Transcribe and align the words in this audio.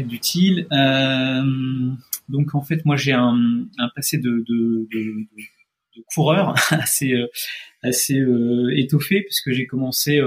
D'utile. 0.00 0.66
Euh, 0.72 1.42
donc 2.28 2.54
en 2.54 2.62
fait, 2.62 2.84
moi 2.84 2.96
j'ai 2.96 3.12
un, 3.12 3.66
passé 3.94 4.18
de, 4.18 4.44
coureur 6.12 6.54
assez 6.70 7.12
euh, 7.12 7.28
euh, 7.84 8.70
étoffé 8.76 9.22
puisque 9.22 9.52
j'ai 9.52 9.66
commencé 9.66 10.20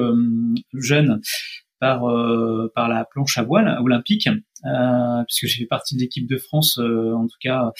jeune 0.73 1.21
par 1.79 2.01
par 2.73 2.89
la 2.89 3.05
planche 3.05 3.37
à 3.37 3.43
voile 3.43 3.77
olympique 3.81 4.29
puisque 5.27 5.45
j'ai 5.45 5.59
fait 5.59 5.67
partie 5.67 5.95
de 5.95 6.01
l'équipe 6.01 6.27
de 6.27 6.37
France 6.37 6.79
en 6.79 7.27
tout 7.27 7.37
cas 7.41 7.71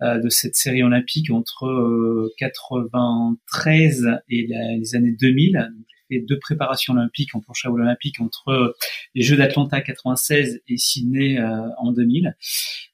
de 0.00 0.28
cette 0.28 0.54
série 0.54 0.82
olympique 0.82 1.30
entre 1.30 2.30
93 2.38 4.08
et 4.28 4.46
les 4.78 4.94
années 4.94 5.16
2000 5.18 5.70
deux 6.18 6.38
préparations 6.38 6.92
olympiques 6.92 7.34
en 7.34 7.40
planche 7.40 7.64
à 7.64 7.70
olympique 7.70 8.20
entre 8.20 8.74
les 9.14 9.22
Jeux 9.22 9.36
d'Atlanta 9.36 9.80
96 9.80 10.60
et 10.66 10.76
Sydney 10.76 11.38
euh, 11.38 11.68
en 11.78 11.92
2000. 11.92 12.36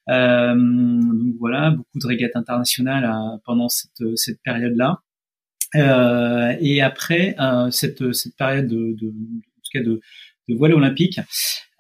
Euh, 0.09 0.55
donc 0.55 1.35
voilà, 1.39 1.71
beaucoup 1.71 1.99
de 1.99 2.07
régates 2.07 2.37
internationales 2.37 3.05
euh, 3.05 3.39
pendant 3.45 3.69
cette, 3.69 4.03
cette 4.17 4.41
période-là. 4.43 5.01
et 6.61 6.83
après 6.83 7.37
cette, 7.71 8.13
cette 8.13 8.37
période 8.37 8.69
de, 8.69 8.97
de, 9.01 9.09
en 9.09 9.81
de, 9.83 10.01
de 10.49 10.55
voile 10.55 10.75
olympique. 10.75 11.21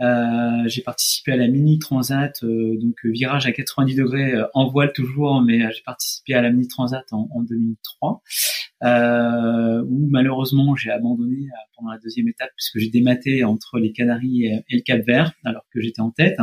Euh, 0.01 0.63
j'ai 0.67 0.83
participé 0.83 1.33
à 1.33 1.37
la 1.37 1.49
mini 1.49 1.79
transat, 1.79 2.43
euh, 2.43 2.77
donc 2.79 2.97
virage 3.05 3.47
à 3.47 3.53
90 3.53 3.95
degrés 3.95 4.35
en 4.53 4.69
voile 4.69 4.93
toujours, 4.93 5.41
mais 5.43 5.61
j'ai 5.73 5.83
participé 5.85 6.35
à 6.35 6.43
la 6.43 6.51
mini 6.51 6.69
transat 6.69 7.05
en, 7.13 7.29
en 7.33 7.43
2003 7.43 8.23
euh, 8.85 9.83
où 9.89 10.07
malheureusement 10.11 10.77
j'ai 10.77 10.91
abandonné 10.91 11.37
euh, 11.37 11.57
pendant 11.77 11.93
la 11.93 11.99
deuxième 11.99 12.29
étape 12.29 12.51
puisque 12.57 12.79
j'ai 12.79 12.91
dématé 12.91 13.45
entre 13.45 13.79
les 13.79 13.93
Canaries 13.93 14.47
et, 14.47 14.65
le 14.71 14.83
Cap 14.83 15.01
Vert 15.07 15.33
alors 15.45 15.65
que 15.73 15.81
j'étais 15.81 16.01
en 16.01 16.11
tête. 16.11 16.39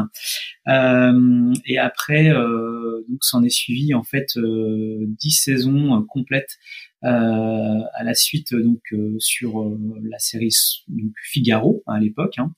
Euh, 0.68 1.54
et 1.66 1.78
après, 1.78 2.30
euh, 2.30 3.06
donc 3.08 3.24
s'en 3.24 3.44
est 3.44 3.50
suivi 3.50 3.94
en 3.94 4.04
fait 4.04 4.36
euh, 4.38 5.06
dix 5.20 5.32
saisons 5.32 6.04
complètes 6.08 6.58
euh, 6.58 6.93
à 7.04 8.04
la 8.04 8.14
suite 8.14 8.54
donc 8.54 8.82
euh, 8.94 9.16
sur 9.20 9.62
euh, 9.62 9.78
la 10.10 10.20
série 10.20 10.56
donc, 10.88 11.12
Figaro 11.24 11.84
à 11.86 12.00
l'époque, 12.00 12.38
hein, 12.38 12.54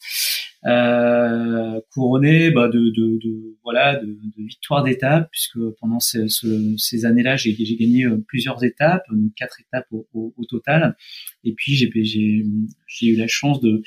couronné 1.91 2.51
bah, 2.51 2.67
de, 2.67 2.79
de, 2.79 3.19
de, 3.23 3.57
voilà 3.63 3.95
de, 3.99 4.05
de 4.05 4.43
victoires 4.43 4.83
d'étapes 4.83 5.29
puisque 5.31 5.59
pendant 5.79 5.99
ces, 5.99 6.25
ces 6.77 7.05
années-là 7.05 7.37
j'ai 7.37 7.53
gagné 7.53 8.07
plusieurs 8.27 8.63
étapes, 8.63 9.03
donc 9.11 9.33
quatre 9.35 9.59
étapes 9.61 9.87
au, 9.91 10.07
au, 10.13 10.45
total, 10.45 10.95
et 11.43 11.53
puis 11.53 11.75
j'ai 11.75 11.91
j'ai 12.87 13.07
eu 13.07 13.15
la 13.15 13.27
chance 13.27 13.61
de 13.61 13.81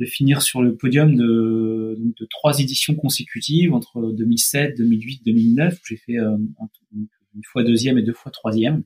de 0.00 0.06
finir 0.06 0.42
sur 0.42 0.60
le 0.60 0.76
podium 0.76 1.14
de, 1.14 1.94
donc 1.98 2.16
de 2.16 2.26
trois 2.28 2.58
éditions 2.58 2.96
consécutives 2.96 3.72
entre 3.72 4.12
2007, 4.12 4.76
2008, 4.76 5.22
2009 5.24 5.74
où 5.74 5.78
j'ai 5.88 5.96
fait 5.96 6.16
une 6.16 7.44
fois 7.44 7.62
deuxième 7.62 7.96
et 7.98 8.02
deux 8.02 8.12
fois 8.12 8.32
troisième. 8.32 8.82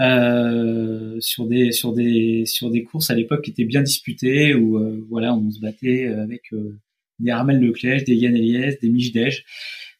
Euh, 0.00 1.16
sur 1.20 1.46
des 1.46 1.72
sur 1.72 1.92
des 1.92 2.44
sur 2.46 2.70
des 2.70 2.84
courses 2.84 3.10
à 3.10 3.14
l'époque 3.14 3.42
qui 3.42 3.50
étaient 3.50 3.64
bien 3.64 3.82
disputées 3.82 4.54
où 4.54 4.78
euh, 4.78 5.04
voilà 5.08 5.34
on 5.34 5.50
se 5.50 5.60
battait 5.60 6.06
avec 6.06 6.52
euh, 6.52 6.78
des 7.18 7.30
Armel 7.30 7.60
Leclerc, 7.60 8.04
des 8.06 8.14
Yann 8.14 8.36
Eliès, 8.36 8.78
des 8.80 8.90
Mich 8.90 9.12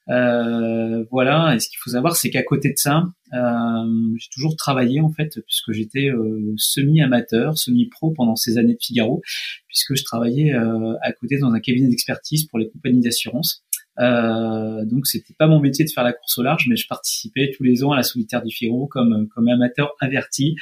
Euh, 0.09 1.05
voilà, 1.11 1.55
et 1.55 1.59
ce 1.61 1.69
qu'il 1.69 1.79
faut 1.81 1.91
savoir, 1.91 2.17
c'est 2.17 2.31
qu'à 2.31 2.43
côté 2.43 2.71
de 2.71 2.79
ça, 2.79 3.03
euh, 3.35 4.17
j'ai 4.17 4.29
toujours 4.33 4.57
travaillé 4.57 5.01
en 5.01 5.11
fait, 5.11 5.41
puisque 5.47 5.73
j'étais 5.73 6.11
semi-amateur, 6.57 7.59
semi-pro 7.59 8.13
pendant 8.13 8.37
ces 8.37 8.57
années 8.57 8.75
de 8.75 8.81
Figaro, 8.81 9.21
puisque 9.67 9.97
je 9.97 10.05
travaillais 10.05 10.53
à 10.53 11.13
côté 11.13 11.39
dans 11.39 11.53
un 11.53 11.61
cabinet 11.61 11.89
d'expertise 11.89 12.47
pour 12.47 12.59
les 12.59 12.69
compagnies 12.71 13.03
d'assurance. 13.03 13.65
Euh, 13.99 14.85
donc 14.85 15.07
c'était 15.07 15.35
pas 15.35 15.47
mon 15.47 15.61
métier 15.61 15.85
de 15.85 15.91
faire 15.91 16.05
la 16.05 16.13
course 16.13 16.39
au 16.39 16.43
large, 16.43 16.67
mais 16.69 16.77
je 16.77 16.87
participais 16.87 17.51
tous 17.57 17.65
les 17.65 17.83
ans 17.83 17.93
à 17.93 17.97
la 17.97 18.03
solitaire 18.03 18.43
du 18.43 18.55
Figaro 18.55 18.87
comme 18.87 19.29
comme 19.29 19.49
amateur 19.49 19.95
averti, 20.01 20.57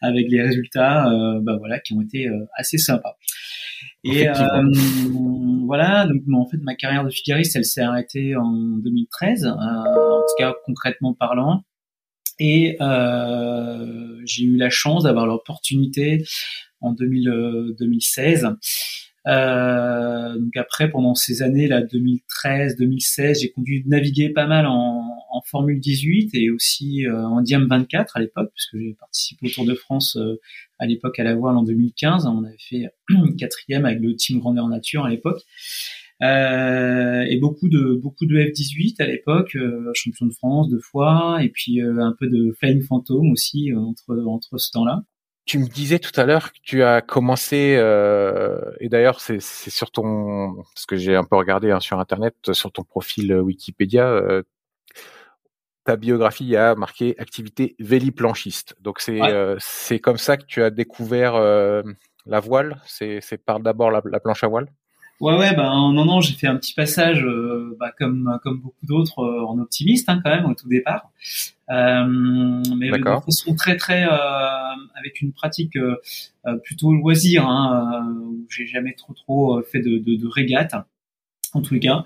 avec 0.00 0.28
les 0.28 0.42
résultats, 0.42 1.10
euh, 1.10 1.40
bah 1.40 1.56
voilà, 1.58 1.80
qui 1.80 1.94
ont 1.94 2.02
été 2.02 2.28
euh, 2.28 2.44
assez 2.56 2.78
sympas. 2.78 3.16
Et 4.04 4.28
euh, 4.28 4.34
voilà, 5.64 6.06
donc 6.06 6.22
en 6.34 6.46
fait 6.46 6.58
ma 6.58 6.74
carrière 6.74 7.04
de 7.04 7.10
figariste, 7.10 7.56
elle 7.56 7.64
s'est 7.64 7.82
arrêtée 7.82 8.36
en 8.36 8.52
2013, 8.52 9.46
en 9.46 10.20
tout 10.28 10.34
cas 10.38 10.54
concrètement 10.64 11.14
parlant. 11.14 11.62
Et 12.38 12.76
j'ai 14.24 14.44
eu 14.44 14.56
la 14.56 14.70
chance 14.70 15.04
d'avoir 15.04 15.26
l'opportunité 15.26 16.24
en 16.80 16.92
2000, 16.92 17.74
2016 17.78 18.48
euh, 19.28 20.36
donc 20.36 20.56
après, 20.56 20.90
pendant 20.90 21.14
ces 21.14 21.42
années 21.42 21.68
là, 21.68 21.82
2013, 21.82 22.76
2016, 22.76 23.40
j'ai 23.40 23.52
conduit 23.52 23.84
naviguer 23.86 24.30
pas 24.30 24.46
mal 24.46 24.66
en, 24.66 25.08
Formule 25.46 25.80
18 25.80 26.30
et 26.34 26.50
aussi 26.50 27.04
euh, 27.04 27.20
en 27.26 27.42
Diam 27.42 27.66
24 27.66 28.16
à 28.16 28.20
l'époque, 28.20 28.52
puisque 28.54 28.78
j'ai 28.78 28.94
participé 28.94 29.48
au 29.48 29.50
Tour 29.50 29.64
de 29.64 29.74
France 29.74 30.16
euh, 30.16 30.40
à 30.78 30.86
l'époque 30.86 31.18
à 31.18 31.24
la 31.24 31.34
voile 31.34 31.56
en 31.56 31.64
2015. 31.64 32.26
On 32.26 32.44
avait 32.44 32.56
fait 32.58 32.86
quatrième 33.38 33.84
avec 33.84 34.00
le 34.00 34.14
team 34.14 34.38
Grandeur 34.38 34.68
Nature 34.68 35.04
à 35.04 35.10
l'époque. 35.10 35.42
Euh, 36.22 37.22
et 37.22 37.38
beaucoup 37.38 37.68
de 37.68 37.98
beaucoup 38.00 38.24
de 38.24 38.36
F18 38.36 39.02
à 39.02 39.06
l'époque, 39.06 39.56
champion 39.94 40.26
de 40.26 40.32
France 40.32 40.70
deux 40.70 40.78
fois, 40.78 41.42
et 41.42 41.48
puis 41.48 41.80
un 41.80 42.14
peu 42.18 42.28
de 42.28 42.52
Flying 42.60 42.82
Phantom 42.82 43.32
aussi 43.32 43.72
entre 43.74 44.16
entre 44.24 44.58
ce 44.58 44.70
temps-là. 44.70 45.02
Tu 45.44 45.58
me 45.58 45.66
disais 45.66 45.98
tout 45.98 46.18
à 46.20 46.24
l'heure 46.24 46.52
que 46.52 46.58
tu 46.62 46.82
as 46.84 47.00
commencé, 47.00 47.74
euh, 47.76 48.60
et 48.78 48.88
d'ailleurs 48.88 49.20
c'est 49.20 49.40
sur 49.40 49.90
ton, 49.90 50.54
parce 50.74 50.86
que 50.86 50.96
j'ai 50.96 51.16
un 51.16 51.24
peu 51.24 51.36
regardé 51.36 51.72
hein, 51.72 51.80
sur 51.80 51.98
internet, 51.98 52.52
sur 52.52 52.70
ton 52.70 52.84
profil 52.84 53.34
Wikipédia, 53.34 54.06
euh, 54.06 54.42
ta 55.84 55.96
biographie 55.96 56.56
a 56.56 56.74
marqué 56.74 57.14
activité 57.18 57.74
véliplanchiste. 57.78 58.76
Donc 58.80 59.00
c'est 59.00 59.20
euh, 59.20 59.56
c'est 59.58 59.98
comme 59.98 60.18
ça 60.18 60.36
que 60.36 60.44
tu 60.44 60.62
as 60.62 60.70
découvert 60.70 61.34
euh, 61.34 61.82
la 62.26 62.40
voile? 62.40 62.80
C'est 62.86 63.20
c'est 63.20 63.38
par 63.38 63.60
d'abord 63.60 63.90
la, 63.90 64.00
la, 64.04 64.20
planche 64.20 64.44
à 64.44 64.48
voile? 64.48 64.68
Ouais 65.22 65.38
ouais 65.38 65.54
ben 65.54 65.92
non 65.92 66.04
non 66.04 66.20
j'ai 66.20 66.34
fait 66.34 66.48
un 66.48 66.56
petit 66.56 66.74
passage 66.74 67.24
euh, 67.24 67.76
bah, 67.78 67.92
comme 67.96 68.40
comme 68.42 68.58
beaucoup 68.58 68.84
d'autres 68.86 69.24
en 69.24 69.56
optimiste 69.60 70.08
hein, 70.08 70.20
quand 70.22 70.30
même 70.30 70.46
au 70.46 70.54
tout 70.54 70.68
départ. 70.68 71.12
Euh, 71.70 72.04
mais 72.76 72.90
de 72.90 73.04
façon 73.24 73.54
très 73.54 73.76
très 73.76 74.04
euh, 74.04 74.16
avec 74.98 75.20
une 75.22 75.32
pratique 75.32 75.76
euh, 75.76 75.96
plutôt 76.64 76.92
loisir, 76.92 77.46
hein, 77.46 78.14
où 78.20 78.46
j'ai 78.50 78.66
jamais 78.66 78.94
trop 78.94 79.14
trop 79.14 79.62
fait 79.62 79.78
de, 79.78 79.98
de, 79.98 80.16
de 80.16 80.26
régate 80.26 80.74
en 81.54 81.62
tout 81.62 81.78
cas. 81.78 82.04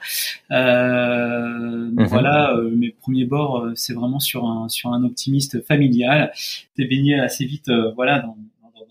Euh, 0.50 1.90
mhm. 1.90 2.04
Voilà, 2.04 2.54
mes 2.70 2.90
premiers 2.90 3.24
bords, 3.24 3.70
c'est 3.76 3.94
vraiment 3.94 4.20
sur 4.20 4.44
un 4.44 4.68
sur 4.68 4.92
un 4.92 5.04
optimiste 5.04 5.64
familial. 5.66 6.32
J'ai 6.76 6.84
baigné 6.86 7.18
assez 7.18 7.46
vite, 7.46 7.70
voilà, 7.94 8.20
dans, 8.20 8.36
dans, 8.62 8.70
dans, 8.78 8.84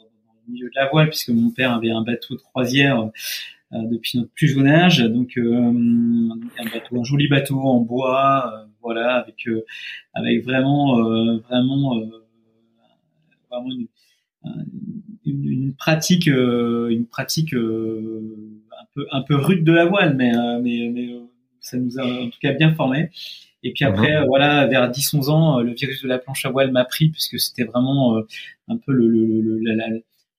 le 0.47 0.51
milieu 0.51 0.65
de 0.65 0.75
la 0.75 0.89
voile, 0.89 1.09
puisque 1.09 1.29
mon 1.29 1.51
père 1.51 1.73
avait 1.73 1.91
un 1.91 2.01
bateau 2.01 2.33
de 2.33 2.41
croisière 2.41 3.11
depuis 3.83 4.17
notre 4.17 4.31
plus 4.31 4.47
jeune 4.47 4.67
âge, 4.67 4.99
donc 4.99 5.37
un 5.37 6.65
bateau, 6.65 6.99
un 6.99 7.03
joli 7.03 7.27
bateau 7.27 7.59
en 7.59 7.79
bois, 7.81 8.67
voilà, 8.85 9.15
avec 9.15 9.47
euh, 9.47 9.65
avec 10.13 10.43
vraiment 10.43 10.99
euh, 10.99 11.39
vraiment 11.39 11.97
euh, 11.97 12.05
vraiment 13.49 13.69
une, 13.71 13.87
une, 15.25 15.73
pratique, 15.73 16.27
une 16.27 17.07
pratique 17.07 17.53
un 17.53 18.85
peu 18.93 19.07
un 19.11 19.21
peu 19.23 19.35
rude 19.35 19.63
de 19.63 19.71
la 19.71 19.85
voile, 19.85 20.15
mais 20.15 20.31
mais, 20.61 20.89
mais 20.93 21.09
ça 21.59 21.77
nous 21.77 21.99
a 21.99 22.05
en 22.05 22.29
tout 22.29 22.39
cas 22.39 22.53
bien 22.53 22.73
formé. 22.75 23.09
Et 23.63 23.73
puis 23.73 23.83
après, 23.83 24.21
mhm. 24.21 24.27
voilà, 24.27 24.67
vers 24.67 24.91
10-11 24.91 25.31
ans, 25.31 25.59
le 25.61 25.73
virus 25.73 26.03
de 26.03 26.07
la 26.07 26.19
planche 26.19 26.45
à 26.45 26.51
voile 26.51 26.71
m'a 26.71 26.85
pris 26.85 27.09
puisque 27.09 27.39
c'était 27.39 27.63
vraiment 27.63 28.21
un 28.67 28.77
peu 28.77 28.93
le, 28.93 29.07
le, 29.07 29.41
le, 29.41 29.57
la, 29.73 29.87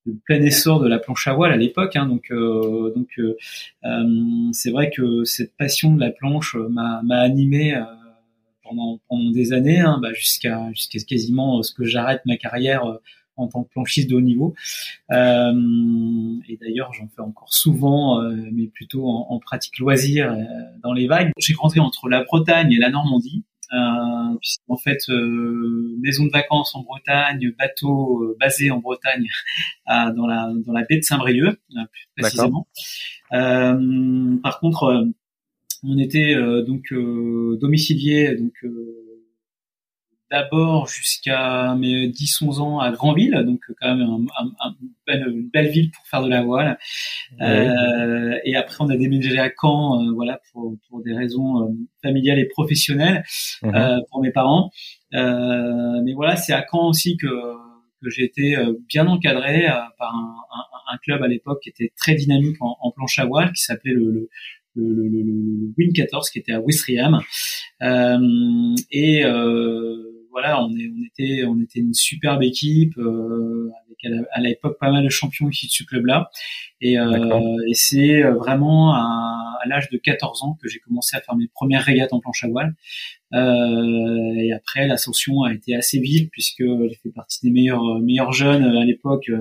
le 0.07 0.15
plein 0.25 0.41
essor 0.41 0.81
de 0.81 0.89
la 0.89 0.99
planche 0.99 1.27
à 1.27 1.35
voile 1.35 1.53
à 1.53 1.57
l'époque. 1.57 1.97
Hein, 1.97 2.07
donc, 2.07 2.31
euh, 2.31 2.93
donc 2.95 3.09
euh, 3.19 3.37
euh, 3.85 4.49
c'est 4.53 4.71
vrai 4.71 4.91
que 4.91 5.25
cette 5.25 5.57
passion 5.57 5.95
de 5.95 6.01
la 6.01 6.11
planche 6.11 6.55
m'a, 6.55 7.03
m'a 7.03 7.21
animé 7.21 7.79
pendant, 8.63 9.01
pendant 9.09 9.31
des 9.31 9.53
années, 9.53 9.81
hein, 9.81 9.99
bah, 10.01 10.13
jusqu'à 10.13 10.73
jusqu'à 10.73 10.99
quasiment 11.01 11.63
ce 11.63 11.73
que 11.73 11.85
j'arrête 11.85 12.23
ma 12.25 12.37
carrière 12.37 12.99
en 13.37 13.49
tant 13.49 13.65
que 13.65 13.69
planchiste 13.69 14.09
de 14.09 14.17
haut 14.17 14.21
niveau. 14.23 14.55
et 15.11 16.59
d'ailleurs, 16.61 16.93
j'en 16.95 17.09
fais 17.15 17.21
encore 17.21 17.53
souvent, 17.53 18.23
mais 18.53 18.67
plutôt 18.69 19.07
en, 19.07 19.27
en 19.29 19.39
pratique 19.39 19.79
loisir 19.79 20.35
dans 20.83 20.93
les 20.93 21.07
vagues. 21.07 21.33
J'ai 21.39 21.53
grandi 21.53 21.81
entre 21.81 22.09
la 22.09 22.25
Bretagne 22.25 22.73
et 22.73 22.79
la 22.79 22.91
Normandie. 22.91 23.45
Euh, 23.73 24.39
en 24.69 24.77
fait 24.77 24.99
euh, 25.09 25.97
maison 26.01 26.25
de 26.25 26.31
vacances 26.31 26.75
en 26.77 26.83
Bretagne, 26.83 27.53
bateau 27.59 28.23
euh, 28.23 28.37
basé 28.39 28.71
en 28.71 28.79
Bretagne 28.79 29.27
dans 29.87 30.27
la 30.27 30.53
dans 30.65 30.73
la 30.73 30.85
baie 30.85 30.99
de 30.99 31.03
Saint-Brieuc 31.03 31.59
plus 31.69 32.09
précisément. 32.17 32.69
par 33.31 34.61
contre, 34.61 35.07
on 35.83 35.99
était 35.99 36.37
donc 36.65 36.93
domicilié 37.61 38.37
donc 38.37 38.55
d'abord 40.31 40.89
jusqu'à 40.89 41.75
mes 41.77 42.09
10-11 42.09 42.61
ans 42.61 42.81
à 42.81 42.91
Granville, 42.91 43.43
donc 43.47 43.61
quand 43.81 43.95
même 43.95 44.27
un, 44.39 44.75
une 45.09 45.49
belle 45.53 45.69
ville 45.69 45.91
pour 45.91 46.07
faire 46.07 46.23
de 46.23 46.29
la 46.29 46.43
voile. 46.43 46.79
Euh, 47.41 48.39
et 48.45 48.57
après, 48.57 48.77
on 48.81 48.89
a 48.89 48.97
déménagé 48.97 49.39
à 49.39 49.51
Caen, 49.51 50.03
euh, 50.03 50.13
voilà, 50.15 50.41
pour, 50.53 50.75
pour 50.89 51.03
des 51.03 51.15
raisons 51.15 51.63
euh, 51.63 51.69
familiales 52.03 52.39
et 52.39 52.47
professionnelles 52.47 53.25
euh, 53.65 53.99
pour 54.11 54.23
mes 54.23 54.33
parents. 54.33 54.71
mais 55.13 56.13
voilà, 56.15 56.37
c'est 56.37 56.53
à 56.53 56.65
Caen 56.71 56.89
aussi 56.89 57.17
que 57.17 57.27
que 58.03 58.11
j'ai 58.11 58.25
été 58.25 58.55
bien 58.89 59.07
encadré 59.07 59.65
par 59.99 60.15
un, 60.15 60.37
un, 60.55 60.95
un, 60.95 60.99
club 60.99 61.23
à 61.23 61.29
l'époque 61.29 61.61
qui 61.63 61.71
était 61.71 61.93
très 61.97 62.15
dynamique 62.15 62.57
en, 62.61 62.77
en 62.79 62.91
planche 62.91 63.19
à 63.19 63.25
voile, 63.25 63.53
qui 63.53 63.63
s'appelait 63.63 63.95
le, 63.95 64.11
le 64.13 64.29
le, 64.77 65.09
le, 65.09 65.23
le, 65.23 65.73
Win 65.77 65.93
14 65.93 66.31
qui 66.31 66.39
était 66.39 66.53
à 66.53 66.61
Wistriam 66.61 67.21
euh, 67.83 68.75
et 68.91 69.25
euh, 69.25 70.16
voilà, 70.37 70.63
on, 70.63 70.69
est, 70.77 70.93
on 70.95 71.03
était, 71.03 71.45
on 71.47 71.59
était 71.63 71.81
une 71.81 71.95
superbe 71.95 72.43
équipe 72.43 72.99
euh, 72.99 73.73
avec 73.87 74.21
à 74.33 74.41
l'époque 74.43 74.77
pas 74.79 74.91
mal 74.91 75.03
de 75.03 75.09
champions 75.09 75.49
qui 75.49 75.67
de 75.67 75.73
ce 75.73 75.83
club-là. 75.83 76.31
Et, 76.83 76.99
euh, 76.99 77.57
et 77.67 77.73
c'est 77.73 78.23
euh, 78.23 78.35
vraiment 78.35 78.93
à, 78.93 79.59
à 79.63 79.67
l'âge 79.67 79.89
de 79.89 79.97
14 79.97 80.43
ans 80.43 80.59
que 80.61 80.69
j'ai 80.69 80.79
commencé 80.79 81.17
à 81.17 81.23
faire 81.23 81.37
mes 81.37 81.49
premières 81.49 81.83
régates 81.83 82.13
en 82.13 82.21
planche 82.21 82.45
à 82.45 82.49
voile. 82.49 82.75
Euh, 83.33 84.35
et 84.37 84.53
après, 84.53 84.87
l'ascension 84.87 85.43
a 85.45 85.55
été 85.55 85.75
assez 85.75 86.01
vite 86.01 86.31
puisque 86.31 86.63
j'ai 86.63 86.99
fait 87.03 87.13
partie 87.13 87.39
des 87.43 87.51
meilleurs 87.51 87.99
meilleurs 88.01 88.33
jeunes 88.33 88.63
à 88.63 88.85
l'époque 88.85 89.31
euh, 89.31 89.41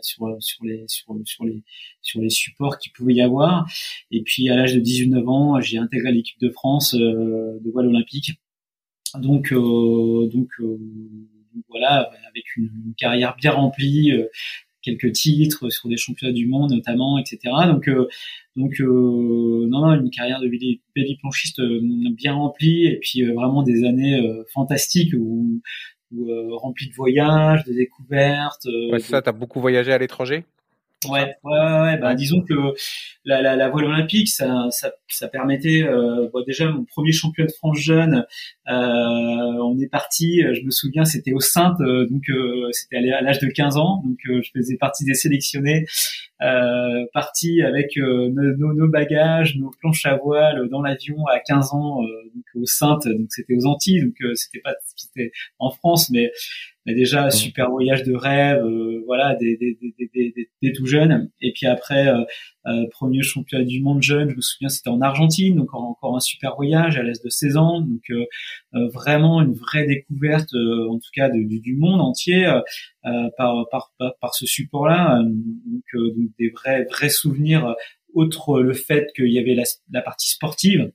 sur 0.00 0.36
sur 0.40 0.64
les 0.64 0.84
sur, 0.88 1.14
sur 1.26 1.44
les 1.44 1.62
sur 2.00 2.22
les 2.22 2.30
supports 2.30 2.78
qu'il 2.78 2.92
pouvait 2.92 3.12
y 3.12 3.20
avoir. 3.20 3.70
Et 4.10 4.22
puis 4.22 4.48
à 4.48 4.56
l'âge 4.56 4.74
de 4.74 4.80
18-9 4.80 5.28
ans, 5.28 5.60
j'ai 5.60 5.76
intégré 5.76 6.12
l'équipe 6.12 6.40
de 6.40 6.48
France 6.48 6.94
de 6.94 7.70
voile 7.70 7.88
olympique 7.88 8.40
donc, 9.18 9.52
euh, 9.52 10.28
donc, 10.28 10.48
euh, 10.60 10.78
voilà, 11.68 12.10
avec 12.28 12.44
une, 12.56 12.94
carrière 12.96 13.36
bien 13.36 13.52
remplie, 13.52 14.12
euh, 14.12 14.26
quelques 14.82 15.12
titres 15.12 15.68
sur 15.68 15.88
des 15.88 15.96
championnats 15.96 16.32
du 16.32 16.46
monde 16.46 16.72
notamment, 16.72 17.18
etc. 17.18 17.38
Donc, 17.66 17.90
donc 18.56 18.80
non, 18.80 19.68
non, 19.68 19.92
une 19.92 20.10
carrière 20.10 20.40
de 20.40 21.16
planchiste 21.20 21.60
bien 22.12 22.32
remplie 22.32 22.86
et 22.86 22.98
puis 22.98 23.22
vraiment 23.24 23.62
des 23.62 23.84
années 23.84 24.22
fantastiques 24.54 25.12
où, 25.12 25.60
où 26.12 26.56
remplies 26.56 26.88
de 26.88 26.94
voyages, 26.94 27.64
de 27.64 27.74
découvertes. 27.74 28.64
ouais, 28.64 29.00
c'est 29.00 29.10
ça. 29.10 29.20
T'as 29.20 29.32
beaucoup 29.32 29.60
voyagé 29.60 29.92
à 29.92 29.98
l'étranger? 29.98 30.44
Ouais, 31.08 31.34
ouais, 31.44 31.80
ouais, 31.80 31.96
bah, 31.96 32.14
disons 32.14 32.42
que 32.42 32.52
la, 33.24 33.40
la, 33.40 33.56
la 33.56 33.70
voile 33.70 33.86
olympique, 33.86 34.28
ça, 34.28 34.66
ça, 34.70 34.92
ça 35.08 35.28
permettait, 35.28 35.82
euh, 35.82 36.28
déjà 36.46 36.70
mon 36.70 36.84
premier 36.84 37.10
champion 37.10 37.46
de 37.46 37.50
France 37.52 37.78
jeune, 37.78 38.26
euh, 38.68 38.74
on 38.74 39.78
est 39.80 39.88
parti, 39.88 40.42
je 40.42 40.62
me 40.62 40.70
souviens, 40.70 41.06
c'était 41.06 41.32
au 41.32 41.40
Sainte, 41.40 41.80
euh, 41.80 42.06
donc 42.06 42.28
euh, 42.28 42.68
c'était 42.72 42.98
à 43.12 43.22
l'âge 43.22 43.38
de 43.38 43.46
15 43.46 43.78
ans, 43.78 44.02
donc 44.04 44.18
euh, 44.28 44.42
je 44.42 44.50
faisais 44.54 44.76
partie 44.76 45.04
des 45.06 45.14
sélectionnés, 45.14 45.86
euh, 46.42 47.04
parti 47.12 47.62
avec 47.62 47.96
nos, 47.96 48.54
nos, 48.74 48.88
bagages, 48.88 49.56
nos 49.56 49.70
planches 49.80 50.06
à 50.06 50.16
voile 50.16 50.68
dans 50.70 50.82
l'avion 50.82 51.26
à 51.26 51.38
15 51.40 51.72
ans, 51.72 52.02
donc 52.34 52.44
au 52.54 52.66
Sainte, 52.66 53.06
donc 53.06 53.26
c'était 53.30 53.54
aux 53.54 53.66
Antilles, 53.66 54.02
donc 54.04 54.14
c'était 54.34 54.60
pas, 54.60 54.74
c'était 54.96 55.32
en 55.58 55.70
France, 55.70 56.10
mais 56.10 56.30
mais 56.86 56.94
déjà 56.94 57.30
super 57.30 57.70
voyage 57.70 58.04
de 58.04 58.14
rêve, 58.14 58.64
euh, 58.64 59.02
voilà, 59.06 59.34
des, 59.34 59.56
des, 59.56 59.76
des, 59.98 60.48
des, 60.62 60.72
tout 60.72 60.86
jeunes. 60.86 61.30
Et 61.40 61.52
puis 61.52 61.66
après, 61.66 62.08
euh, 62.70 62.80
euh, 62.80 62.86
premier 62.90 63.22
championnat 63.22 63.64
du 63.64 63.82
monde 63.82 64.02
jeune, 64.02 64.30
je 64.30 64.36
me 64.36 64.40
souviens, 64.40 64.68
c'était 64.68 64.90
en 64.90 65.00
Argentine, 65.00 65.56
donc 65.56 65.74
encore 65.74 66.16
un 66.16 66.20
super 66.20 66.56
voyage 66.56 66.96
à 66.96 67.02
l'âge 67.02 67.20
de 67.22 67.28
16 67.28 67.56
ans, 67.56 67.80
donc 67.80 68.12
vraiment 68.72 69.42
une 69.42 69.54
vraie 69.54 69.86
découverte, 69.86 70.54
en 70.54 70.98
tout 70.98 71.10
cas 71.14 71.28
du, 71.28 71.76
monde 71.76 72.00
entier 72.00 72.50
par, 73.36 73.66
par, 73.70 73.92
par, 74.20 74.34
ce 74.34 74.46
support-là. 74.46 75.22
donc, 75.22 76.16
donc 76.16 76.28
des 76.38 76.50
vrais 76.50 76.84
vrais 76.84 77.08
souvenirs. 77.08 77.74
Outre 78.14 78.60
le 78.60 78.72
fait 78.72 79.12
qu'il 79.14 79.32
y 79.32 79.38
avait 79.38 79.54
la, 79.54 79.64
la 79.90 80.02
partie 80.02 80.30
sportive, 80.30 80.90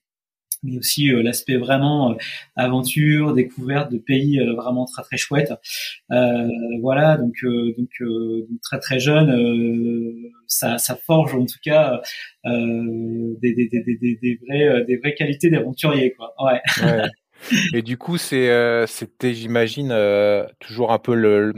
mais 0.66 0.78
aussi 0.78 1.12
euh, 1.12 1.22
l'aspect 1.22 1.58
vraiment 1.58 2.12
euh, 2.12 2.16
aventure, 2.56 3.34
découverte 3.34 3.92
de 3.92 3.98
pays 3.98 4.40
euh, 4.40 4.54
vraiment 4.54 4.86
très 4.86 5.04
très 5.04 5.18
chouettes. 5.18 5.54
voilà, 6.82 7.18
donc 7.18 7.36
donc, 7.78 7.90
très 8.62 8.80
très 8.80 9.00
jeune, 9.00 10.32
ça, 10.48 10.78
ça 10.78 10.96
forge 10.96 11.36
en 11.36 11.46
tout 11.46 11.60
cas 11.64 12.02
des, 12.44 13.54
des, 13.54 13.70
des, 13.70 13.84
des, 13.84 14.20
des 14.22 14.40
vraies 14.46 14.86
des 14.86 14.98
vraies 14.98 15.14
qualités 15.14 15.50
d'aventurier 15.50 16.14
quoi. 16.14 16.34
Ouais. 16.44 16.62
ouais. 16.84 17.10
Et 17.74 17.82
du 17.82 17.98
coup, 17.98 18.18
c'est, 18.18 18.50
c'était, 18.88 19.34
j'imagine, 19.34 19.94
toujours 20.60 20.92
un 20.92 21.00
peu 21.00 21.14
le, 21.14 21.54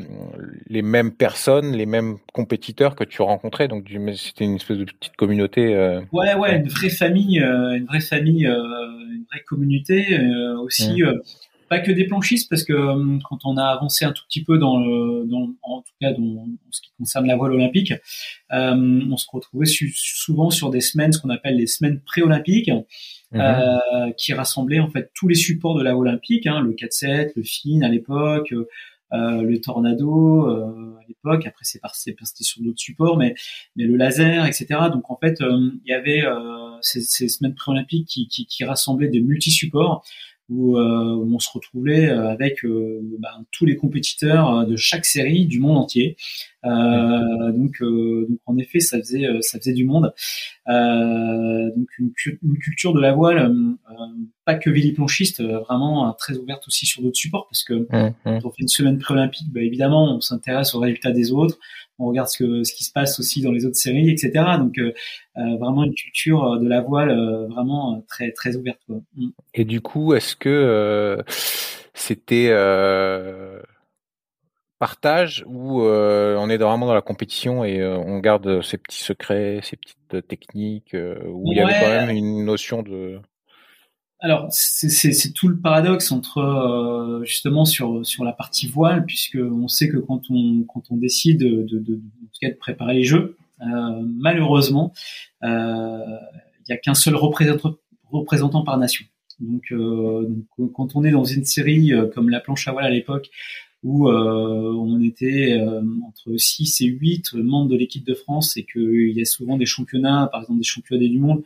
les 0.68 0.82
mêmes 0.82 1.12
personnes, 1.12 1.74
les 1.74 1.86
mêmes 1.86 2.18
compétiteurs 2.34 2.96
que 2.96 3.04
tu 3.04 3.22
rencontrais. 3.22 3.68
Donc, 3.68 3.86
c'était 4.16 4.44
une 4.44 4.56
espèce 4.56 4.78
de 4.78 4.86
petite 4.86 5.16
communauté. 5.16 5.76
Ouais, 6.12 6.34
ouais, 6.34 6.58
une 6.58 6.68
vraie 6.68 6.90
famille, 6.90 7.40
une 7.40 7.86
vraie 7.86 8.02
famille, 8.02 8.52
vraie 9.30 9.44
communauté 9.46 10.20
aussi. 10.64 11.02
Mmh. 11.02 11.22
pas 11.70 11.80
que 11.80 11.92
des 11.92 12.06
planchistes, 12.06 12.50
parce 12.50 12.64
que 12.64 12.74
quand 13.28 13.40
on 13.46 13.58
a 13.58 13.66
avancé 13.66 14.06
un 14.06 14.12
tout 14.12 14.24
petit 14.28 14.44
peu 14.44 14.58
dans, 14.58 14.80
le, 14.80 15.26
dans 15.26 15.54
en 15.64 15.82
tout 15.82 15.94
cas 16.02 16.14
dans, 16.14 16.46
ce 16.72 16.82
qui 16.82 16.92
concerne 16.98 17.28
la 17.28 17.36
voile 17.36 17.54
olympique, 17.54 17.94
on 18.50 19.18
se 19.18 19.26
retrouvait 19.32 19.66
souvent 19.66 20.50
sur 20.50 20.70
des 20.70 20.82
semaines, 20.82 21.12
ce 21.12 21.20
qu'on 21.20 21.30
appelle 21.30 21.58
les 21.58 21.68
semaines 21.68 22.02
pré-olympiques. 22.02 22.72
Mhm. 23.32 23.42
Euh, 23.42 24.12
qui 24.16 24.34
rassemblait 24.34 24.80
en 24.80 24.90
fait 24.90 25.12
tous 25.14 25.28
les 25.28 25.36
supports 25.36 25.76
de 25.76 25.84
la 25.84 25.98
olympique, 25.98 26.48
hein, 26.48 26.62
le 26.62 26.72
4-7, 26.72 27.34
le 27.36 27.44
FIN 27.44 27.82
à 27.82 27.90
l'époque, 27.90 28.54
euh, 28.54 28.70
le 29.12 29.58
Tornado 29.58 30.48
euh, 30.48 30.98
à 31.00 31.04
l'époque. 31.08 31.46
Après 31.46 31.64
c'est 31.64 31.80
passé 31.80 32.16
sur 32.42 32.62
d'autres 32.62 32.80
supports, 32.80 33.18
mais 33.18 33.36
mais 33.76 33.86
le 33.86 33.96
laser, 33.96 34.46
etc. 34.46 34.68
Donc 34.92 35.10
en 35.10 35.18
fait 35.18 35.40
il 35.42 35.82
y 35.86 35.94
avait 35.94 36.24
ces, 36.82 37.30
semaines 37.30 37.56
pré-olympiques 37.56 38.08
qui, 38.08 38.28
qui, 38.28 38.46
qui 38.46 38.64
rassemblaient 38.64 39.10
des 39.10 39.22
multi-supports 39.22 40.04
où, 40.50 40.78
où, 40.78 41.36
on 41.36 41.40
se 41.40 41.50
retrouvait 41.54 42.10
avec 42.10 42.64
ben, 42.64 43.46
tous 43.52 43.66
les 43.66 43.76
compétiteurs 43.76 44.66
de 44.66 44.76
chaque 44.76 45.06
série 45.06 45.46
du 45.46 45.60
monde 45.60 45.78
entier. 45.78 46.18
Euh, 46.66 47.52
donc, 47.52 47.82
euh, 47.82 48.26
donc 48.30 48.40
en 48.46 48.58
effet, 48.58 48.80
ça 48.80 48.98
faisait 48.98 49.26
euh, 49.26 49.40
ça 49.42 49.60
faisait 49.60 49.74
du 49.74 49.86
monde. 49.86 50.14
donc 50.68 51.88
une, 52.00 52.12
une, 52.44 52.58
culture 52.60 52.94
de 52.94 53.00
la 53.00 53.14
voile, 53.14 53.54
pas 54.46 54.56
que 54.56 54.70
véliplanchiste, 54.70 55.42
vraiment 55.42 56.14
très 56.14 56.38
ouverte 56.38 56.68
aussi 56.68 56.86
sur 56.86 57.02
d'autres 57.02 57.18
supports 57.18 57.48
parce 57.50 57.64
que 57.64 57.74
mmh, 57.74 58.14
mmh. 58.26 58.40
quand 58.42 58.46
on 58.46 58.52
fait 58.52 58.62
une 58.62 58.68
semaine 58.68 58.98
pré-olympique, 58.98 59.48
bah, 59.52 59.62
évidemment, 59.62 60.16
on 60.16 60.22
s'intéresse 60.22 60.74
aux 60.76 60.80
résultats 60.80 61.12
des 61.12 61.32
autres, 61.32 61.58
on 62.00 62.08
regarde 62.08 62.30
ce, 62.30 62.44
que, 62.44 62.64
ce 62.64 62.74
qui 62.74 62.84
se 62.84 62.92
passe 62.92 63.20
aussi 63.20 63.42
dans 63.42 63.52
les 63.52 63.66
autres 63.66 63.76
séries, 63.76 64.10
etc. 64.10 64.32
Donc 64.60 64.78
euh, 64.78 64.94
vraiment 65.36 65.84
une 65.84 65.94
culture 65.94 66.60
de 66.60 66.68
la 66.68 66.82
voile 66.82 67.12
vraiment 67.50 68.04
très 68.08 68.32
très 68.32 68.56
ouverte. 68.56 68.80
Quoi. 68.88 68.98
Mmh. 69.16 69.28
Et 69.54 69.66
du 69.66 69.82
coup, 69.82 70.14
est-ce 70.14 70.36
que 70.36 70.50
euh, 70.50 71.22
c'était 71.94 72.50
euh, 72.50 73.62
partage 74.80 75.44
ou 75.48 75.82
euh, 75.82 76.36
on 76.38 76.50
est 76.50 76.58
vraiment 76.58 76.86
dans 76.86 76.94
la 76.94 77.02
compétition 77.02 77.64
et 77.64 77.80
euh, 77.80 77.98
on 77.98 78.20
garde 78.20 78.62
ses 78.62 78.78
petits 78.78 79.04
secrets, 79.04 79.60
ses 79.64 79.76
petites 79.76 80.28
techniques, 80.28 80.94
euh, 80.94 81.20
où 81.28 81.52
il 81.52 81.58
y 81.58 81.62
avait 81.62 81.80
quand 81.80 81.90
même 81.90 82.16
une 82.16 82.46
notion 82.46 82.84
de 82.84 83.20
alors 84.20 84.48
c'est 84.50 85.34
tout 85.34 85.48
le 85.48 85.60
paradoxe 85.60 86.12
entre 86.12 86.40
euh, 86.40 87.24
justement 87.24 87.66
sur 87.66 88.06
sur 88.06 88.24
la 88.24 88.34
partie 88.34 88.68
voile 88.68 89.06
puisque 89.06 89.38
on 89.38 89.68
sait 89.68 89.90
que 89.90 89.98
quand 89.98 90.22
on 90.32 90.64
quand 90.64 90.84
on 90.90 90.98
décide 90.98 91.40
de, 91.40 91.78
en 91.78 92.26
tout 92.26 92.40
cas 92.42 92.50
de 92.50 92.56
préparer 92.56 92.96
les 92.96 93.04
jeux 93.04 93.38
euh, 93.62 94.02
malheureusement 94.04 94.92
il 95.44 95.50
euh, 95.50 96.18
y 96.68 96.74
a 96.74 96.78
qu'un 96.78 96.96
seul 96.96 97.16
représentant 97.16 98.64
par 98.64 98.78
nation. 98.78 99.06
Donc, 99.40 99.72
donc, 99.72 100.74
quand 100.74 100.96
on 100.96 101.04
est 101.04 101.12
dans 101.12 101.24
une 101.24 101.46
série 101.46 101.92
comme 102.16 102.30
la 102.30 102.40
planche 102.40 102.68
à 102.68 102.72
voile 102.72 102.86
à 102.86 102.90
l'époque 102.90 103.30
où 103.84 104.10
on 104.10 105.00
était 105.04 105.62
entre 106.08 106.36
6 106.36 106.82
et 106.82 106.86
8 106.86 107.36
membres 107.36 107.70
de 107.70 107.78
l'équipe 107.78 108.04
de 108.04 108.16
France 108.16 108.58
et 108.58 108.66
qu'il 108.66 109.12
y 109.12 109.22
a 109.22 109.26
souvent 109.26 109.56
des 109.56 109.68
championnats 109.68 110.28
par 110.32 110.42
exemple 110.42 110.60
des 110.60 110.66
championnats 110.66 111.08
du 111.08 111.20
monde 111.20 111.44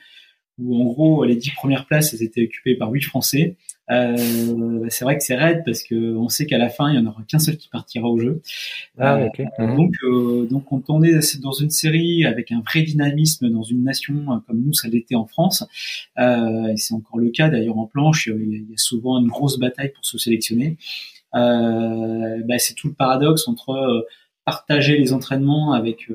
où 0.61 0.81
en 0.81 0.85
gros 0.85 1.23
les 1.25 1.35
dix 1.35 1.51
premières 1.51 1.85
places 1.85 2.13
elles 2.13 2.23
étaient 2.23 2.43
occupées 2.43 2.75
par 2.75 2.91
huit 2.91 3.03
Français. 3.03 3.55
Euh, 3.89 4.85
c'est 4.89 5.03
vrai 5.03 5.17
que 5.17 5.23
c'est 5.23 5.35
raide 5.35 5.63
parce 5.65 5.83
que 5.83 6.15
on 6.15 6.29
sait 6.29 6.45
qu'à 6.45 6.57
la 6.57 6.69
fin 6.69 6.89
il 6.89 6.95
y 6.95 6.99
en 6.99 7.05
aura 7.07 7.23
qu'un 7.23 7.39
seul 7.39 7.57
qui 7.57 7.67
partira 7.67 8.07
au 8.07 8.19
jeu. 8.19 8.41
Ah, 8.97 9.17
euh, 9.17 9.29
mhm. 9.59 9.75
Donc 9.75 9.93
euh, 10.03 10.45
donc 10.45 10.71
on 10.71 11.03
est 11.03 11.41
dans 11.41 11.51
une 11.51 11.71
série 11.71 12.25
avec 12.25 12.51
un 12.51 12.61
vrai 12.61 12.83
dynamisme 12.83 13.49
dans 13.49 13.63
une 13.63 13.83
nation 13.83 14.41
comme 14.47 14.61
nous 14.61 14.73
ça 14.73 14.87
l'était 14.87 15.15
en 15.15 15.25
France, 15.25 15.65
et 16.17 16.77
c'est 16.77 16.93
encore 16.93 17.19
le 17.19 17.29
cas 17.29 17.49
d'ailleurs 17.49 17.77
en 17.77 17.85
planche, 17.85 18.27
il 18.27 18.69
y 18.69 18.73
a 18.73 18.77
souvent 18.77 19.19
une 19.19 19.27
grosse 19.27 19.59
bataille 19.59 19.91
pour 19.93 20.05
se 20.05 20.17
sélectionner. 20.17 20.77
Bah, 21.33 22.59
c'est 22.59 22.75
tout 22.75 22.87
le 22.87 22.93
paradoxe 22.93 23.47
entre 23.47 24.07
partager 24.45 24.97
les 24.97 25.13
entraînements 25.13 25.73
avec 25.73 26.07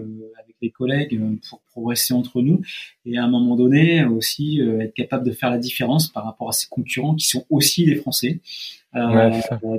les 0.62 0.70
collègues 0.70 1.14
euh, 1.14 1.36
pour 1.48 1.60
progresser 1.70 2.14
entre 2.14 2.42
nous 2.42 2.60
et 3.04 3.18
à 3.18 3.24
un 3.24 3.28
moment 3.28 3.56
donné 3.56 4.04
aussi 4.04 4.60
euh, 4.60 4.80
être 4.80 4.94
capable 4.94 5.26
de 5.26 5.32
faire 5.32 5.50
la 5.50 5.58
différence 5.58 6.08
par 6.08 6.24
rapport 6.24 6.48
à 6.48 6.52
ses 6.52 6.66
concurrents 6.68 7.14
qui 7.14 7.26
sont 7.26 7.44
aussi 7.50 7.84
des 7.84 7.96
Français. 7.96 8.40
Euh, 8.94 9.30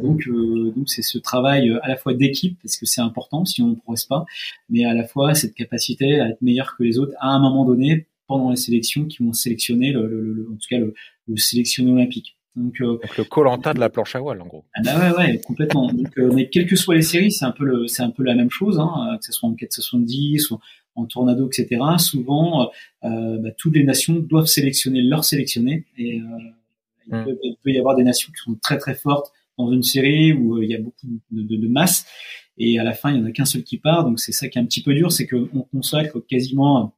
donc 0.03 0.29
donc 0.75 0.89
c'est 0.89 1.01
ce 1.01 1.17
travail 1.17 1.72
à 1.81 1.88
la 1.88 1.98
fois 1.98 2.13
d'équipe 2.13 2.57
parce 2.62 2.77
que 2.77 2.86
c'est 2.86 3.01
important 3.01 3.46
si 3.46 3.62
on 3.63 3.69
ne 3.69 3.75
progresse 3.75 4.05
pas, 4.05 4.25
mais 4.69 4.86
à 4.86 4.93
la 4.93 5.07
fois 5.07 5.34
cette 5.34 5.55
capacité 5.55 6.19
à 6.19 6.29
être 6.29 6.41
meilleur 6.41 6.75
que 6.77 6.84
les 6.84 7.00
autres 7.00 7.13
à 7.19 7.29
un 7.29 7.39
moment 7.39 7.65
donné 7.65 8.05
pendant 8.27 8.51
les 8.51 8.57
sélections 8.57 9.05
qui 9.05 9.24
vont 9.24 9.34
sélectionner 9.34 9.91
le, 9.91 10.07
le, 10.07 10.48
en 10.51 10.55
tout 10.55 10.67
cas 10.69 10.77
le, 10.77 10.93
le 11.27 11.38
sélectionné 11.38 11.91
olympique. 11.91 12.37
Donc, 12.58 12.82
euh, 12.82 12.86
Donc 12.86 13.18
le 13.18 13.24
Colanta 13.24 13.74
de 13.74 13.80
la 13.80 13.90
planche 13.90 14.16
à 14.16 14.20
voile, 14.20 14.42
en 14.42 14.48
gros. 14.48 14.66
Ah 14.74 14.82
bah 14.84 15.12
ouais, 15.12 15.18
ouais, 15.18 15.42
complètement. 15.46 15.92
Donc, 15.94 16.18
euh, 16.18 16.32
mais 16.34 16.50
quelles 16.50 16.66
que 16.66 16.76
soient 16.76 16.96
les 16.96 17.04
séries, 17.04 17.32
c'est 17.32 17.46
un 17.46 17.52
peu 17.52 17.64
le, 17.64 17.88
c'est 17.88 18.02
un 18.02 18.10
peu 18.10 18.24
la 18.24 18.34
même 18.34 18.50
chose, 18.50 18.80
hein, 18.80 19.16
que 19.20 19.26
ce 19.26 19.32
soit 19.32 19.48
en 19.48 19.54
470 19.54 20.50
ou 20.52 20.60
en 20.96 21.06
Tornado, 21.06 21.48
etc. 21.48 21.80
Souvent, 22.00 22.72
euh, 23.04 23.38
bah, 23.38 23.52
toutes 23.56 23.76
les 23.76 23.84
nations 23.84 24.16
doivent 24.16 24.48
sélectionner 24.48 25.02
leurs 25.02 25.24
sélectionnés 25.24 25.86
et 26.00 26.16
il, 26.16 27.16
hmm. 27.16 27.26
peut, 27.26 27.38
il, 27.44 27.56
peut, 27.64 27.72
y 27.72 27.78
avoir 27.78 27.96
des 27.96 28.04
nations 28.04 28.32
qui 28.36 28.42
sont 28.44 28.56
très 28.56 28.80
très 28.80 28.96
fortes 28.96 29.32
dans 29.60 29.72
une 29.72 29.84
série 29.84 30.34
où 30.34 30.62
il 30.62 30.70
y 30.70 30.76
a 30.76 30.80
beaucoup 30.80 31.06
de, 31.32 31.44
de, 31.44 31.56
de 31.56 31.68
masse 31.68 32.06
et 32.58 32.80
à 32.80 32.84
la 32.84 32.94
fin 32.94 33.12
il 33.12 33.20
y 33.20 33.22
en 33.22 33.26
a 33.26 33.32
qu'un 33.32 33.46
seul 33.46 33.64
qui 33.64 33.78
part. 33.78 34.04
Donc 34.04 34.20
c'est 34.20 34.32
ça 34.32 34.48
qui 34.48 34.58
est 34.58 34.62
un 34.62 34.66
petit 34.66 34.82
peu 34.82 34.96
dur, 34.96 35.12
c'est 35.12 35.28
qu'on 35.28 35.68
consacre 35.72 36.20
quasiment 36.28 36.97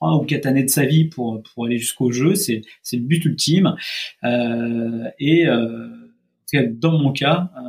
trois 0.00 0.16
ou 0.16 0.24
quatre 0.24 0.46
années 0.46 0.64
de 0.64 0.70
sa 0.70 0.86
vie 0.86 1.04
pour 1.04 1.42
pour 1.42 1.66
aller 1.66 1.78
jusqu'au 1.78 2.10
jeu. 2.10 2.34
C'est 2.34 2.62
c'est 2.82 2.96
le 2.96 3.02
but 3.02 3.24
ultime. 3.24 3.76
Euh, 4.24 5.08
et 5.18 5.46
euh, 5.46 5.88
dans 6.52 6.98
mon 6.98 7.12
cas, 7.12 7.50
euh, 7.56 7.68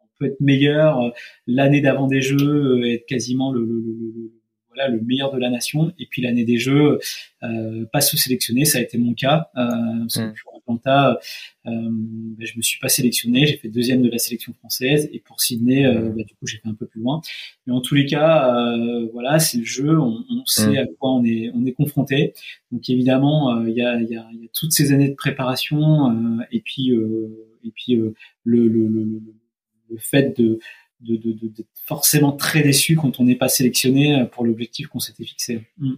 on 0.00 0.06
peut 0.18 0.26
être 0.26 0.40
meilleur 0.40 1.12
l'année 1.46 1.80
d'avant 1.80 2.06
des 2.06 2.20
jeux, 2.20 2.84
être 2.86 3.06
quasiment 3.06 3.52
le, 3.52 3.60
le, 3.60 3.80
le, 3.80 4.32
voilà 4.78 4.94
le 4.94 5.00
meilleur 5.00 5.32
de 5.32 5.38
la 5.38 5.50
nation. 5.50 5.92
Et 5.98 6.06
puis 6.06 6.22
l'année 6.22 6.44
des 6.44 6.58
jeux, 6.58 6.98
pas 7.92 8.00
sous-sélectionné, 8.00 8.64
ça 8.64 8.78
a 8.78 8.80
été 8.80 8.98
mon 8.98 9.14
cas. 9.14 9.50
Euh, 9.56 10.28
Atlanta, 10.68 11.18
euh, 11.66 11.70
ben, 11.70 12.46
je 12.46 12.56
me 12.56 12.62
suis 12.62 12.78
pas 12.78 12.88
sélectionné, 12.88 13.46
j'ai 13.46 13.56
fait 13.56 13.68
deuxième 13.68 14.02
de 14.02 14.10
la 14.10 14.18
sélection 14.18 14.52
française 14.54 15.08
et 15.12 15.20
pour 15.20 15.40
Sydney, 15.40 15.86
euh, 15.86 16.10
bah, 16.10 16.22
du 16.22 16.34
coup 16.34 16.46
j'ai 16.46 16.58
fait 16.58 16.68
un 16.68 16.74
peu 16.74 16.86
plus 16.86 17.00
loin. 17.00 17.20
Mais 17.66 17.72
en 17.72 17.80
tous 17.80 17.94
les 17.94 18.06
cas, 18.06 18.54
euh, 18.54 19.08
voilà, 19.12 19.38
c'est 19.38 19.58
le 19.58 19.64
jeu, 19.64 19.98
on, 19.98 20.24
on 20.30 20.44
sait 20.46 20.72
mm. 20.72 20.78
à 20.78 20.86
quoi 20.98 21.12
on 21.12 21.24
est 21.24 21.50
on 21.54 21.64
est 21.64 21.72
confronté. 21.72 22.34
Donc 22.70 22.88
évidemment, 22.88 23.64
il 23.64 23.74
y 23.74 23.82
a, 23.82 24.00
y, 24.00 24.16
a, 24.16 24.26
y, 24.32 24.44
a, 24.44 24.48
toutes 24.54 24.72
ces 24.72 24.92
années 24.92 25.08
de 25.08 25.14
préparation 25.14 26.38
et 26.52 26.60
puis 26.60 26.92
et 27.64 27.70
puis 27.74 27.94
le, 27.94 28.14
le, 28.44 28.68
le, 28.68 28.88
le, 29.90 29.98
fait 29.98 30.38
de 30.38 30.58
de, 31.00 31.16
de, 31.16 31.32
de, 31.32 31.64
forcément 31.86 32.32
très 32.32 32.62
déçu 32.62 32.96
quand 32.96 33.20
on 33.20 33.24
n'est 33.24 33.36
pas 33.36 33.48
sélectionné 33.48 34.26
pour 34.32 34.44
l'objectif 34.44 34.88
qu'on 34.88 35.00
s'était 35.00 35.24
fixé. 35.24 35.66
Mm. 35.78 35.94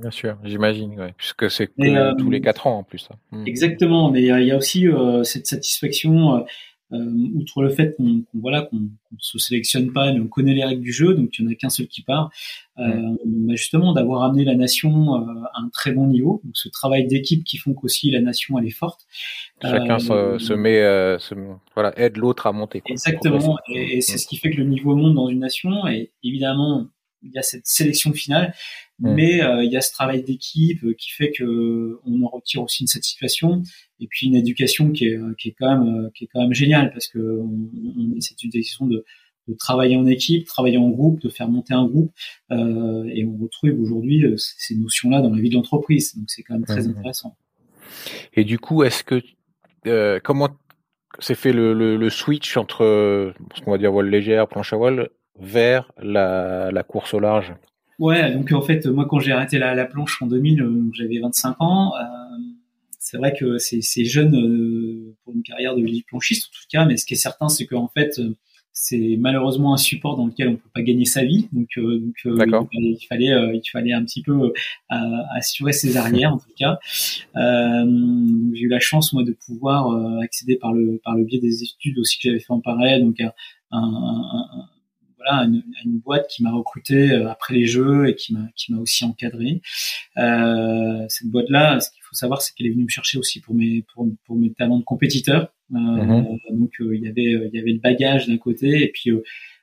Bien 0.00 0.10
sûr, 0.10 0.36
j'imagine, 0.42 0.98
ouais, 0.98 1.14
puisque 1.16 1.50
c'est 1.50 1.70
euh, 1.80 2.14
tous 2.18 2.30
les 2.30 2.40
quatre 2.40 2.66
ans 2.66 2.78
en 2.78 2.82
plus. 2.82 3.08
Hmm. 3.30 3.46
Exactement, 3.46 4.10
mais 4.10 4.22
il 4.22 4.26
y, 4.26 4.50
a 4.50 4.56
aussi 4.56 4.88
euh, 4.88 5.22
cette 5.22 5.46
satisfaction, 5.46 6.36
euh, 6.36 6.38
euh, 6.38 6.44
outre 6.90 7.62
le 7.62 7.70
fait 7.70 7.96
qu'on 7.96 8.20
qu 8.20 8.26
voilà 8.34 8.62
qu'on 8.62 8.88
se 9.18 9.38
sélectionne 9.38 9.92
pas, 9.92 10.12
mais 10.12 10.20
on 10.20 10.28
connaît 10.28 10.54
les 10.54 10.64
règles 10.64 10.82
du 10.82 10.92
jeu, 10.92 11.14
donc 11.14 11.36
il 11.38 11.44
n'y 11.44 11.48
en 11.48 11.52
a 11.52 11.54
qu'un 11.56 11.70
seul 11.70 11.88
qui 11.88 12.02
part. 12.02 12.30
Hmm. 12.76 13.16
Bah, 13.24 13.54
justement, 13.54 13.92
d'avoir 13.92 14.22
amené 14.22 14.44
la 14.44 14.54
nation 14.54 15.14
à 15.14 15.52
un 15.54 15.68
très 15.72 15.92
bon 15.92 16.06
niveau, 16.06 16.40
donc 16.44 16.56
ce 16.56 16.68
travail 16.68 17.06
d'équipe 17.06 17.42
qui 17.42 17.56
font 17.56 17.74
qu'aussi 17.74 18.10
la 18.10 18.20
nation 18.20 18.58
elle 18.58 18.66
est 18.66 18.70
forte. 18.70 19.06
Chacun 19.62 19.98
se, 19.98 20.38
se, 20.38 20.52
met, 20.52 20.78
se, 21.18 21.34
voilà, 21.74 21.92
aide 21.98 22.16
l'autre 22.16 22.46
à 22.46 22.52
monter. 22.52 22.80
Quoi, 22.80 22.92
exactement, 22.92 23.58
et, 23.68 23.96
et 23.96 24.00
c'est 24.00 24.14
hmm. 24.14 24.18
ce 24.18 24.26
qui 24.26 24.36
fait 24.36 24.50
que 24.50 24.58
le 24.58 24.64
niveau 24.64 24.94
monte 24.94 25.14
dans 25.14 25.28
une 25.28 25.40
nation, 25.40 25.86
et 25.88 26.12
évidemment 26.22 26.88
il 27.24 27.32
y 27.32 27.38
a 27.38 27.42
cette 27.42 27.66
sélection 27.66 28.12
finale, 28.12 28.54
mm. 28.98 29.14
mais 29.14 29.42
euh, 29.42 29.64
il 29.64 29.72
y 29.72 29.76
a 29.76 29.80
ce 29.80 29.92
travail 29.92 30.22
d'équipe 30.22 30.84
euh, 30.84 30.94
qui 30.94 31.10
fait 31.10 31.32
que 31.32 31.98
on 32.06 32.22
en 32.22 32.28
retire 32.28 32.62
aussi 32.62 32.82
une 32.82 32.88
satisfaction 32.88 33.62
et 34.04 34.08
puis 34.08 34.26
une 34.26 34.36
éducation 34.36 34.90
qui 34.92 35.06
est, 35.06 35.18
qui 35.38 35.48
est 35.48 35.54
quand 35.58 35.68
même 35.68 36.10
qui 36.14 36.24
est 36.24 36.28
quand 36.32 36.40
même 36.40 36.52
géniale 36.54 36.92
parce 36.92 37.08
que 37.08 37.18
on, 37.18 37.70
on 37.98 38.20
c'est 38.20 38.42
une 38.42 38.50
décision 38.50 38.86
de, 38.86 39.04
de 39.48 39.54
travailler 39.54 39.96
en 39.96 40.06
équipe, 40.06 40.46
travailler 40.46 40.78
en 40.78 40.88
groupe, 40.88 41.20
de 41.20 41.28
faire 41.28 41.48
monter 41.48 41.74
un 41.74 41.86
groupe, 41.86 42.12
euh, 42.50 43.04
et 43.12 43.24
on 43.24 43.36
retrouve 43.36 43.80
aujourd'hui 43.80 44.24
euh, 44.24 44.36
ces 44.36 44.74
notions-là 44.76 45.20
dans 45.20 45.30
la 45.30 45.40
vie 45.40 45.50
de 45.50 45.54
l'entreprise. 45.54 46.16
Donc 46.16 46.24
c'est 46.28 46.42
quand 46.42 46.54
même 46.54 46.64
très 46.64 46.82
mm. 46.82 46.90
intéressant. 46.90 47.36
Et 48.34 48.44
du 48.44 48.58
coup, 48.58 48.82
est-ce 48.82 49.04
que 49.04 49.22
euh, 49.86 50.18
comment 50.22 50.48
s'est 51.18 51.34
fait 51.34 51.52
le, 51.52 51.74
le, 51.74 51.96
le, 51.96 52.10
switch 52.10 52.56
entre 52.56 53.32
ce 53.54 53.60
qu'on 53.60 53.70
va 53.70 53.78
dire 53.78 53.92
voile 53.92 54.08
légère, 54.08 54.48
planche 54.48 54.72
à 54.72 54.76
voile, 54.76 55.10
vers 55.38 55.92
la, 56.02 56.70
la 56.72 56.82
course 56.82 57.14
au 57.14 57.20
large? 57.20 57.54
Ouais, 57.98 58.32
donc 58.32 58.50
en 58.50 58.62
fait, 58.62 58.86
moi 58.86 59.06
quand 59.08 59.20
j'ai 59.20 59.32
arrêté 59.32 59.58
la, 59.58 59.74
la, 59.74 59.84
planche 59.84 60.20
en 60.20 60.26
2000, 60.26 60.62
euh, 60.62 60.90
j'avais 60.94 61.20
25 61.20 61.56
ans. 61.60 61.92
Euh, 61.94 62.02
c'est 63.14 63.18
vrai 63.18 63.32
que 63.32 63.58
c'est 63.58 64.04
jeune 64.04 64.34
euh, 64.34 65.14
pour 65.22 65.34
une 65.34 65.44
carrière 65.44 65.76
de 65.76 66.02
planchiste 66.08 66.46
en 66.46 66.52
tout 66.52 66.66
cas, 66.68 66.84
mais 66.84 66.96
ce 66.96 67.06
qui 67.06 67.14
est 67.14 67.16
certain, 67.16 67.48
c'est 67.48 67.64
qu'en 67.64 67.86
fait, 67.86 68.18
euh, 68.18 68.34
c'est 68.72 69.16
malheureusement 69.20 69.72
un 69.72 69.76
support 69.76 70.16
dans 70.16 70.26
lequel 70.26 70.48
on 70.48 70.56
peut 70.56 70.68
pas 70.74 70.82
gagner 70.82 71.04
sa 71.04 71.24
vie. 71.24 71.48
Donc, 71.52 71.68
euh, 71.76 72.00
donc 72.00 72.16
il, 72.72 73.06
fallait, 73.08 73.30
il 73.54 73.70
fallait 73.70 73.92
un 73.92 74.04
petit 74.04 74.20
peu 74.20 74.52
assurer 74.88 75.72
ses 75.72 75.96
arrières 75.96 76.32
en 76.32 76.38
tout 76.38 76.50
cas. 76.58 76.80
j'ai 77.36 78.60
eu 78.60 78.68
la 78.68 78.80
chance 78.80 79.12
moi 79.12 79.22
de 79.22 79.30
pouvoir 79.46 80.20
accéder 80.20 80.56
par 80.56 80.72
le 80.72 81.00
par 81.04 81.14
le 81.14 81.22
biais 81.22 81.38
des 81.38 81.62
études 81.62 82.00
aussi 82.00 82.18
que 82.18 82.28
j'avais 82.28 82.40
fait 82.40 82.52
en 82.52 82.60
parallèle, 82.60 83.04
donc 83.04 83.20
un, 83.20 83.32
un, 83.70 84.68
voilà, 85.18 85.44
une, 85.44 85.62
une 85.84 85.98
boîte 86.00 86.26
qui 86.26 86.42
m'a 86.42 86.50
recruté 86.50 87.14
après 87.14 87.54
les 87.54 87.66
jeux 87.66 88.08
et 88.08 88.16
qui 88.16 88.34
m'a 88.34 88.48
qui 88.56 88.72
m'a 88.72 88.80
aussi 88.80 89.04
encadré. 89.04 89.62
Cette 90.16 91.28
boîte 91.28 91.48
là, 91.48 91.78
ce 91.78 91.90
qu'il 91.92 92.02
faut 92.14 92.18
savoir, 92.18 92.42
c'est 92.42 92.54
qu'elle 92.54 92.66
est 92.66 92.70
venue 92.70 92.84
me 92.84 92.88
chercher 92.88 93.18
aussi 93.18 93.40
pour 93.40 93.54
mes 93.54 93.84
pour, 93.92 94.06
pour 94.26 94.36
mes 94.36 94.52
talents 94.52 94.78
de 94.78 94.84
compétiteur. 94.84 95.52
Euh, 95.72 95.76
mhm. 95.78 96.38
Donc 96.52 96.72
euh, 96.80 96.96
il 96.96 97.02
y 97.02 97.08
avait 97.08 97.48
il 97.48 97.50
y 97.52 97.58
avait 97.58 97.72
le 97.72 97.80
bagage 97.80 98.28
d'un 98.28 98.38
côté 98.38 98.82
et 98.82 98.88
puis 98.92 99.10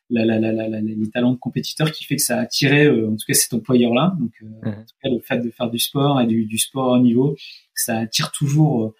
la, 0.09 0.25
la, 0.25 0.39
la, 0.39 0.51
la, 0.51 0.81
les 0.81 1.09
talents 1.09 1.31
de 1.31 1.37
compétiteur 1.37 1.91
qui 1.91 2.03
fait 2.03 2.17
que 2.17 2.21
ça 2.21 2.37
a 2.37 2.41
attiré 2.41 2.89
en 2.89 3.11
tout 3.11 3.25
cas 3.27 3.33
cet 3.33 3.53
employeur 3.53 3.93
là. 3.93 4.15
Donc 4.19 4.31
mhm. 4.41 4.69
en 4.69 4.71
tout 4.71 4.95
cas 5.01 5.09
le 5.09 5.19
fait 5.19 5.39
de 5.39 5.49
faire 5.51 5.69
du 5.69 5.79
sport 5.79 6.19
et 6.21 6.27
du, 6.27 6.45
du 6.45 6.57
sport 6.57 6.91
au 6.91 6.99
niveau, 6.99 7.35
ça 7.75 7.97
attire 7.97 8.31
toujours 8.31 8.93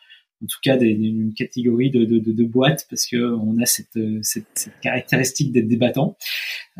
en 0.43 0.47
tout 0.47 0.57
cas 0.63 0.77
une 0.79 1.33
catégorie 1.33 1.91
de, 1.91 2.05
de, 2.05 2.19
de, 2.19 2.43
boîtes 2.43 2.87
parce 2.89 3.05
que 3.05 3.35
on 3.35 3.61
a 3.61 3.65
cette, 3.65 3.97
cette, 4.21 4.45
cette 4.55 4.79
caractéristique 4.81 5.51
d'être 5.51 5.67
débattant. 5.67 6.17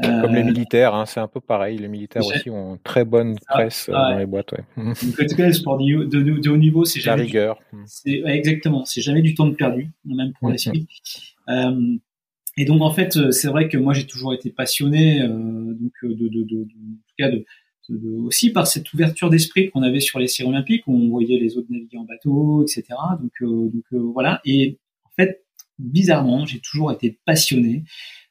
Comme 0.01 0.33
les 0.33 0.41
euh, 0.41 0.45
militaires, 0.45 0.95
hein, 0.95 1.05
c'est 1.05 1.19
un 1.19 1.27
peu 1.27 1.41
pareil. 1.41 1.77
Les 1.77 1.87
militaires 1.87 2.25
aussi 2.25 2.49
ont 2.49 2.73
une 2.73 2.79
très 2.79 3.05
bonne 3.05 3.35
presse 3.47 3.89
euh, 3.89 3.93
dans 3.93 4.17
les 4.17 4.25
boîtes. 4.25 4.51
Ouais. 4.53 4.63
Donc, 4.77 4.97
en 4.97 5.25
tout 5.27 5.35
cas, 5.35 5.47
le 5.47 5.53
sport 5.53 5.77
de, 5.77 6.05
de, 6.05 6.49
haut 6.49 6.57
niveau, 6.57 6.85
c'est 6.85 6.99
jamais 6.99 7.17
la 7.17 7.23
rigueur. 7.23 7.59
Du, 8.05 8.23
exactement, 8.25 8.85
c'est 8.85 9.01
jamais 9.01 9.21
du 9.21 9.35
temps 9.35 9.47
de 9.47 9.55
perdu, 9.55 9.91
même 10.05 10.33
pour 10.39 10.49
la 10.49 10.57
suite. 10.57 10.87
Euh, 11.49 11.97
et 12.57 12.65
donc 12.65 12.81
en 12.81 12.91
fait, 12.91 13.31
c'est 13.31 13.47
vrai 13.47 13.69
que 13.69 13.77
moi 13.77 13.93
j'ai 13.93 14.05
toujours 14.05 14.33
été 14.33 14.49
passionné, 14.49 15.21
euh, 15.21 15.27
donc 15.29 15.93
de, 16.03 16.27
de, 16.27 16.43
de, 16.43 16.61
en 16.61 16.65
tout 16.65 17.15
cas 17.17 17.29
de, 17.29 17.45
aussi 18.25 18.51
par 18.51 18.67
cette 18.67 18.91
ouverture 18.93 19.29
d'esprit 19.29 19.69
qu'on 19.69 19.83
avait 19.83 19.99
sur 19.99 20.19
les 20.19 20.27
séries 20.27 20.49
olympiques, 20.49 20.87
où 20.87 20.95
on 20.95 21.09
voyait 21.09 21.39
les 21.39 21.57
autres 21.57 21.67
naviguer 21.69 21.97
en 21.97 22.03
bateau, 22.03 22.63
etc. 22.63 22.83
Donc, 23.19 23.31
euh, 23.41 23.69
donc 23.69 23.83
euh, 23.93 23.99
voilà. 24.13 24.41
Et 24.45 24.79
en 25.03 25.09
fait, 25.15 25.43
bizarrement, 25.79 26.45
j'ai 26.45 26.59
toujours 26.59 26.91
été 26.91 27.19
passionné 27.25 27.83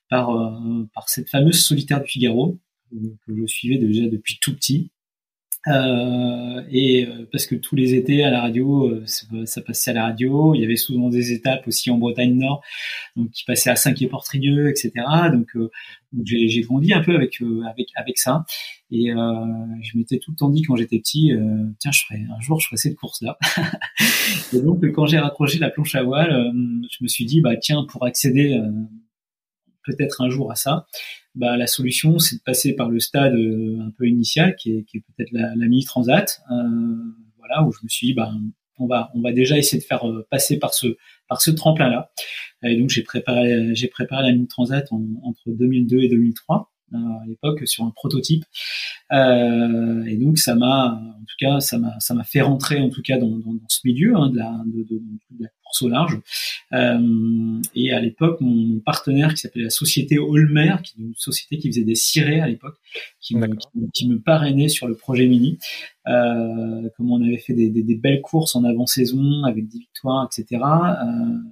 par 0.08 0.30
euh, 0.30 0.88
par 0.94 1.08
cette 1.08 1.28
fameuse 1.28 1.62
solitaire 1.64 2.02
du 2.02 2.08
Figaro 2.08 2.58
que 2.92 3.36
je 3.36 3.46
suivais 3.46 3.78
déjà 3.78 4.06
depuis 4.08 4.38
tout 4.40 4.54
petit. 4.54 4.90
Euh, 5.68 6.62
et 6.70 7.06
euh, 7.06 7.28
parce 7.30 7.46
que 7.46 7.54
tous 7.54 7.76
les 7.76 7.94
étés 7.94 8.24
à 8.24 8.30
la 8.30 8.40
radio, 8.40 8.88
euh, 8.88 9.04
ça, 9.44 9.60
passait 9.60 9.90
à 9.90 9.94
la 9.94 10.04
radio. 10.04 10.54
Il 10.54 10.62
y 10.62 10.64
avait 10.64 10.76
souvent 10.76 11.10
des 11.10 11.32
étapes 11.32 11.66
aussi 11.66 11.90
en 11.90 11.98
Bretagne 11.98 12.34
Nord, 12.34 12.62
donc 13.16 13.30
qui 13.30 13.44
passaient 13.44 13.70
à 13.70 13.76
Saint-Quay-Portrieux, 13.76 14.70
etc. 14.70 14.92
Donc, 15.32 15.48
j'ai 16.24 16.60
grandi 16.62 16.92
un 16.92 17.02
peu 17.02 17.14
avec 17.14 17.42
avec 17.68 17.88
avec 17.94 18.18
ça. 18.18 18.44
Et 18.92 19.10
je 19.10 19.96
m'étais 19.96 20.18
tout 20.18 20.32
le 20.32 20.36
temps 20.36 20.50
dit 20.50 20.62
quand 20.62 20.74
j'étais 20.74 20.98
petit, 20.98 21.32
tiens, 21.78 21.92
je 21.92 22.02
ferai 22.02 22.24
un 22.36 22.40
jour, 22.40 22.58
je 22.58 22.66
ferai 22.66 22.76
cette 22.76 22.96
course-là. 22.96 23.38
et 24.52 24.60
donc, 24.60 24.84
quand 24.92 25.06
j'ai 25.06 25.18
raccroché 25.18 25.58
la 25.58 25.70
planche 25.70 25.94
à 25.94 26.02
voile, 26.02 26.52
je 26.90 26.98
me 27.00 27.06
suis 27.06 27.24
dit, 27.24 27.40
bah 27.40 27.56
tiens, 27.56 27.84
pour 27.88 28.04
accéder 28.04 28.60
peut-être 29.84 30.20
un 30.20 30.30
jour 30.30 30.50
à 30.50 30.54
ça, 30.54 30.86
bah, 31.34 31.56
la 31.56 31.66
solution, 31.66 32.18
c'est 32.18 32.36
de 32.36 32.42
passer 32.42 32.74
par 32.74 32.88
le 32.88 33.00
stade 33.00 33.34
euh, 33.34 33.80
un 33.80 33.90
peu 33.90 34.06
initial, 34.06 34.56
qui 34.56 34.72
est, 34.72 34.84
qui 34.84 34.98
est 34.98 35.00
peut-être 35.00 35.32
la, 35.32 35.54
la, 35.54 35.66
mini 35.66 35.84
transat, 35.84 36.42
euh, 36.50 36.54
voilà, 37.38 37.62
où 37.64 37.72
je 37.72 37.78
me 37.82 37.88
suis 37.88 38.08
dit, 38.08 38.14
bah, 38.14 38.32
on 38.78 38.86
va, 38.86 39.10
on 39.14 39.20
va 39.20 39.32
déjà 39.32 39.56
essayer 39.56 39.80
de 39.80 39.86
faire 39.86 40.08
euh, 40.08 40.26
passer 40.30 40.58
par 40.58 40.74
ce, 40.74 40.96
par 41.28 41.40
ce 41.40 41.50
tremplin-là. 41.50 42.10
Et 42.62 42.76
donc 42.76 42.90
j'ai 42.90 43.02
préparé, 43.02 43.74
j'ai 43.74 43.88
préparé 43.88 44.22
la 44.24 44.32
mini 44.32 44.46
transat 44.46 44.86
entre 45.22 45.42
2002 45.46 46.00
et 46.00 46.08
2003 46.08 46.70
à 46.94 47.26
l'époque 47.26 47.66
sur 47.66 47.84
un 47.84 47.90
prototype. 47.90 48.44
Euh, 49.12 50.04
et 50.04 50.16
donc 50.16 50.38
ça 50.38 50.54
m'a, 50.54 51.00
en 51.02 51.24
tout 51.24 51.36
cas, 51.38 51.60
ça 51.60 51.78
m'a, 51.78 51.98
ça 52.00 52.14
m'a 52.14 52.24
fait 52.24 52.40
rentrer 52.40 52.80
en 52.80 52.90
tout 52.90 53.02
cas 53.02 53.18
dans, 53.18 53.28
dans, 53.28 53.54
dans 53.54 53.68
ce 53.68 53.80
milieu 53.84 54.16
hein, 54.16 54.30
de, 54.30 54.38
la, 54.38 54.60
de, 54.66 54.82
de, 54.82 55.00
de, 55.30 55.42
la 55.44 55.48
course 55.64 55.82
au 55.82 55.88
large. 55.88 56.20
Euh, 56.72 57.60
et 57.74 57.92
à 57.92 58.00
l'époque, 58.00 58.40
mon, 58.40 58.78
partenaire 58.80 59.34
qui 59.34 59.40
s'appelait 59.40 59.64
la 59.64 59.70
société 59.70 60.18
Olmer, 60.18 60.76
qui 60.82 60.94
est 60.98 61.04
une 61.04 61.14
société 61.16 61.58
qui 61.58 61.68
faisait 61.68 61.84
des 61.84 61.94
cirés 61.94 62.40
à 62.40 62.46
l'époque, 62.46 62.76
qui, 63.20 63.36
me, 63.36 63.48
qui, 63.92 64.08
me 64.08 64.20
parrainait 64.20 64.68
sur 64.68 64.86
le 64.86 64.94
projet 64.94 65.26
Mini. 65.26 65.58
Euh, 66.08 66.88
comme 66.96 67.12
on 67.12 67.22
avait 67.22 67.38
fait 67.38 67.52
des, 67.52 67.68
des, 67.68 67.82
des 67.82 67.94
belles 67.94 68.22
courses 68.22 68.56
en 68.56 68.64
avant-saison 68.64 69.44
avec 69.44 69.68
des 69.68 69.78
victoires, 69.78 70.26
etc. 70.26 70.62
Euh, 70.62 71.06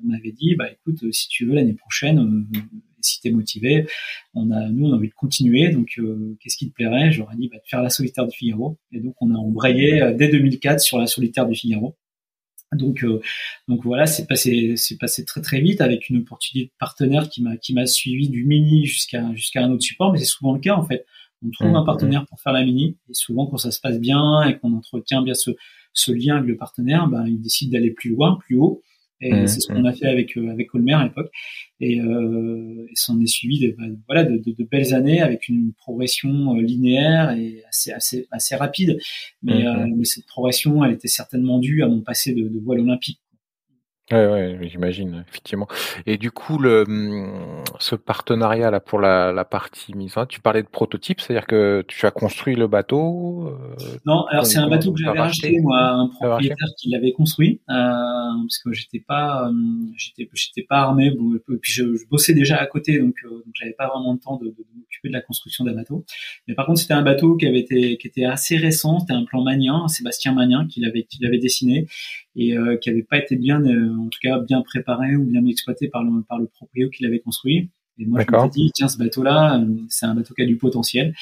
m'avait 0.04 0.32
dit, 0.32 0.54
bah 0.56 0.70
écoute, 0.70 1.12
si 1.12 1.28
tu 1.28 1.44
veux 1.44 1.54
l'année 1.54 1.74
prochaine, 1.74 2.18
euh, 2.18 2.60
si 3.00 3.20
t'es 3.20 3.30
motivé, 3.30 3.86
on 4.34 4.50
a, 4.50 4.68
nous, 4.68 4.86
on 4.86 4.92
a 4.92 4.96
envie 4.96 5.08
de 5.08 5.14
continuer. 5.14 5.70
Donc, 5.70 5.94
euh, 5.98 6.36
qu'est-ce 6.40 6.56
qui 6.56 6.68
te 6.68 6.74
plairait? 6.74 7.12
J'aurais 7.12 7.36
dit 7.36 7.48
bah, 7.48 7.58
de 7.58 7.68
faire 7.68 7.82
la 7.82 7.90
solitaire 7.90 8.26
du 8.26 8.36
Figaro. 8.36 8.78
Et 8.92 9.00
donc, 9.00 9.14
on 9.20 9.34
a 9.34 9.38
embrayé 9.38 10.02
euh, 10.02 10.14
dès 10.14 10.28
2004 10.28 10.80
sur 10.80 10.98
la 10.98 11.06
solitaire 11.06 11.46
du 11.46 11.54
Figaro. 11.54 11.96
Donc, 12.72 13.02
euh, 13.02 13.20
donc 13.66 13.82
voilà, 13.82 14.06
c'est 14.06 14.26
passé, 14.26 14.74
c'est 14.76 14.98
passé 14.98 15.24
très 15.24 15.40
très 15.40 15.60
vite 15.60 15.80
avec 15.80 16.10
une 16.10 16.18
opportunité 16.18 16.66
de 16.66 16.72
partenaire 16.78 17.30
qui 17.30 17.42
m'a 17.42 17.56
qui 17.56 17.72
m'a 17.72 17.86
suivi 17.86 18.28
du 18.28 18.44
mini 18.44 18.84
jusqu'à 18.84 19.34
jusqu'à 19.34 19.62
un 19.62 19.70
autre 19.70 19.82
support, 19.82 20.12
mais 20.12 20.18
c'est 20.18 20.26
souvent 20.26 20.52
le 20.52 20.60
cas 20.60 20.74
en 20.74 20.82
fait. 20.84 21.06
On 21.42 21.50
trouve 21.50 21.68
un 21.68 21.82
mmh, 21.82 21.86
partenaire 21.86 22.26
pour 22.26 22.40
faire 22.40 22.52
la 22.52 22.64
mini 22.64 22.98
et 23.08 23.14
souvent 23.14 23.46
quand 23.46 23.56
ça 23.56 23.70
se 23.70 23.80
passe 23.80 23.98
bien 23.98 24.42
et 24.42 24.58
qu'on 24.58 24.74
entretient 24.74 25.22
bien 25.22 25.34
ce, 25.34 25.52
ce 25.94 26.12
lien 26.12 26.36
avec 26.36 26.48
le 26.48 26.56
partenaire, 26.56 27.06
ben, 27.06 27.26
il 27.26 27.40
décide 27.40 27.72
d'aller 27.72 27.92
plus 27.92 28.10
loin, 28.10 28.36
plus 28.44 28.56
haut 28.56 28.82
et 29.20 29.32
mmh, 29.32 29.46
c'est 29.48 29.60
ce 29.60 29.68
qu'on 29.68 29.82
mmh. 29.82 29.86
a 29.86 29.92
fait 29.92 30.06
avec 30.06 30.36
euh, 30.36 30.50
avec 30.50 30.68
Colmer 30.68 30.94
à 30.94 31.04
l'époque. 31.04 31.30
Et, 31.80 32.00
euh, 32.00 32.86
et 32.88 32.94
s'en 32.94 33.20
est 33.20 33.26
suivi 33.26 33.60
de, 33.60 33.74
bah, 33.78 33.84
voilà 34.08 34.24
de, 34.24 34.36
de, 34.38 34.52
de, 34.52 34.64
belles 34.64 34.94
années 34.94 35.20
avec 35.20 35.48
une 35.48 35.72
progression 35.74 36.56
euh, 36.56 36.60
linéaire 36.60 37.30
et 37.30 37.62
assez 37.68 37.92
assez 37.92 38.26
assez 38.30 38.56
rapide. 38.56 38.98
Mais, 39.42 39.62
mmh, 39.62 39.66
euh, 39.66 39.86
mais 39.96 40.04
cette 40.04 40.26
progression, 40.26 40.84
elle 40.84 40.92
était 40.92 41.08
certainement 41.08 41.58
due 41.58 41.82
à 41.82 41.88
mon 41.88 42.00
passé 42.00 42.32
de, 42.32 42.48
de 42.48 42.58
voile 42.58 42.80
olympique. 42.80 43.20
Ouais, 44.10 44.26
ouais, 44.26 44.58
j'imagine, 44.62 45.22
effectivement. 45.28 45.68
Et 46.06 46.16
du 46.16 46.30
coup, 46.30 46.58
le, 46.58 46.84
hum, 46.88 47.62
ce 47.78 47.94
partenariat 47.94 48.70
là 48.70 48.80
pour 48.80 49.00
la, 49.00 49.32
la 49.32 49.44
partie 49.44 49.94
mise 49.94 50.16
en 50.16 50.24
tu 50.24 50.40
parlais 50.40 50.62
de 50.62 50.68
prototype, 50.68 51.20
c'est-à-dire 51.20 51.46
que 51.46 51.84
tu 51.86 52.06
as 52.06 52.10
construit 52.10 52.56
le 52.56 52.68
bateau 52.68 53.48
euh, 53.48 53.98
Non, 54.06 54.24
alors 54.30 54.46
c'est 54.46 54.58
un 54.58 54.68
bateau 54.68 54.92
que 54.92 55.00
j'avais 55.02 55.18
acheté, 55.18 55.58
moi, 55.60 55.78
un 55.90 56.08
propriétaire 56.08 56.68
qui 56.78 56.88
l'avait 56.88 57.12
construit, 57.12 57.60
euh, 57.68 57.74
parce 57.74 58.58
que 58.64 58.72
j'étais 58.72 59.00
pas, 59.00 59.48
hum, 59.48 59.92
j'étais, 59.94 60.26
j'étais 60.32 60.62
pas 60.66 60.78
armé, 60.78 61.12
puis 61.60 61.72
je, 61.72 61.94
je, 61.94 62.08
bossais 62.08 62.32
déjà 62.32 62.56
à 62.56 62.64
côté, 62.66 62.98
donc, 63.00 63.14
euh, 63.26 63.28
donc 63.28 63.52
j'avais 63.54 63.74
pas 63.74 63.88
vraiment 63.88 64.14
le 64.14 64.18
temps 64.18 64.38
de, 64.38 64.46
de, 64.46 64.64
m'occuper 64.74 65.08
de 65.08 65.12
la 65.12 65.20
construction 65.20 65.64
d'un 65.64 65.74
bateau. 65.74 66.06
Mais 66.46 66.54
par 66.54 66.64
contre, 66.64 66.80
c'était 66.80 66.94
un 66.94 67.02
bateau 67.02 67.36
qui 67.36 67.46
avait 67.46 67.60
été, 67.60 67.98
qui 67.98 68.06
était 68.06 68.24
assez 68.24 68.56
récent, 68.56 69.00
c'était 69.00 69.12
un 69.12 69.24
plan 69.24 69.42
Magnin, 69.42 69.86
Sébastien 69.88 70.32
Magnin 70.32 70.66
qui 70.66 70.80
l'avait, 70.80 71.02
qui 71.02 71.18
l'avait 71.20 71.38
dessiné 71.38 71.86
et 72.38 72.56
euh, 72.56 72.76
qui 72.76 72.88
n'avait 72.88 73.02
pas 73.02 73.18
été 73.18 73.36
bien, 73.36 73.60
euh, 73.64 73.96
en 73.98 74.08
tout 74.08 74.20
cas 74.22 74.38
bien 74.38 74.62
préparé 74.62 75.16
ou 75.16 75.24
bien 75.24 75.44
exploité 75.44 75.88
par 75.88 76.04
le, 76.04 76.22
par 76.22 76.38
le 76.38 76.46
proprio 76.46 76.88
qui 76.88 77.02
l'avait 77.02 77.18
construit. 77.18 77.68
Et 77.98 78.06
moi, 78.06 78.20
je 78.20 78.32
me 78.32 78.40
suis 78.42 78.50
dit, 78.50 78.70
tiens, 78.72 78.86
ce 78.86 78.96
bateau-là, 78.96 79.58
euh, 79.58 79.66
c'est 79.88 80.06
un 80.06 80.14
bateau 80.14 80.32
qui 80.32 80.42
a 80.42 80.46
du 80.46 80.56
potentiel. 80.56 81.14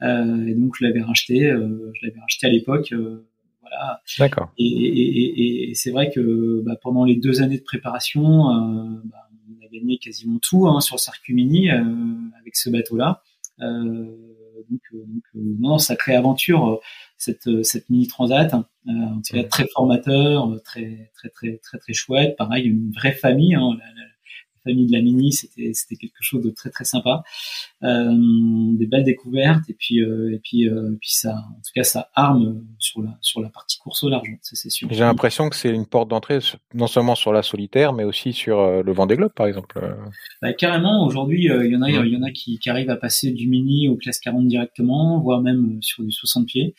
Euh, 0.00 0.46
et 0.46 0.54
donc, 0.54 0.74
je 0.78 0.84
l'avais 0.84 1.02
racheté, 1.02 1.44
euh, 1.44 1.92
je 1.94 2.06
l'avais 2.06 2.18
racheté 2.18 2.46
à 2.46 2.50
l'époque. 2.50 2.90
Euh, 2.92 3.28
voilà. 3.60 4.00
D'accord. 4.18 4.50
Et, 4.56 4.64
et, 4.64 5.66
et, 5.66 5.70
et 5.70 5.74
c'est 5.74 5.90
vrai 5.90 6.10
que 6.10 6.62
bah, 6.64 6.76
pendant 6.80 7.04
les 7.04 7.16
deux 7.16 7.42
années 7.42 7.58
de 7.58 7.62
préparation, 7.62 8.22
bah, 9.04 9.28
on 9.50 9.62
a 9.62 9.68
gagné 9.70 9.98
quasiment 9.98 10.38
tout 10.40 10.66
hein, 10.66 10.80
sur 10.80 10.96
le 10.96 11.00
circuit 11.00 11.34
mini 11.34 11.68
avec 11.70 12.56
ce 12.56 12.70
bateau-là. 12.70 13.22
donc, 13.60 14.80
donc 14.92 15.24
non, 15.34 15.78
sacrée 15.78 16.16
aventure 16.16 16.80
cette, 17.22 17.46
euh, 17.46 17.62
cette 17.62 17.88
mini 17.88 18.06
transat. 18.08 18.52
Hein. 18.52 18.66
Euh, 18.88 18.90
en 18.90 19.22
tout 19.22 19.34
cas, 19.34 19.44
très 19.44 19.66
formateur, 19.68 20.50
euh, 20.50 20.58
très 20.58 21.10
très 21.14 21.28
très 21.28 21.56
très 21.58 21.78
très 21.78 21.92
chouette. 21.92 22.36
Pareil, 22.36 22.66
une 22.66 22.90
vraie 22.92 23.12
famille. 23.12 23.54
Hein. 23.54 23.76
La, 23.78 23.86
la, 23.86 24.08
famille 24.64 24.86
de 24.86 24.92
la 24.92 25.02
mini, 25.02 25.32
c'était 25.32 25.72
c'était 25.74 25.96
quelque 25.96 26.20
chose 26.20 26.42
de 26.42 26.50
très 26.50 26.70
très 26.70 26.84
sympa. 26.84 27.22
Euh, 27.82 28.12
des 28.74 28.86
belles 28.86 29.04
découvertes 29.04 29.68
et 29.68 29.74
puis 29.74 30.00
euh, 30.00 30.32
et 30.32 30.38
puis 30.38 30.68
euh, 30.68 30.92
et 30.92 30.96
puis 31.00 31.12
ça, 31.12 31.34
en 31.34 31.54
tout 31.56 31.72
cas, 31.74 31.82
ça 31.82 32.10
arme 32.14 32.64
sur 32.78 33.02
la 33.02 33.18
sur 33.20 33.40
la 33.40 33.48
partie 33.48 33.78
course 33.78 34.02
au 34.04 34.08
large, 34.08 34.28
ça 34.42 34.56
c'est 34.56 34.70
sûr. 34.70 34.88
J'ai 34.90 35.00
l'impression 35.00 35.48
que 35.48 35.56
c'est 35.56 35.70
une 35.70 35.86
porte 35.86 36.08
d'entrée 36.08 36.38
non 36.74 36.86
seulement 36.86 37.14
sur 37.14 37.32
la 37.32 37.42
solitaire, 37.42 37.92
mais 37.92 38.04
aussi 38.04 38.32
sur 38.32 38.82
le 38.82 38.92
Vendée 38.92 39.16
Globe, 39.16 39.32
par 39.34 39.46
exemple. 39.46 39.80
Bah, 40.40 40.52
carrément. 40.52 41.04
Aujourd'hui, 41.06 41.44
il 41.44 41.70
y 41.70 41.76
en 41.76 41.82
a 41.82 41.90
il 41.90 42.12
y 42.12 42.16
en 42.16 42.22
a 42.22 42.30
qui, 42.30 42.58
qui 42.58 42.70
arrivent 42.70 42.90
à 42.90 42.96
passer 42.96 43.32
du 43.32 43.48
mini 43.48 43.88
aux 43.88 43.96
classes 43.96 44.20
40 44.20 44.46
directement, 44.46 45.20
voire 45.20 45.40
même 45.40 45.78
sur 45.82 46.04
du 46.04 46.12
60 46.12 46.46
pieds. 46.46 46.74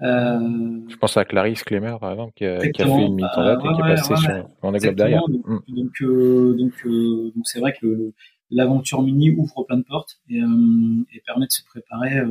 Euh, 0.00 0.80
je 0.88 0.96
pense 0.96 1.16
à 1.16 1.24
Clarisse 1.24 1.64
Clémer, 1.64 1.96
par 2.00 2.12
exemple, 2.12 2.32
qui 2.36 2.44
a, 2.44 2.58
qui 2.68 2.82
a 2.82 2.86
fait 2.86 3.06
une 3.06 3.14
mise 3.14 3.26
en 3.34 3.44
date 3.44 3.60
et 3.64 3.68
qui 3.74 3.80
est 3.80 3.94
passée 3.94 4.16
sur 4.16 4.48
en 4.62 4.72
globe 4.72 4.94
derrière. 4.94 5.26
Donc, 5.28 5.46
mm. 5.46 5.60
donc, 5.68 6.02
euh, 6.02 6.54
donc, 6.56 6.72
euh, 6.86 7.32
donc 7.34 7.46
c'est 7.46 7.58
vrai 7.58 7.74
que 7.80 8.12
l'aventure 8.50 9.02
mini 9.02 9.30
ouvre 9.30 9.64
plein 9.64 9.78
de 9.78 9.82
portes 9.82 10.20
et, 10.30 10.38
et 10.38 11.20
permet 11.26 11.46
de 11.46 11.52
se 11.52 11.64
préparer. 11.64 12.22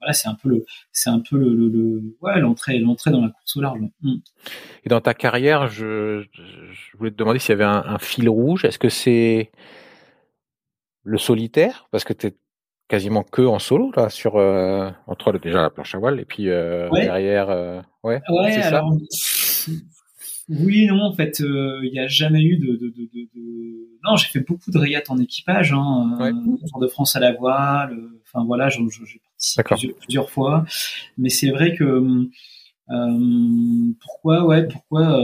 Voilà, 0.00 0.12
c'est 0.12 0.28
un 0.28 0.34
peu 0.34 0.50
le, 0.50 0.66
c'est 0.92 1.08
un 1.08 1.20
peu 1.20 1.38
le, 1.38 1.54
le, 1.54 1.68
le 1.68 2.16
ouais, 2.20 2.38
l'entrée, 2.40 2.78
l'entrée 2.78 3.10
dans 3.10 3.22
la 3.22 3.30
course 3.30 3.56
au 3.56 3.60
large. 3.60 3.80
Mm. 4.02 4.16
Et 4.84 4.88
dans 4.88 5.00
ta 5.00 5.14
carrière, 5.14 5.68
je, 5.68 6.22
je 6.32 6.96
voulais 6.98 7.10
te 7.12 7.16
demander 7.16 7.38
s'il 7.38 7.50
y 7.50 7.52
avait 7.52 7.64
un, 7.64 7.84
un 7.86 7.98
fil 7.98 8.28
rouge. 8.28 8.64
Est-ce 8.64 8.78
que 8.78 8.88
c'est 8.88 9.50
le 11.02 11.18
solitaire, 11.18 11.86
parce 11.92 12.02
que 12.02 12.12
tu 12.12 12.26
es 12.26 12.34
quasiment 12.88 13.22
que 13.22 13.42
en 13.42 13.58
solo 13.58 13.90
là 13.96 14.08
sur 14.08 14.36
euh, 14.36 14.90
entre 15.06 15.32
déjà 15.38 15.62
la 15.62 15.70
planche 15.70 15.94
à 15.94 15.98
voile 15.98 16.20
et 16.20 16.24
puis 16.24 16.48
euh, 16.48 16.88
ouais. 16.90 17.02
derrière 17.02 17.50
euh, 17.50 17.80
ouais, 18.04 18.20
ouais 18.28 18.52
c'est 18.52 18.62
ça 18.62 18.84
oui 20.48 20.86
non 20.86 21.02
en 21.02 21.12
fait 21.12 21.40
il 21.40 21.46
euh, 21.46 21.90
n'y 21.90 21.98
a 21.98 22.06
jamais 22.06 22.42
eu 22.42 22.58
de, 22.58 22.76
de, 22.76 22.88
de, 22.88 23.28
de... 23.34 23.88
non 24.04 24.14
j'ai 24.16 24.28
fait 24.28 24.40
beaucoup 24.40 24.70
de 24.70 24.78
régates 24.78 25.10
en 25.10 25.18
équipage 25.18 25.72
hein, 25.72 26.16
ouais. 26.20 26.30
Tour 26.68 26.80
de 26.80 26.86
France 26.86 27.16
à 27.16 27.20
la 27.20 27.32
voile 27.32 27.98
enfin 28.22 28.44
voilà 28.44 28.68
j'ai 28.68 28.78
participé 28.78 29.64
plusieurs, 29.64 29.96
plusieurs, 29.98 30.30
fois 30.30 30.64
mais 31.18 31.28
c'est 31.28 31.50
vrai 31.50 31.74
que 31.74 32.28
pourquoi 34.00 34.44
ouais 34.44 34.68
pourquoi 34.68 35.18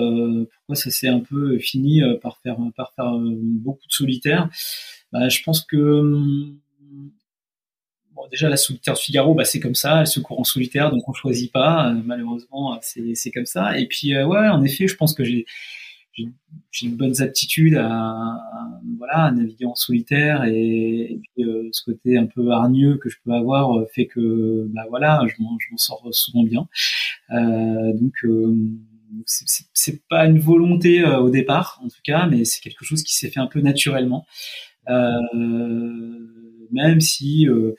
pourquoi 0.53 0.75
ça 0.75 0.90
s'est 0.90 1.09
un 1.09 1.20
peu 1.20 1.59
fini 1.59 2.03
par 2.20 2.38
faire 2.38 2.57
par 2.77 2.92
faire 2.94 3.12
beaucoup 3.20 3.87
de 3.87 3.92
solitaire? 3.92 4.48
Bah, 5.12 5.29
je 5.29 5.42
pense 5.44 5.61
que 5.61 6.57
déjà 8.31 8.48
la 8.48 8.57
solitaire 8.57 8.96
Figaro, 8.96 9.35
bah, 9.35 9.44
c'est 9.44 9.61
comme 9.61 9.75
ça, 9.75 10.01
elle 10.01 10.07
se 10.07 10.20
court 10.20 10.40
en 10.40 10.44
solitaire, 10.44 10.90
donc 10.90 11.09
on 11.09 11.12
choisit 11.12 11.53
pas. 11.53 11.90
Euh, 11.90 12.01
malheureusement, 12.05 12.79
c'est 12.83 13.31
comme 13.31 13.46
ça. 13.46 13.79
Et 13.79 13.87
puis 13.87 14.14
euh, 14.14 14.27
ouais, 14.27 14.48
en 14.48 14.62
effet, 14.62 14.88
je 14.88 14.96
pense 14.96 15.14
que 15.14 15.25
j'ai 15.25 15.46
j'ai 16.70 16.87
une 16.87 16.96
bonne 16.96 17.20
aptitude 17.22 17.77
à, 17.77 17.88
à, 17.88 18.81
voilà 18.98 19.25
à 19.25 19.31
naviguer 19.31 19.64
en 19.64 19.75
solitaire 19.75 20.44
et, 20.44 21.18
puis 21.35 21.44
euh, 21.44 21.68
ce 21.72 21.83
côté 21.85 22.18
un 22.18 22.27
peu 22.27 22.51
hargneux 22.51 22.98
que 22.98 23.09
je 23.09 23.16
peux 23.25 23.33
avoir 23.33 23.79
euh, 23.79 23.87
fait 23.94 24.07
que 24.07 24.66
bah 24.75 24.85
voilà 24.90 25.22
je 25.27 25.42
m'en 25.42 25.57
sors 25.77 26.07
souvent 26.12 26.44
bien 26.44 26.68
euh, 27.31 27.92
donc 27.94 28.12
euh, 28.25 28.55
c'est 29.27 30.07
pas 30.09 30.27
une 30.27 30.38
volonté 30.38 31.05
au 31.05 31.31
départ 31.31 31.81
en 31.83 31.88
tout 31.88 32.01
cas 32.05 32.27
mais 32.27 32.44
c'est 32.44 32.61
quelque 32.61 32.85
chose 32.85 33.03
qui 33.03 33.14
s'est 33.16 33.31
fait 33.31 33.40
un 33.40 33.46
peu 33.46 33.61
naturellement 33.61 34.27
même 36.72 37.01
si 37.01 37.46
euh, 37.48 37.75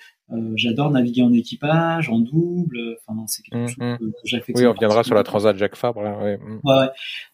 j'adore 0.56 0.92
naviguer 0.92 1.22
en 1.22 1.34
équipage, 1.34 2.10
en 2.10 2.20
double. 2.20 2.98
Enfin, 3.08 3.24
c'est 3.28 3.44
quelque 3.44 3.68
chose 3.68 3.78
mmh, 3.78 3.98
que, 3.98 4.04
que 4.06 4.12
j'affectionne. 4.26 4.68
Oui, 4.68 4.72
on 4.72 4.74
reviendra 4.74 5.04
sur 5.04 5.16
la 5.16 5.24
Transat 5.24 5.56
Jacques 5.58 5.76
Fabre. 5.76 6.02
Ouais. 6.02 6.40
Ouais. 6.64 6.88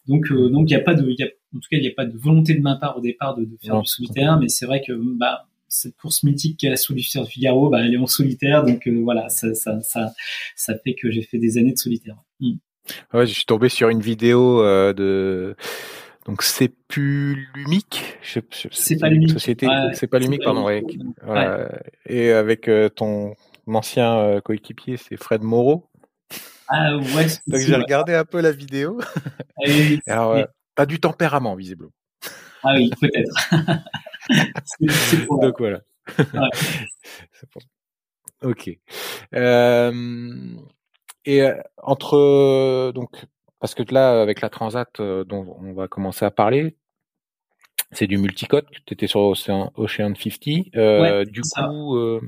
Donc, 0.06 0.30
euh, 0.30 0.48
donc 0.48 0.70
il 0.70 0.72
y 0.72 0.76
a 0.76 0.80
pas 0.80 0.94
de, 0.94 1.08
y 1.10 1.22
a, 1.22 1.26
en 1.26 1.58
tout 1.58 1.68
cas, 1.70 1.76
il 1.76 1.82
n'y 1.82 1.88
a 1.88 1.94
pas 1.96 2.06
de 2.06 2.16
volonté 2.16 2.54
de 2.54 2.62
ma 2.62 2.76
part 2.76 2.96
au 2.96 3.00
départ 3.00 3.36
de, 3.36 3.44
de 3.44 3.56
faire 3.62 3.74
non. 3.74 3.80
du 3.80 3.86
solitaire, 3.86 4.38
mais 4.38 4.48
c'est 4.48 4.66
vrai 4.66 4.82
que 4.86 4.92
bah 5.18 5.46
cette 5.68 5.96
course 5.96 6.24
mythique 6.24 6.56
qui 6.58 6.66
est 6.66 6.70
la 6.70 6.76
solitaire 6.76 7.26
Figaro, 7.26 7.70
bah, 7.70 7.80
elle 7.80 7.94
est 7.94 7.98
en 7.98 8.08
solitaire, 8.08 8.64
donc 8.64 8.88
voilà, 8.88 9.28
ça, 9.28 9.54
ça, 9.54 9.80
ça, 9.82 10.12
ça, 10.56 10.74
fait 10.82 10.94
que 10.94 11.12
j'ai 11.12 11.22
fait 11.22 11.38
des 11.38 11.58
années 11.58 11.72
de 11.72 11.78
solitaire. 11.78 12.16
Mm. 12.40 12.54
Ouais, 13.14 13.24
je 13.24 13.32
suis 13.32 13.44
tombé 13.44 13.68
sur 13.68 13.88
une 13.88 14.00
vidéo 14.00 14.64
de 14.92 15.54
donc 16.26 16.42
c'est 16.42 16.72
plus 16.88 17.48
lumique 17.54 18.18
c'est 18.22 18.98
pas 18.98 19.08
lumique. 19.08 19.30
société 19.30 19.66
c'est 19.94 20.06
pas 20.06 20.18
lumique 20.18 20.42
pardon 20.44 20.64
ouais. 20.64 20.84
et 22.06 22.32
avec 22.32 22.70
ton 22.94 23.34
ancien 23.66 24.40
coéquipier 24.44 24.96
c'est 24.96 25.16
Fred 25.16 25.42
Moreau. 25.42 25.88
Ah 26.68 26.96
ouais 26.96 27.26
donc 27.46 27.60
j'ai 27.60 27.74
regardé 27.74 28.14
un 28.14 28.24
peu 28.24 28.40
la 28.40 28.52
vidéo. 28.52 29.00
Ah 29.56 29.68
alors 30.06 30.46
pas 30.74 30.86
du 30.86 31.00
tempérament 31.00 31.56
visiblement. 31.56 31.92
Ah 32.62 32.74
oui 32.74 32.90
peut-être. 33.00 33.34
Donc 35.40 35.58
voilà. 35.58 35.80
ok. 38.42 38.70
Euh, 39.34 40.56
et 41.24 41.42
entre 41.78 42.92
donc 42.92 43.24
parce 43.60 43.74
que 43.74 43.82
là, 43.92 44.20
avec 44.20 44.40
la 44.40 44.48
Transat 44.48 44.88
euh, 45.00 45.24
dont 45.24 45.56
on 45.60 45.74
va 45.74 45.86
commencer 45.86 46.24
à 46.24 46.30
parler, 46.30 46.76
c'est 47.92 48.06
du 48.06 48.16
multicode. 48.16 48.66
Tu 48.86 48.94
étais 48.94 49.06
sur 49.06 49.20
Ocean, 49.20 49.70
Ocean 49.76 50.14
50. 50.14 50.76
Euh, 50.76 51.24
du 51.24 51.42
coup, 51.42 51.96
euh, 51.96 52.20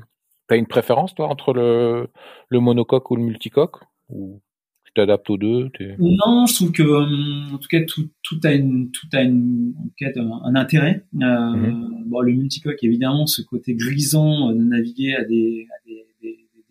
tu 0.49 0.55
as 0.55 0.57
une 0.57 0.66
préférence, 0.66 1.14
toi, 1.14 1.29
entre 1.29 1.55
le, 1.55 2.09
le 2.49 2.61
monocoque 2.61 3.11
ou 3.11 3.16
le 3.16 3.23
multicoque? 3.23 3.79
Ou 4.11 4.42
tu 4.85 4.92
t'adaptes 4.92 5.31
aux 5.31 5.38
deux 5.38 5.71
Non, 5.99 6.45
je 6.47 6.55
trouve 6.55 6.73
que, 6.73 7.53
en 7.55 7.57
tout 7.57 7.68
cas, 7.68 7.83
tout, 7.87 8.11
tout 8.23 8.40
a, 8.45 8.53
une, 8.53 8.90
tout 8.90 9.07
a 9.14 9.23
une, 9.23 9.73
un, 10.16 10.55
intérêt. 10.55 11.07
Mmh 11.12 12.03
bon, 12.07 12.21
le 12.21 12.33
multicoque, 12.33 12.83
évidemment, 12.83 13.27
ce 13.27 13.40
côté 13.40 13.75
grisant 13.75 14.53
de 14.53 14.62
naviguer 14.62 15.14
à 15.14 15.25
des, 15.25 15.66
à 15.71 15.88
des 15.88 16.05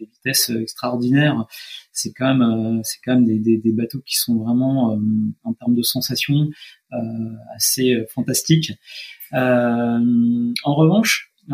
des 0.01 0.09
vitesses 0.11 0.49
extraordinaires. 0.49 1.45
C'est 1.91 2.11
quand 2.13 2.27
même, 2.27 2.41
euh, 2.41 2.81
c'est 2.83 2.99
quand 3.03 3.15
même 3.15 3.25
des, 3.25 3.39
des, 3.39 3.57
des, 3.57 3.71
bateaux 3.71 4.01
qui 4.05 4.17
sont 4.17 4.35
vraiment, 4.35 4.93
euh, 4.93 4.99
en 5.43 5.53
termes 5.53 5.75
de 5.75 5.81
sensations, 5.81 6.49
euh, 6.93 6.97
assez 7.55 8.05
fantastiques. 8.13 8.73
en 9.31 10.75
revanche, 10.75 11.31
euh, 11.49 11.53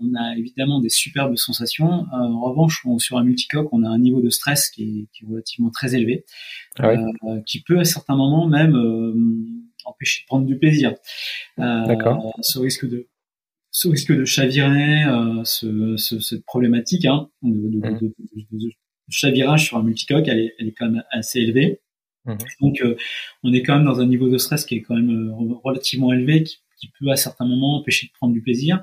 on 0.00 0.14
a 0.14 0.36
évidemment 0.36 0.80
des 0.80 0.88
superbes 0.88 1.36
sensations. 1.36 2.06
Euh, 2.12 2.16
en 2.16 2.40
revanche, 2.40 2.84
sur 2.98 3.18
un 3.18 3.24
multicoque, 3.24 3.68
on 3.72 3.84
a 3.84 3.88
un 3.88 3.98
niveau 3.98 4.20
de 4.20 4.30
stress 4.30 4.70
qui 4.70 4.82
est, 4.82 5.06
qui 5.12 5.24
est 5.24 5.28
relativement 5.28 5.70
très 5.70 5.94
élevé, 5.94 6.24
ah 6.78 6.88
euh, 6.88 7.40
qui 7.46 7.62
peut 7.62 7.78
à 7.78 7.84
certains 7.84 8.16
moments 8.16 8.46
même 8.46 8.74
empêcher 9.84 10.22
de 10.22 10.26
prendre 10.26 10.46
du 10.46 10.58
plaisir. 10.58 10.94
Ce 11.58 12.58
risque 12.58 12.88
de 12.88 13.08
ce 13.74 13.88
risque 13.88 14.16
de 14.16 14.24
chavirer, 14.24 15.04
euh, 15.04 15.42
ce, 15.42 15.96
ce, 15.96 16.20
cette 16.20 16.44
problématique 16.44 17.06
hein, 17.06 17.28
de, 17.42 17.50
de, 17.50 17.78
mmh. 17.78 17.98
de, 17.98 18.14
de, 18.52 18.70
chavirage 19.10 19.66
sur 19.66 19.78
un 19.78 19.82
multicoque, 19.82 20.28
elle 20.28 20.38
est, 20.38 20.54
elle 20.58 20.68
est 20.68 20.72
quand 20.72 20.88
même 20.88 21.02
assez 21.10 21.40
élevée. 21.40 21.80
Mmh. 22.24 22.34
Donc, 22.60 22.80
euh, 22.82 22.96
on 23.42 23.52
est 23.52 23.62
quand 23.62 23.74
même 23.74 23.84
dans 23.84 24.00
un 24.00 24.06
niveau 24.06 24.28
de 24.28 24.38
stress 24.38 24.64
qui 24.64 24.76
est 24.76 24.82
quand 24.82 24.94
même 24.94 25.10
euh, 25.10 25.54
relativement 25.64 26.12
élevé, 26.12 26.44
qui, 26.44 26.58
qui, 26.78 26.88
peut 27.00 27.10
à 27.10 27.16
certains 27.16 27.46
moments 27.46 27.80
empêcher 27.80 28.06
de 28.06 28.12
prendre 28.12 28.32
du 28.32 28.42
plaisir. 28.42 28.80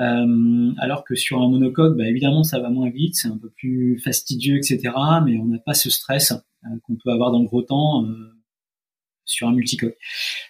Euh, 0.00 0.70
alors 0.76 1.02
que 1.04 1.14
sur 1.14 1.40
un 1.40 1.48
monocoque, 1.48 1.96
bah, 1.96 2.06
évidemment, 2.06 2.44
ça 2.44 2.60
va 2.60 2.68
moins 2.68 2.90
vite, 2.90 3.16
c'est 3.16 3.28
un 3.28 3.38
peu 3.38 3.48
plus 3.56 3.98
fastidieux, 4.04 4.58
etc. 4.58 4.92
Mais 5.24 5.38
on 5.38 5.46
n'a 5.46 5.58
pas 5.60 5.74
ce 5.74 5.88
stress 5.88 6.34
qu'on 6.82 6.96
peut 7.02 7.10
avoir 7.10 7.32
dans 7.32 7.40
le 7.40 7.46
gros 7.46 7.62
temps 7.62 8.06
sur 9.24 9.48
un 9.48 9.52
multicoque. 9.52 9.96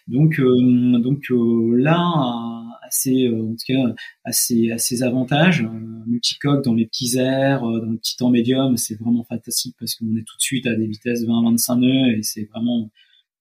Donc, 0.09 0.41
donc 0.41 1.25
là 1.31 2.66
assez, 2.87 3.27
euh, 3.27 3.43
en 3.43 3.53
tout 3.53 3.67
cas, 3.67 3.95
assez, 4.25 4.71
assez 4.71 5.03
avantages. 5.03 5.63
Euh, 5.63 6.07
multicoque 6.07 6.65
dans 6.65 6.75
les 6.75 6.87
petits 6.87 7.19
airs, 7.19 7.65
euh, 7.65 7.81
dans 7.81 7.91
le 7.91 7.99
petit 7.99 8.17
temps 8.17 8.31
médium, 8.31 8.77
c'est 8.77 8.95
vraiment 8.95 9.25
fantastique 9.25 9.77
parce 9.79 9.95
qu'on 9.95 10.17
est 10.17 10.25
tout 10.25 10.37
de 10.37 10.43
suite 10.43 10.67
à 10.67 10.75
des 10.75 10.87
vitesses 10.87 11.25
20-25 11.25 11.79
nœuds 11.81 12.17
et 12.17 12.23
c'est 12.23 12.45
vraiment, 12.45 12.91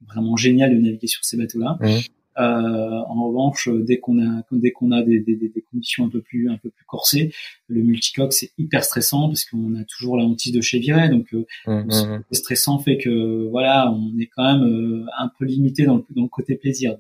vraiment 0.08 0.36
génial 0.36 0.76
de 0.76 0.82
naviguer 0.82 1.08
sur 1.08 1.24
ces 1.24 1.38
bateaux-là. 1.38 1.78
Mmh. 1.82 1.88
Euh, 2.38 3.02
en 3.08 3.30
revanche, 3.30 3.70
dès 3.70 4.00
qu'on 4.00 4.20
a 4.20 4.44
dès 4.52 4.72
qu'on 4.72 4.92
a 4.92 5.02
des, 5.04 5.22
des, 5.22 5.38
des, 5.38 5.62
conditions 5.72 6.06
un 6.06 6.10
peu 6.10 6.22
plus 6.22 6.50
un 6.50 6.58
peu 6.58 6.70
plus 6.70 6.84
corsées, 6.86 7.34
le 7.68 7.82
multicoque 7.82 8.34
c'est 8.34 8.52
hyper 8.58 8.84
stressant 8.84 9.30
parce 9.30 9.46
qu'on 9.46 9.74
a 9.76 9.86
toujours 9.86 10.18
la 10.18 10.26
hantise 10.26 10.52
de 10.52 10.60
chevirer, 10.60 11.08
donc 11.08 11.34
euh, 11.34 11.46
mmh, 11.66 11.84
mmh, 11.86 12.24
stressant 12.34 12.80
fait 12.80 12.98
que 12.98 13.48
voilà, 13.50 13.90
on 13.90 14.20
est 14.20 14.28
quand 14.36 14.44
même 14.44 15.08
un 15.18 15.32
peu 15.40 15.46
limité 15.46 15.86
dans 15.86 15.96
le, 15.96 16.06
dans 16.10 16.24
le 16.24 16.28
côté 16.28 16.56
plaisir. 16.56 16.98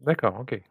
D'accord, 0.00 0.38
ok. 0.40 0.62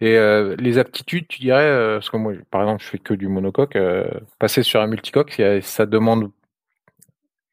Et 0.00 0.16
euh, 0.16 0.56
les 0.58 0.78
aptitudes, 0.78 1.26
tu 1.28 1.40
dirais, 1.40 1.64
euh, 1.64 1.96
parce 1.96 2.10
que 2.10 2.16
moi, 2.16 2.32
par 2.50 2.62
exemple, 2.62 2.82
je 2.82 2.88
fais 2.88 2.98
que 2.98 3.14
du 3.14 3.28
monocoque, 3.28 3.76
euh, 3.76 4.06
passer 4.38 4.62
sur 4.62 4.80
un 4.80 4.86
multicoque, 4.86 5.40
ça 5.62 5.86
demande 5.86 6.30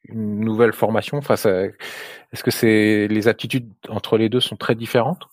une 0.04 0.39
nouvelle 0.39 0.74
formation. 0.74 1.17
Enfin, 1.17 1.36
est-ce 1.36 2.43
que 2.43 2.52
c'est 2.52 3.08
les 3.08 3.28
aptitudes 3.28 3.69
entre 3.89 4.17
les 4.17 4.30
deux 4.30 4.39
sont 4.39 4.58
très 4.58 4.76
différentes? 4.76 5.24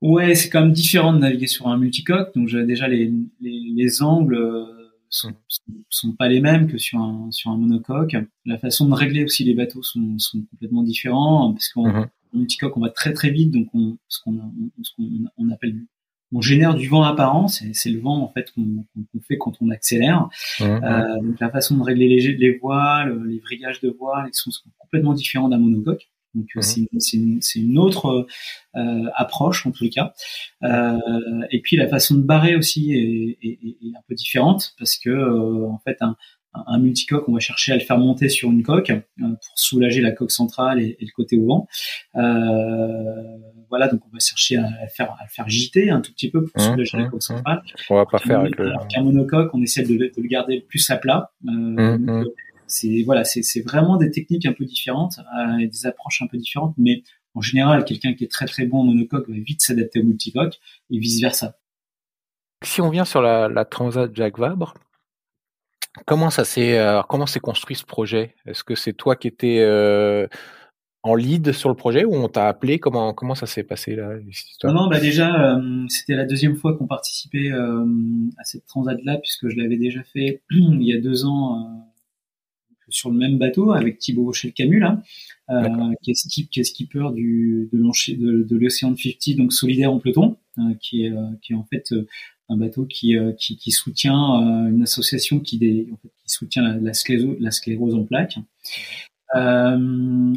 Ouais, 0.00 0.34
c'est 0.34 0.48
quand 0.48 0.60
même 0.60 0.72
différent 0.72 1.12
de 1.12 1.18
naviguer 1.18 1.46
sur 1.46 1.66
un 1.68 1.76
multicoque. 1.76 2.34
Donc 2.34 2.48
déjà 2.50 2.86
les, 2.86 3.10
les, 3.40 3.72
les 3.74 4.02
angles 4.02 4.38
sont, 5.08 5.30
mmh. 5.30 5.72
sont, 5.88 6.12
pas 6.12 6.28
les 6.28 6.40
mêmes 6.40 6.70
que 6.70 6.78
sur 6.78 7.00
un 7.00 7.30
sur 7.32 7.50
un 7.50 7.56
monocoque. 7.56 8.16
La 8.44 8.58
façon 8.58 8.88
de 8.88 8.94
régler 8.94 9.24
aussi 9.24 9.42
les 9.44 9.54
bateaux 9.54 9.82
sont, 9.82 10.18
sont 10.18 10.42
complètement 10.50 10.82
différents 10.82 11.52
parce 11.52 11.68
qu'en 11.70 11.88
mmh 11.88 12.08
multicoque 12.34 12.76
on 12.76 12.80
va 12.80 12.90
très 12.90 13.12
très 13.12 13.30
vite, 13.30 13.52
donc 13.52 13.68
on 13.74 13.96
ce 14.08 14.20
qu'on 14.22 14.34
on, 14.34 15.24
on 15.38 15.50
appelle 15.50 15.74
on 16.32 16.40
génère 16.40 16.74
du 16.74 16.88
vent 16.88 17.02
apparent, 17.02 17.48
c'est 17.48 17.90
le 17.90 18.00
vent 18.00 18.22
en 18.22 18.28
fait 18.32 18.50
qu'on 18.52 19.20
fait 19.26 19.38
quand 19.38 19.54
on 19.60 19.70
accélère. 19.70 20.28
Mmh. 20.60 20.64
Euh, 20.64 21.20
donc 21.22 21.40
la 21.40 21.50
façon 21.50 21.76
de 21.76 21.82
régler 21.82 22.08
les, 22.08 22.36
les 22.36 22.58
voiles, 22.58 23.22
les 23.26 23.38
vrillages 23.38 23.80
de 23.80 23.90
voiles, 23.90 24.28
ils 24.28 24.34
sont 24.34 24.50
complètement 24.78 25.14
différents 25.14 25.48
d'un 25.48 25.58
monocoque. 25.58 26.08
Donc 26.34 26.48
mmh. 26.54 26.60
c'est 26.98 27.16
une, 27.16 27.40
une, 27.56 27.78
autre 27.78 28.26
euh, 28.76 29.04
approche 29.14 29.66
en 29.66 29.70
tous 29.70 29.84
les 29.84 29.90
cas. 29.90 30.12
Euh, 30.62 30.98
et 31.50 31.60
puis 31.60 31.76
la 31.76 31.88
façon 31.88 32.16
de 32.16 32.22
barrer 32.22 32.54
aussi 32.54 32.92
est, 32.92 33.38
est, 33.46 33.58
est 33.64 33.96
un 33.96 34.02
peu 34.06 34.14
différente 34.14 34.74
parce 34.78 34.98
que 34.98 35.10
euh, 35.10 35.66
en 35.66 35.78
fait 35.78 35.96
un, 36.00 36.16
un 36.54 36.78
multicoque, 36.78 37.28
on 37.28 37.34
va 37.34 37.40
chercher 37.40 37.72
à 37.72 37.76
le 37.76 37.82
faire 37.82 37.98
monter 37.98 38.28
sur 38.28 38.50
une 38.50 38.62
coque 38.62 38.90
euh, 38.90 39.00
pour 39.18 39.52
soulager 39.56 40.00
la 40.00 40.12
coque 40.12 40.30
centrale 40.30 40.80
et, 40.80 40.96
le 41.00 41.12
côté 41.14 41.36
au 41.36 41.46
vent. 41.46 41.68
Euh, 42.16 43.38
voilà, 43.68 43.88
donc 43.88 44.00
on 44.06 44.10
va 44.10 44.18
chercher 44.18 44.56
à, 44.56 44.68
faire 44.88 45.12
à 45.20 45.26
faire 45.28 45.48
giter 45.48 45.90
un 45.90 46.00
tout 46.00 46.12
petit 46.12 46.30
peu 46.30 46.44
pour 46.44 46.60
mmh, 46.60 46.64
soulager 46.64 46.96
la 46.96 47.04
mmh, 47.04 47.10
coque 47.10 47.22
centrale. 47.22 47.62
On 47.90 47.96
va 47.96 48.06
pas 48.06 48.18
faire 48.18 48.40
avec 48.40 48.56
le. 48.56 48.72
Qu'un 48.88 49.02
monocoque, 49.02 49.50
on 49.54 49.62
essaie 49.62 49.82
de, 49.82 49.94
le 49.94 50.28
garder 50.28 50.60
plus 50.60 50.88
à 50.90 50.96
plat. 50.96 51.32
Euh, 51.46 51.50
mmh, 51.50 52.24
c'est 52.66 53.02
voilà, 53.04 53.24
c'est 53.24 53.62
vraiment 53.62 53.96
des 53.96 54.10
techniques 54.10 54.46
un 54.46 54.52
peu 54.52 54.64
différentes 54.64 55.20
et 55.60 55.66
des 55.66 55.86
approches 55.86 56.20
un 56.22 56.26
peu 56.26 56.36
différentes, 56.36 56.74
mais 56.76 57.02
en 57.34 57.40
général, 57.40 57.84
quelqu'un 57.84 58.12
qui 58.12 58.24
est 58.24 58.30
très 58.30 58.46
très 58.46 58.66
bon 58.66 58.80
en 58.80 58.84
monocoque 58.84 59.28
va 59.28 59.34
vite 59.38 59.62
s'adapter 59.62 60.00
au 60.00 60.04
multicoque 60.04 60.58
et 60.90 60.98
vice 60.98 61.20
versa. 61.20 61.56
Si 62.62 62.80
on 62.80 62.90
vient 62.90 63.04
sur 63.04 63.22
la, 63.22 63.48
la 63.48 63.64
Transat 63.64 64.14
Jacques 64.14 64.38
Vabre, 64.38 64.74
Comment 66.06 66.30
ça 66.30 66.44
s'est 66.44 66.78
euh, 66.78 67.02
comment 67.08 67.26
s'est 67.26 67.40
construit 67.40 67.76
ce 67.76 67.84
projet? 67.84 68.34
Est-ce 68.46 68.62
que 68.64 68.74
c'est 68.74 68.92
toi 68.92 69.16
qui 69.16 69.28
étais 69.28 69.60
euh, 69.60 70.26
en 71.02 71.14
lead 71.14 71.52
sur 71.52 71.68
le 71.68 71.74
projet 71.74 72.04
ou 72.04 72.14
on 72.14 72.28
t'a 72.28 72.48
appelé? 72.48 72.78
Comment 72.78 73.14
comment 73.14 73.34
ça 73.34 73.46
s'est 73.46 73.62
passé 73.62 73.96
là 73.96 74.10
Non, 74.64 74.72
non 74.72 74.88
bah 74.88 75.00
déjà 75.00 75.56
euh, 75.56 75.84
c'était 75.88 76.14
la 76.14 76.24
deuxième 76.24 76.56
fois 76.56 76.76
qu'on 76.76 76.86
participait 76.86 77.50
à 77.50 78.44
cette 78.44 78.66
transat 78.66 78.98
là 79.04 79.18
puisque 79.18 79.48
je 79.48 79.56
l'avais 79.56 79.76
déjà 79.76 80.02
fait 80.02 80.42
il 80.50 80.82
y 80.82 80.92
a 80.92 81.00
deux 81.00 81.24
ans 81.24 81.88
sur 82.90 83.10
le 83.10 83.18
même 83.18 83.38
bateau 83.38 83.72
avec 83.72 83.98
Thibaut 83.98 84.24
Rocher 84.24 84.52
Camus 84.52 84.80
là, 84.80 85.02
qui 86.02 86.10
est, 86.10 86.14
skip, 86.14 86.48
qui 86.50 86.60
est 86.60 86.64
skipper 86.64 87.12
du 87.14 87.68
de, 87.72 88.42
de 88.42 88.56
l'Océan 88.56 88.94
50 88.96 89.36
donc 89.36 89.52
solidaire 89.52 89.92
en 89.92 89.98
peloton, 89.98 90.36
qui 90.80 91.04
est 91.04 91.12
qui 91.42 91.54
est 91.54 91.56
en 91.56 91.64
fait 91.64 91.92
un 92.48 92.56
bateau 92.56 92.86
qui, 92.86 93.16
euh, 93.16 93.32
qui, 93.32 93.56
qui, 93.56 93.70
soutient 93.70 94.40
euh, 94.40 94.70
une 94.70 94.82
association 94.82 95.40
qui, 95.40 95.58
fait, 95.58 95.86
qui 96.02 96.28
soutient 96.32 96.62
la, 96.62 96.76
la, 96.78 96.94
sclérose, 96.94 97.36
la 97.40 97.50
sclérose 97.50 97.94
en 97.94 98.04
plaques. 98.04 98.38
Euh, 99.34 99.76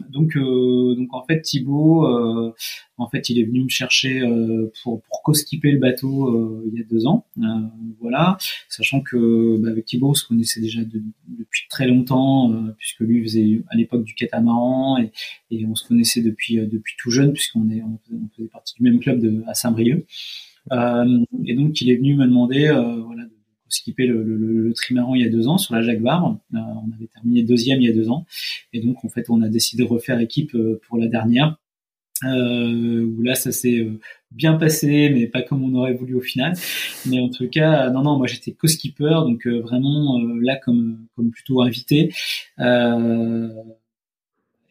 donc, 0.10 0.36
euh, 0.36 0.96
donc 0.96 1.14
en 1.14 1.24
fait 1.26 1.42
Thibaut, 1.42 2.06
euh, 2.06 2.54
en 2.98 3.08
fait 3.08 3.30
il 3.30 3.40
est 3.40 3.46
venu 3.46 3.64
me 3.64 3.70
chercher 3.70 4.22
pour 4.84 5.02
pour 5.04 5.24
co-skipper 5.24 5.72
le 5.72 5.80
bateau 5.80 6.62
il 6.68 6.78
y 6.78 6.82
a 6.82 6.86
deux 6.86 7.08
ans, 7.08 7.26
voilà, 8.02 8.38
sachant 8.68 9.02
que 9.02 9.58
bah, 9.58 9.70
avec 9.70 9.86
Thibaut 9.86 10.10
on 10.10 10.14
se 10.14 10.28
connaissait 10.28 10.60
déjà 10.60 10.82
depuis 10.82 11.68
très 11.70 11.88
longtemps 11.88 12.54
puisque 12.78 13.00
lui 13.00 13.24
faisait 13.24 13.64
à 13.70 13.78
l'époque 13.78 14.04
du 14.04 14.14
catamaran 14.14 14.98
et, 14.98 15.12
et 15.52 15.66
on 15.66 15.76
se 15.76 15.88
connaissait 15.88 16.22
depuis 16.22 16.58
depuis 16.58 16.96
tout 16.98 17.12
jeune 17.12 17.32
puisqu'on 17.32 17.70
est 17.70 17.82
on, 17.82 17.98
faisait 18.36 18.50
partie 18.50 18.76
du 18.76 18.84
même 18.84 19.00
club 19.00 19.20
de 19.20 19.42
à 19.48 19.54
Saint-Brieuc. 19.54 20.06
Euh, 20.72 21.20
et 21.46 21.56
donc, 21.56 21.82
il 21.82 21.90
est 21.90 21.96
venu 21.96 22.16
me 22.16 22.26
demander 22.26 22.68
euh, 22.68 23.02
voilà, 23.02 23.24
de 23.24 23.32
skipper 23.70 24.06
le, 24.06 24.24
le, 24.24 24.36
le, 24.38 24.74
trimaran 24.74 25.16
il 25.16 25.22
y 25.22 25.26
a 25.26 25.30
deux 25.30 25.48
ans 25.48 25.58
sur 25.58 25.74
la 25.76 25.82
Jacques 25.82 26.02
Vabre. 26.02 26.40
Euh, 26.54 26.58
on 26.58 26.92
avait 26.96 27.08
terminé 27.08 27.44
deuxième 27.44 27.82
il 27.82 27.88
y 27.88 27.92
a 27.92 27.94
deux 27.94 28.10
ans. 28.10 28.26
Et 28.74 28.82
donc, 28.82 29.04
en 29.04 29.10
fait, 29.10 29.30
on 29.30 29.42
a 29.42 29.50
décidé 29.50 29.84
de 29.84 29.88
refaire 29.88 30.20
équipe 30.20 30.56
pour 30.88 30.98
la 30.98 31.08
dernière. 31.08 31.58
où 32.24 33.22
là 33.24 33.36
ça 33.36 33.52
s'est 33.52 33.88
bien 34.32 34.54
passé, 34.54 35.10
mais 35.14 35.28
pas 35.28 35.42
comme 35.42 35.64
on 35.64 35.74
aurait 35.76 35.94
voulu 35.94 36.16
au 36.16 36.22
final. 36.22 36.54
Mais 37.08 37.20
en 37.20 37.30
tout 37.30 37.50
cas, 37.50 37.90
non, 37.90 38.04
non, 38.04 38.18
moi 38.18 38.28
j'étais 38.28 38.52
co-skipper, 38.52 39.22
donc 39.26 39.48
vraiment 39.48 40.20
là 40.40 40.56
comme 40.58 41.08
comme 41.16 41.32
plutôt 41.32 41.62
invité. 41.62 42.14
Euh, 42.60 43.50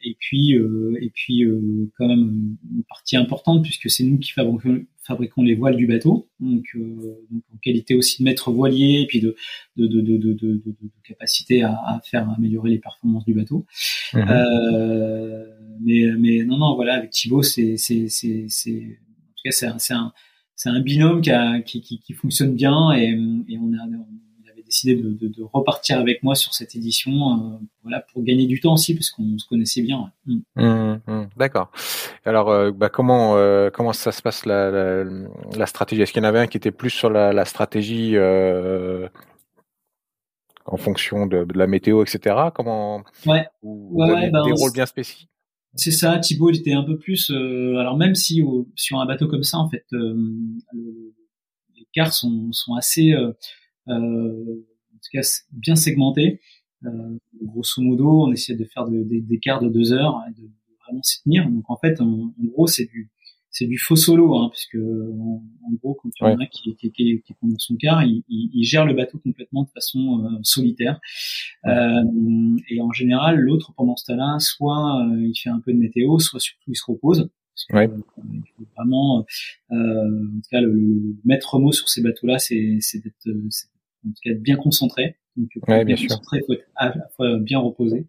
et 0.03 0.17
puis 0.19 0.55
euh, 0.57 0.97
et 1.01 1.11
puis 1.11 1.45
euh, 1.45 1.91
quand 1.97 2.09
même 2.09 2.57
une 2.73 2.85
partie 2.89 3.17
importante 3.17 3.63
puisque 3.63 3.91
c'est 3.91 4.05
nous 4.05 4.19
qui 4.19 4.33
fabriquons, 4.33 4.85
fabriquons 5.03 5.43
les 5.43 5.55
voiles 5.55 5.77
du 5.77 5.87
bateau. 5.87 6.29
Donc, 6.41 6.65
euh, 6.75 7.19
donc, 7.31 7.43
en 7.53 7.57
qualité 7.59 7.95
aussi 7.95 8.23
de 8.23 8.25
maître 8.25 8.51
voilier 8.51 9.01
et 9.03 9.07
puis 9.07 9.21
de 9.21 9.37
de, 9.77 9.87
de, 9.87 10.01
de, 10.01 10.17
de, 10.17 10.33
de, 10.35 10.75
capacité 11.05 11.63
à, 11.63 11.73
à, 11.73 12.01
faire 12.05 12.29
améliorer 12.31 12.71
les 12.71 12.79
performances 12.79 13.25
du 13.25 13.35
bateau. 13.35 13.67
Euh, 14.15 15.47
mais 15.83 16.07
mais 16.19 16.45
non 16.45 16.59
non 16.59 16.75
voilà 16.75 16.95
avec 16.95 17.11
Thibaut 17.11 17.43
c'est 17.43 17.77
c'est 17.77 18.09
c'est 18.09 18.47
c'est 18.49 18.83
en 18.83 19.33
tout 19.37 19.43
cas 19.45 19.51
c'est 19.51 19.67
un 19.67 19.79
c'est 19.79 19.95
un 19.95 20.13
c'est 20.57 20.69
un 20.69 20.81
binôme 20.81 21.23
qui, 21.23 21.31
a, 21.31 21.63
qui, 21.63 21.81
qui, 21.81 22.01
qui, 22.01 22.13
fonctionne 22.13 22.55
bien 22.55 22.93
et, 22.93 23.19
et 23.49 23.59
on 23.59 23.73
a 23.73 23.87
décidé 24.70 24.94
de, 24.94 25.11
de, 25.11 25.28
de, 25.28 25.42
repartir 25.52 25.98
avec 25.98 26.22
moi 26.22 26.35
sur 26.37 26.54
cette 26.54 26.76
édition, 26.76 27.11
euh, 27.12 27.59
voilà, 27.83 28.00
pour 28.12 28.22
gagner 28.22 28.46
du 28.46 28.61
temps 28.61 28.74
aussi, 28.74 28.94
parce 28.94 29.11
qu'on 29.11 29.37
se 29.37 29.46
connaissait 29.46 29.83
bien. 29.83 30.12
Mm. 30.26 30.38
Mmh, 30.56 31.00
mmh, 31.06 31.28
D'accord. 31.37 31.72
Alors, 32.24 32.50
euh, 32.50 32.70
bah, 32.70 32.88
comment 32.88 33.37
euh, 33.37 33.70
comment 33.70 33.92
ça 33.92 34.12
se 34.12 34.22
passe 34.22 34.46
la, 34.46 34.70
la, 34.70 35.04
la 35.56 35.66
stratégie? 35.66 36.02
Est-ce 36.02 36.12
qu'il 36.12 36.22
y 36.22 36.26
en 36.26 36.28
avait 36.28 36.38
un 36.38 36.46
qui 36.46 36.56
était 36.56 36.70
plus 36.70 36.90
sur 36.90 37.11
la, 37.11 37.33
la 37.33 37.44
stratégie 37.44 38.16
en 40.66 40.76
fonction 40.76 41.26
de, 41.26 41.44
de, 41.44 41.59
la 41.59 41.66
météo, 41.66 42.02
etc. 42.02 42.37
Comment 42.54 43.02
Ouais. 43.26 43.46
Ou 43.62 44.04
ouais, 44.04 44.30
bah, 44.30 44.42
des 44.44 44.52
rôles 44.52 44.72
bien 44.72 44.87
spécifiques? 44.87 45.28
C'est 45.74 45.90
ça, 45.90 46.18
Thibaut, 46.18 46.50
il 46.50 46.59
était 46.59 46.72
un 46.72 46.83
peu 46.85 46.96
plus. 46.96 47.30
alors 47.30 47.96
même 47.96 48.14
si 48.14 48.42
sur 48.76 49.00
un 49.00 49.06
bateau 49.06 49.26
comme 49.26 49.42
ça, 49.42 49.59
en 49.59 49.68
fait, 49.68 49.85
les 49.92 51.87
quarts 51.92 52.12
sont, 52.12 52.52
sont 52.52 52.74
assez 52.74 53.14
en 53.87 54.99
tout 55.03 55.11
cas 55.12 55.23
bien 55.53 55.77
segmenté. 55.77 56.40
Euh, 56.87 57.19
grosso 57.43 57.83
modo, 57.83 58.25
on 58.27 58.33
essaie 58.33 58.55
de 58.55 58.64
faire 58.64 58.87
des 58.88 59.38
quarts 59.38 59.61
de 59.61 59.69
deux 59.69 59.93
heures 59.93 60.21
et 60.29 60.40
de, 60.40 60.49
vraiment 60.85 61.03
s'y 61.03 61.23
tenir. 61.23 61.49
Donc 61.49 61.64
en 61.69 61.77
fait, 61.77 62.01
en, 62.01 62.33
gros, 62.38 62.66
c'est 62.66 62.87
du 62.87 63.11
c'est 63.53 63.66
du 63.66 63.79
faux 63.79 63.97
solo, 63.97 64.37
hein, 64.37 64.49
puisque 64.53 64.77
en, 64.77 65.43
gros, 65.83 65.95
quand 65.95 66.09
tu 66.14 66.23
en 66.23 66.38
as 66.38 66.47
qui, 66.47 66.77
qui, 66.77 66.93
qui, 66.93 67.21
qui 67.21 67.33
est 67.33 67.37
son 67.59 67.75
quart, 67.75 68.05
il, 68.05 68.23
il, 68.29 68.62
gère 68.62 68.87
le 68.87 68.95
bateau 68.95 69.19
complètement 69.19 69.64
de 69.64 69.69
façon 69.71 70.25
euh, 70.25 70.38
solitaire. 70.45 71.01
Euh, 71.66 72.57
et 72.69 72.81
en 72.81 72.93
général, 72.93 73.40
l'autre 73.40 73.73
pendant 73.77 73.97
ce 73.97 74.07
temps-là, 74.07 74.38
soit 74.38 75.05
euh, 75.05 75.27
il 75.27 75.35
fait 75.35 75.51
un 75.51 75.59
peu 75.59 75.73
de 75.73 75.79
météo, 75.79 76.21
soit 76.21 76.38
surtout 76.38 76.71
il 76.71 76.77
se 76.77 76.85
repose. 76.87 77.29
Ouais. 77.73 77.88
vraiment, 78.77 79.25
euh, 79.70 79.75
en 79.75 80.40
tout 80.40 80.51
cas, 80.51 80.61
le, 80.61 80.73
le, 80.73 81.16
maître 81.25 81.59
mot 81.59 81.73
sur 81.73 81.88
ces 81.88 82.03
bateaux-là, 82.03 82.38
c'est 82.38 82.79
d'être 82.94 83.29
en 84.07 84.09
tout 84.09 84.20
cas 84.23 84.35
bien 84.35 84.57
concentré. 84.57 85.16
Donc, 85.37 85.49
ouais, 85.68 85.85
bien, 85.85 85.96
concentré, 85.96 86.40
faut 86.46 86.55
être 86.55 86.66
à 86.75 86.88
la 86.88 87.09
fois 87.16 87.38
bien 87.38 87.59
reposé. 87.59 88.07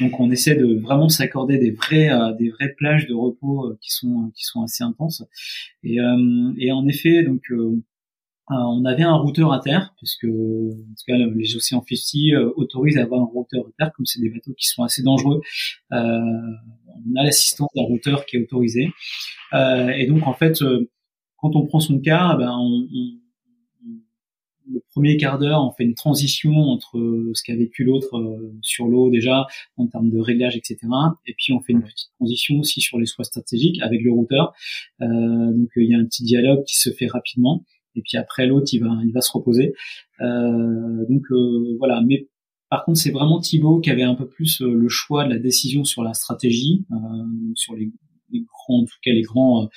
Donc, 0.00 0.20
on 0.20 0.30
essaie 0.30 0.54
de 0.54 0.78
vraiment 0.78 1.08
s'accorder 1.08 1.58
des 1.58 1.70
vrais, 1.70 2.10
euh, 2.10 2.32
des 2.34 2.50
vraies 2.50 2.74
plages 2.76 3.06
de 3.06 3.14
repos 3.14 3.66
euh, 3.66 3.78
qui 3.80 3.90
sont, 3.90 4.30
qui 4.36 4.44
sont 4.44 4.62
assez 4.62 4.84
intenses. 4.84 5.24
Et, 5.82 6.00
euh, 6.00 6.52
et 6.58 6.70
en 6.70 6.86
effet, 6.86 7.22
donc, 7.22 7.42
on 7.50 7.82
avait 8.84 9.02
un 9.02 9.14
routeur 9.14 9.52
à 9.52 9.60
terre, 9.60 9.94
puisque 9.96 10.24
en 10.24 10.94
tout 10.94 11.04
cas 11.06 11.16
les 11.16 11.56
océans 11.56 11.84
50 11.88 12.54
autorisent 12.56 12.98
à 12.98 13.02
avoir 13.02 13.22
un 13.22 13.26
routeur 13.26 13.64
à 13.66 13.70
terre, 13.78 13.92
comme 13.96 14.06
c'est 14.06 14.20
des 14.20 14.30
bateaux 14.30 14.54
qui 14.54 14.66
sont 14.66 14.82
assez 14.82 15.02
dangereux. 15.02 15.40
Euh, 15.92 15.96
on 15.96 17.20
a 17.20 17.24
l'assistance 17.24 17.70
d'un 17.74 17.82
routeur 17.82 18.26
qui 18.26 18.36
est 18.36 18.42
autorisé. 18.42 18.88
Euh, 19.54 19.88
et 19.88 20.06
donc 20.06 20.26
en 20.26 20.34
fait, 20.34 20.62
quand 21.36 21.56
on 21.56 21.66
prend 21.66 21.80
son 21.80 22.00
cas, 22.00 22.36
ben 22.36 22.52
on, 22.58 22.86
on 22.92 23.20
le 24.72 24.80
premier 24.90 25.16
quart 25.16 25.38
d'heure, 25.38 25.64
on 25.64 25.72
fait 25.72 25.84
une 25.84 25.94
transition 25.94 26.54
entre 26.54 26.98
ce 27.34 27.42
qu'a 27.42 27.56
vécu 27.56 27.84
l'autre 27.84 28.16
euh, 28.16 28.52
sur 28.62 28.86
l'eau 28.86 29.10
déjà 29.10 29.46
en 29.76 29.86
termes 29.86 30.10
de 30.10 30.18
réglage, 30.18 30.56
etc. 30.56 30.78
Et 31.26 31.34
puis 31.34 31.52
on 31.52 31.60
fait 31.60 31.72
une 31.72 31.82
petite 31.82 32.10
transition 32.18 32.58
aussi 32.60 32.80
sur 32.80 32.98
les 32.98 33.06
choix 33.06 33.24
stratégiques 33.24 33.80
avec 33.82 34.02
le 34.02 34.12
routeur. 34.12 34.52
Euh, 35.00 35.06
donc 35.06 35.70
il 35.76 35.90
y 35.90 35.94
a 35.94 35.98
un 35.98 36.04
petit 36.04 36.24
dialogue 36.24 36.64
qui 36.64 36.76
se 36.76 36.90
fait 36.90 37.06
rapidement. 37.06 37.64
Et 37.96 38.02
puis 38.02 38.16
après 38.16 38.46
l'autre, 38.46 38.68
il 38.72 38.80
va, 38.80 38.90
il 39.04 39.12
va 39.12 39.20
se 39.20 39.32
reposer. 39.32 39.74
Euh, 40.20 41.06
donc 41.08 41.22
voilà. 41.78 42.02
Mais 42.06 42.28
par 42.70 42.84
contre, 42.84 42.98
c'est 42.98 43.10
vraiment 43.10 43.40
Thibaut 43.40 43.80
qui 43.80 43.90
avait 43.90 44.02
un 44.02 44.14
peu 44.14 44.28
plus 44.28 44.60
le 44.60 44.88
choix 44.88 45.24
de 45.24 45.30
la 45.30 45.38
décision 45.38 45.84
sur 45.84 46.02
la 46.02 46.14
stratégie, 46.14 46.84
sur 47.54 47.74
les, 47.74 47.90
les, 48.30 48.42
grands, 48.42 48.82
en 48.82 48.84
tout 48.84 48.98
cas 49.02 49.12
les 49.12 49.22
grands 49.22 49.68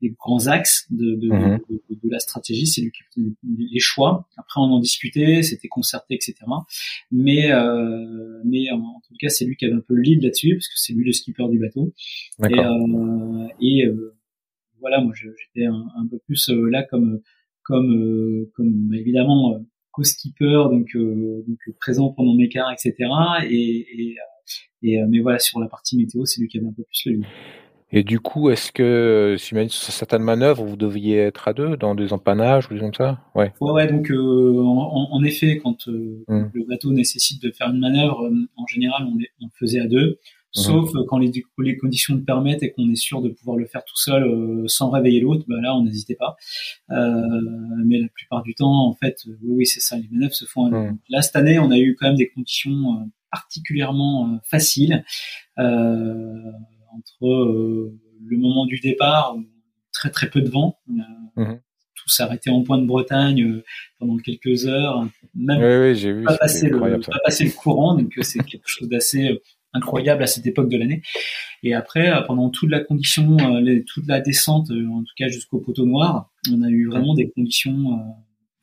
les 0.00 0.10
grands 0.10 0.46
axes 0.46 0.86
de, 0.90 1.14
de, 1.16 1.28
mhm. 1.28 1.60
de, 1.68 1.82
de, 1.90 2.10
la 2.10 2.18
stratégie, 2.18 2.66
c'est 2.66 2.80
lui 2.80 2.90
qui 2.90 3.02
faisait 3.04 3.34
les 3.42 3.80
choix. 3.80 4.28
Après, 4.36 4.60
on 4.60 4.64
en 4.64 4.80
discutait, 4.80 5.42
c'était 5.42 5.68
concerté, 5.68 6.14
etc. 6.14 6.34
Mais, 7.10 7.52
euh, 7.52 8.40
mais 8.44 8.70
en, 8.70 9.00
tout 9.06 9.14
cas, 9.18 9.28
c'est 9.28 9.44
lui 9.44 9.56
qui 9.56 9.66
avait 9.66 9.74
un 9.74 9.82
peu 9.86 9.94
le 9.94 10.02
lead 10.02 10.22
là-dessus, 10.22 10.54
parce 10.54 10.68
que 10.68 10.74
c'est 10.76 10.92
lui 10.92 11.04
le 11.04 11.12
skipper 11.12 11.48
du 11.50 11.58
bateau. 11.58 11.92
Et, 12.48 12.58
euh, 12.58 13.48
et 13.60 13.84
euh, 13.86 14.16
voilà, 14.80 15.00
moi, 15.00 15.12
j'étais 15.14 15.66
un, 15.66 15.86
un, 15.96 16.06
peu 16.06 16.18
plus 16.18 16.48
euh, 16.48 16.70
là 16.70 16.82
comme, 16.82 17.20
comme, 17.70 17.94
euh, 17.94 18.50
comme 18.54 18.92
évidemment 18.94 19.58
co-skipper, 19.92 20.64
donc, 20.70 20.96
donc 20.96 21.58
présent 21.80 22.10
pendant 22.10 22.34
mes 22.34 22.48
quarts, 22.48 22.72
etc. 22.72 22.94
Et, 23.48 23.86
et, 23.98 24.16
et 24.82 25.02
mais 25.08 25.20
voilà, 25.20 25.38
sur 25.38 25.60
la 25.60 25.68
partie 25.68 25.96
météo, 25.96 26.24
c'est 26.24 26.40
lui 26.40 26.48
qui 26.48 26.58
avait 26.58 26.66
un 26.66 26.72
peu 26.72 26.84
plus 26.84 27.02
le 27.06 27.12
lead. 27.12 27.24
Et 27.92 28.04
du 28.04 28.20
coup, 28.20 28.50
est-ce 28.50 28.70
que, 28.70 29.34
si 29.36 29.48
sur 29.48 29.92
certaines 29.92 30.22
manœuvres, 30.22 30.64
vous 30.64 30.76
deviez 30.76 31.18
être 31.18 31.48
à 31.48 31.52
deux 31.52 31.76
dans 31.76 31.96
des 31.96 32.12
empannages 32.12 32.70
ou 32.70 32.74
des 32.74 32.80
comme 32.80 32.94
ça? 32.94 33.18
Ouais. 33.34 33.52
Ouais, 33.60 33.72
ouais 33.72 33.86
donc 33.88 34.10
euh, 34.12 34.62
en, 34.62 35.08
en, 35.10 35.24
effet, 35.24 35.58
quand 35.58 35.88
euh, 35.88 36.22
mmh. 36.28 36.50
le 36.54 36.64
bateau 36.68 36.92
nécessite 36.92 37.42
de 37.42 37.50
faire 37.50 37.68
une 37.70 37.80
manœuvre, 37.80 38.26
euh, 38.26 38.48
en 38.56 38.66
général, 38.66 39.06
on, 39.06 39.14
on 39.14 39.46
le 39.46 39.50
faisait 39.58 39.80
à 39.80 39.86
deux. 39.86 40.18
Mmh. 40.56 40.60
Sauf 40.60 40.90
quand 41.08 41.18
les, 41.18 41.30
les, 41.58 41.76
conditions 41.76 42.14
le 42.14 42.22
permettent 42.22 42.62
et 42.62 42.72
qu'on 42.72 42.90
est 42.90 42.96
sûr 42.96 43.22
de 43.22 43.28
pouvoir 43.28 43.56
le 43.56 43.66
faire 43.66 43.84
tout 43.84 43.96
seul 43.96 44.64
sans 44.66 44.90
réveiller 44.90 45.20
l'autre, 45.20 45.44
bah 45.46 45.60
là 45.60 45.76
on 45.76 45.84
n'hésitait 45.84 46.16
pas. 46.16 46.36
mais 46.88 47.98
la 47.98 48.08
plupart 48.08 48.42
du 48.42 48.54
temps, 48.54 48.88
en 48.88 48.94
fait, 48.94 49.18
oui, 49.26 49.36
oui 49.42 49.66
c'est 49.66 49.80
ça, 49.80 49.96
les 49.96 50.08
manœuvres 50.10 50.34
se 50.34 50.46
font. 50.46 50.70
Mmh. 50.70 50.98
Là 51.08 51.22
cette 51.22 51.36
année, 51.36 51.58
on 51.58 51.70
a 51.70 51.78
eu 51.78 51.94
quand 51.94 52.08
même 52.08 52.16
des 52.16 52.28
conditions 52.28 53.08
particulièrement 53.30 54.40
faciles. 54.42 55.04
Euh, 55.58 56.52
entre 56.92 57.26
euh, 57.26 57.98
le 58.26 58.36
moment 58.36 58.66
du 58.66 58.78
départ, 58.80 59.36
très 59.92 60.10
très 60.10 60.30
peu 60.30 60.40
de 60.40 60.48
vent. 60.48 60.78
Euh. 61.38 61.54
Tout 61.94 62.08
s'arrêtait 62.08 62.50
en 62.50 62.62
point 62.62 62.78
de 62.78 62.86
Bretagne 62.86 63.42
euh, 63.42 63.64
pendant 63.98 64.16
quelques 64.16 64.66
heures. 64.66 65.06
Même 65.34 65.60
oui, 65.60 65.90
oui, 65.90 65.96
j'ai 65.96 66.12
vu, 66.12 66.24
pas, 66.24 66.36
passer 66.38 66.68
le, 66.68 66.78
pas 66.78 67.18
passer 67.24 67.44
le 67.44 67.52
courant, 67.52 67.94
donc 67.94 68.12
c'est 68.22 68.42
quelque 68.42 68.68
chose 68.68 68.88
d'assez 68.88 69.38
incroyable 69.72 70.22
à 70.22 70.26
cette 70.26 70.46
époque 70.46 70.68
de 70.68 70.76
l'année. 70.76 71.02
Et 71.62 71.74
après, 71.74 72.10
pendant 72.26 72.50
toute 72.50 72.70
la 72.70 72.80
condition, 72.80 73.36
toute 73.86 74.06
la 74.06 74.20
descente, 74.20 74.70
en 74.70 75.00
tout 75.00 75.14
cas 75.16 75.28
jusqu'au 75.28 75.58
poteau 75.58 75.86
noir, 75.86 76.30
on 76.50 76.62
a 76.62 76.68
eu 76.68 76.88
vraiment 76.88 77.14
des 77.14 77.30
conditions 77.30 78.00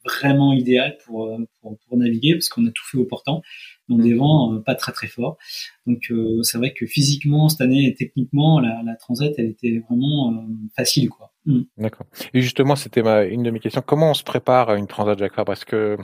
vraiment 0.04 0.54
idéales 0.54 0.98
pour, 1.06 1.38
pour, 1.62 1.78
pour 1.78 1.98
naviguer 1.98 2.34
parce 2.34 2.50
qu'on 2.50 2.66
a 2.66 2.72
tout 2.72 2.86
fait 2.86 2.98
au 2.98 3.06
portant 3.06 3.42
dans 3.90 3.98
des 3.98 4.14
vents 4.14 4.54
euh, 4.54 4.60
pas 4.60 4.76
très 4.76 4.92
très 4.92 5.08
forts. 5.08 5.38
Donc 5.86 6.12
euh, 6.12 6.42
c'est 6.44 6.58
vrai 6.58 6.74
que 6.74 6.86
physiquement 6.86 7.50
cette 7.50 7.62
année 7.62 7.86
et 7.86 7.94
techniquement 7.94 8.60
la, 8.60 8.82
la 8.86 8.96
transat 8.96 9.34
elle 9.38 9.48
était 9.48 9.82
vraiment 9.88 10.32
euh, 10.32 10.46
facile 10.76 11.10
quoi. 11.10 11.34
Mm. 11.46 11.62
D'accord. 11.78 12.08
Et 12.34 12.42
justement 12.42 12.76
c'était 12.76 13.02
une 13.30 13.44
de 13.44 13.52
mes 13.52 13.60
questions. 13.60 13.82
Comment 13.86 14.12
on 14.12 14.14
se 14.14 14.24
prépare 14.24 14.70
à 14.70 14.78
une 14.78 14.88
transat 14.88 15.18
Jacques 15.18 15.44
Parce 15.46 15.66
que 15.66 15.98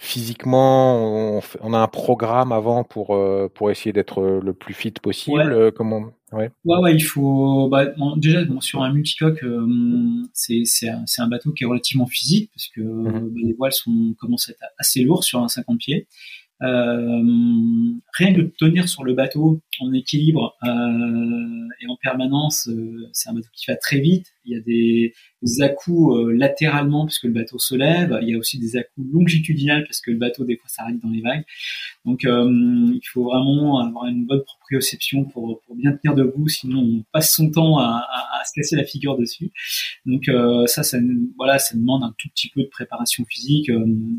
physiquement, 0.00 1.36
on, 1.36 1.40
on, 1.60 1.74
a 1.74 1.78
un 1.78 1.88
programme 1.88 2.52
avant 2.52 2.84
pour 2.84 3.18
pour 3.54 3.70
essayer 3.70 3.92
d'être 3.92 4.22
le 4.22 4.52
plus 4.52 4.74
fit 4.74 4.92
possible. 4.92 5.52
Ouais. 5.52 5.72
comment 5.74 6.12
ouais. 6.32 6.50
ouais. 6.64 6.78
ouais 6.78 6.94
il 6.94 7.00
faut 7.00 7.68
bah, 7.68 7.86
déjà 8.16 8.44
bon, 8.44 8.60
sur 8.60 8.82
un 8.82 8.92
multicoque, 8.92 9.44
c'est 10.32 10.62
c'est 10.64 10.88
un, 10.88 11.04
un, 11.18 11.28
bateau 11.28 11.52
qui 11.52 11.64
est 11.64 11.66
relativement 11.66 12.06
physique 12.06 12.50
parce 12.54 12.68
que 12.68 12.80
mm-hmm. 12.80 13.28
bah, 13.28 13.40
les 13.42 13.52
voiles 13.54 13.72
sont 13.72 14.14
commencent 14.20 14.48
à 14.48 14.52
être 14.52 14.62
assez 14.78 15.02
lourds 15.02 15.24
sur 15.24 15.42
un 15.42 15.48
50 15.48 15.78
pieds. 15.78 16.06
Euh, 16.62 17.22
rien 18.14 18.34
que 18.34 18.40
de 18.40 18.52
tenir 18.58 18.88
sur 18.88 19.04
le 19.04 19.14
bateau 19.14 19.60
en 19.78 19.92
équilibre 19.92 20.56
euh, 20.64 21.68
et 21.80 21.86
en 21.88 21.96
permanence, 22.02 22.68
euh, 22.68 23.08
c'est 23.12 23.28
un 23.28 23.34
bateau 23.34 23.48
qui 23.52 23.66
va 23.68 23.76
très 23.76 24.00
vite. 24.00 24.26
Il 24.48 24.54
y 24.54 24.56
a 24.56 24.60
des, 24.60 25.14
des 25.42 25.62
à-coups 25.62 26.16
latéralement 26.32 27.06
puisque 27.06 27.24
le 27.24 27.32
bateau 27.32 27.58
se 27.58 27.74
lève. 27.74 28.18
Il 28.22 28.28
y 28.28 28.34
a 28.34 28.38
aussi 28.38 28.58
des 28.58 28.76
à-coups 28.76 29.06
longitudinales 29.12 29.84
parce 29.84 30.00
que 30.00 30.10
le 30.10 30.16
bateau 30.16 30.44
des 30.44 30.56
fois 30.56 30.68
s'arrête 30.68 30.98
dans 31.00 31.10
les 31.10 31.20
vagues. 31.20 31.44
Donc 32.04 32.22
il 32.24 33.00
faut 33.04 33.24
vraiment 33.24 33.80
avoir 33.80 34.06
une 34.06 34.24
bonne 34.26 34.42
proprioception 34.42 35.24
pour, 35.24 35.60
pour 35.66 35.76
bien 35.76 35.92
tenir 35.92 36.14
debout, 36.14 36.48
sinon 36.48 36.80
on 36.80 37.04
passe 37.12 37.34
son 37.34 37.50
temps 37.50 37.78
à, 37.78 38.06
à, 38.10 38.40
à 38.40 38.44
se 38.44 38.52
casser 38.54 38.76
la 38.76 38.84
figure 38.84 39.16
dessus. 39.16 39.50
Donc 40.06 40.30
ça, 40.66 40.82
ça, 40.82 40.98
voilà, 41.36 41.58
ça 41.58 41.76
demande 41.76 42.02
un 42.02 42.14
tout 42.18 42.28
petit 42.30 42.48
peu 42.48 42.62
de 42.62 42.68
préparation 42.68 43.24
physique 43.28 43.70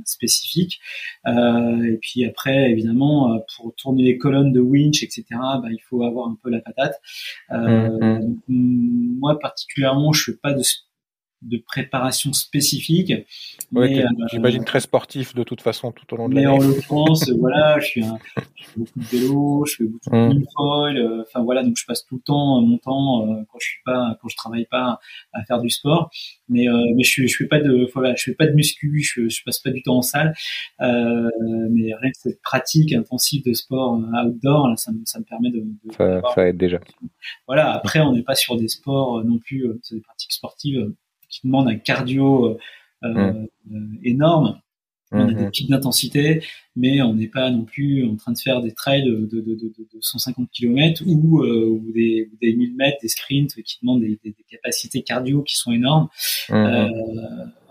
spécifique. 0.05 0.79
et 1.25 1.97
puis 2.01 2.25
après, 2.25 2.71
évidemment, 2.71 3.39
pour 3.55 3.73
tourner 3.75 4.03
les 4.03 4.17
colonnes 4.17 4.53
de 4.53 4.59
winch, 4.59 5.03
etc., 5.03 5.23
bah, 5.31 5.67
il 5.71 5.81
faut 5.89 6.03
avoir 6.03 6.27
un 6.27 6.37
peu 6.41 6.49
la 6.49 6.59
patate. 6.59 6.99
Euh, 7.51 7.89
mmh, 7.89 8.39
mmh. 8.47 9.19
Moi, 9.19 9.39
particulièrement, 9.39 10.11
je 10.19 10.31
fais 10.31 10.37
pas 10.37 10.53
de 10.53 10.63
de 11.41 11.57
préparation 11.57 12.33
spécifique. 12.33 13.13
Ouais, 13.71 14.03
euh, 14.03 14.07
J'imagine 14.31 14.65
très 14.65 14.81
sportif 14.81 15.33
de 15.33 15.43
toute 15.43 15.61
façon 15.61 15.91
tout 15.91 16.13
au 16.13 16.17
long 16.17 16.27
de 16.27 16.35
l'année. 16.35 16.47
Mais 16.47 16.53
en 16.53 16.59
l'occurrence, 16.67 17.29
voilà, 17.29 17.79
je, 17.79 17.85
suis 17.85 18.03
un, 18.03 18.17
je 18.55 18.65
fais 18.65 18.79
beaucoup 18.79 18.99
de 18.99 19.05
vélo, 19.05 19.65
je 19.65 19.75
fais 19.75 19.83
beaucoup 19.85 20.33
de 20.33 20.45
foil, 20.55 20.97
euh, 20.97 21.23
enfin 21.25 21.43
voilà, 21.43 21.63
donc 21.63 21.77
je 21.77 21.85
passe 21.85 22.05
tout 22.05 22.15
le 22.15 22.21
temps 22.21 22.61
mon 22.61 22.77
temps 22.77 23.27
euh, 23.27 23.43
quand 23.51 23.59
je 23.59 23.67
suis 23.67 23.81
pas, 23.85 24.17
quand 24.21 24.27
je 24.27 24.35
travaille 24.35 24.65
pas 24.65 24.99
à 25.33 25.43
faire 25.45 25.61
du 25.61 25.69
sport. 25.69 26.09
Mais 26.47 26.67
euh, 26.67 26.73
mais 26.95 27.03
je, 27.03 27.25
je 27.25 27.35
fais 27.35 27.47
pas 27.47 27.59
de 27.59 27.89
voilà, 27.93 28.15
je 28.15 28.23
fais 28.23 28.35
pas 28.35 28.47
de 28.47 28.53
muscu, 28.53 29.01
je, 29.01 29.29
je 29.29 29.43
passe 29.43 29.59
pas 29.59 29.71
du 29.71 29.81
temps 29.81 29.97
en 29.97 30.01
salle. 30.01 30.33
Euh, 30.81 31.29
mais 31.71 31.93
rien 31.93 32.11
que 32.11 32.17
cette 32.17 32.41
pratique 32.41 32.93
intensive 32.93 33.43
de 33.45 33.53
sport 33.53 33.99
outdoor, 34.25 34.67
là, 34.67 34.75
ça, 34.75 34.91
me, 34.91 34.99
ça 35.05 35.19
me 35.19 35.25
permet 35.25 35.51
de, 35.51 35.59
de 35.59 35.93
ça, 35.93 36.21
ça 36.35 36.47
aide 36.47 36.57
déjà. 36.57 36.79
Voilà. 37.47 37.71
Après, 37.71 37.99
on 37.99 38.13
n'est 38.13 38.23
pas 38.23 38.35
sur 38.35 38.57
des 38.57 38.67
sports 38.67 39.23
non 39.23 39.39
plus, 39.39 39.65
c'est 39.83 39.95
des 39.95 40.01
pratiques 40.01 40.33
sportives 40.33 40.91
qui 41.29 41.41
demande 41.45 41.67
un 41.67 41.77
cardio 41.77 42.57
euh, 43.03 43.07
mmh. 43.07 43.47
euh, 43.71 43.99
énorme. 44.03 44.59
On 45.11 45.27
a 45.27 45.33
des 45.33 45.45
mmh. 45.45 45.51
pics 45.51 45.69
d'intensité, 45.69 46.43
mais 46.75 47.01
on 47.01 47.15
n'est 47.15 47.27
pas 47.27 47.49
non 47.49 47.63
plus 47.63 48.07
en 48.07 48.15
train 48.15 48.31
de 48.31 48.37
faire 48.37 48.61
des 48.61 48.73
trails 48.73 49.05
de, 49.05 49.25
de, 49.25 49.41
de, 49.41 49.55
de 49.55 49.99
150 49.99 50.49
km 50.51 51.01
ou, 51.07 51.43
euh, 51.43 51.65
ou, 51.65 51.91
des, 51.93 52.29
des 52.39 52.53
1000 52.53 52.75
mètres, 52.75 52.97
des 53.01 53.07
sprints 53.07 53.55
qui 53.63 53.79
demandent 53.81 54.01
des, 54.01 54.19
des, 54.23 54.35
capacités 54.47 55.01
cardio 55.01 55.41
qui 55.41 55.55
sont 55.55 55.71
énormes. 55.71 56.09
Mmh. 56.49 56.53
Euh, 56.53 56.89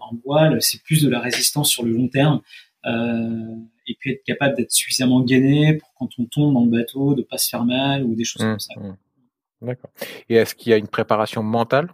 en 0.01 0.16
voile, 0.25 0.61
c'est 0.62 0.83
plus 0.83 1.03
de 1.03 1.09
la 1.09 1.21
résistance 1.21 1.71
sur 1.71 1.85
le 1.85 1.92
long 1.92 2.09
terme. 2.09 2.40
Euh, 2.87 3.55
et 3.87 3.97
puis 3.99 4.12
être 4.12 4.25
capable 4.25 4.57
d'être 4.57 4.73
suffisamment 4.73 5.21
gainé 5.21 5.75
pour 5.75 5.92
quand 5.99 6.09
on 6.18 6.25
tombe 6.25 6.55
dans 6.55 6.64
le 6.64 6.71
bateau, 6.71 7.14
de 7.14 7.23
pas 7.23 7.38
se 7.38 7.49
faire 7.49 7.64
mal 7.64 8.05
ou 8.05 8.14
des 8.14 8.25
choses 8.25 8.42
comme 8.42 8.59
ça. 8.59 8.75
D'accord. 9.62 9.90
Et 10.29 10.35
est-ce 10.35 10.55
qu'il 10.55 10.71
y 10.71 10.73
a 10.73 10.77
une 10.77 10.88
préparation 10.88 11.42
mentale? 11.42 11.88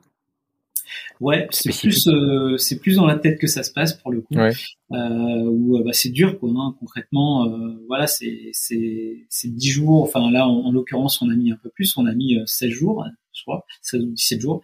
Ouais, 1.20 1.47
c'est 1.51 1.77
plus 1.77 2.09
euh, 2.09 2.57
c'est 2.57 2.79
plus 2.79 2.97
dans 2.97 3.07
la 3.07 3.16
tête 3.16 3.38
que 3.38 3.47
ça 3.47 3.62
se 3.62 3.73
passe 3.73 3.94
pour 3.94 4.11
le 4.12 4.20
coup. 4.20 4.35
Ouais. 4.35 4.53
Euh, 4.92 5.44
où 5.44 5.79
euh, 5.79 5.83
bah, 5.83 5.92
c'est 5.92 6.11
dur 6.11 6.38
quoi. 6.38 6.51
Hein, 6.51 6.77
concrètement, 6.79 7.49
euh, 7.49 7.75
voilà, 7.88 8.07
c'est 8.07 8.51
c'est 8.53 9.25
c'est 9.29 9.49
dix 9.49 9.70
jours. 9.70 10.03
Enfin 10.03 10.31
là, 10.31 10.47
en, 10.47 10.70
l'occurrence, 10.73 11.23
on 11.23 11.31
a 11.31 11.35
mis 11.35 11.51
un 11.51 11.57
peu 11.62 11.70
plus. 11.70 11.97
On 11.97 12.07
a 12.07 12.12
mis 12.14 12.38
16 12.44 12.70
jours, 12.70 13.05
je 13.33 13.42
crois, 13.42 13.64
16 13.83 14.03
ou 14.03 14.12
17 14.12 14.40
jours. 14.40 14.62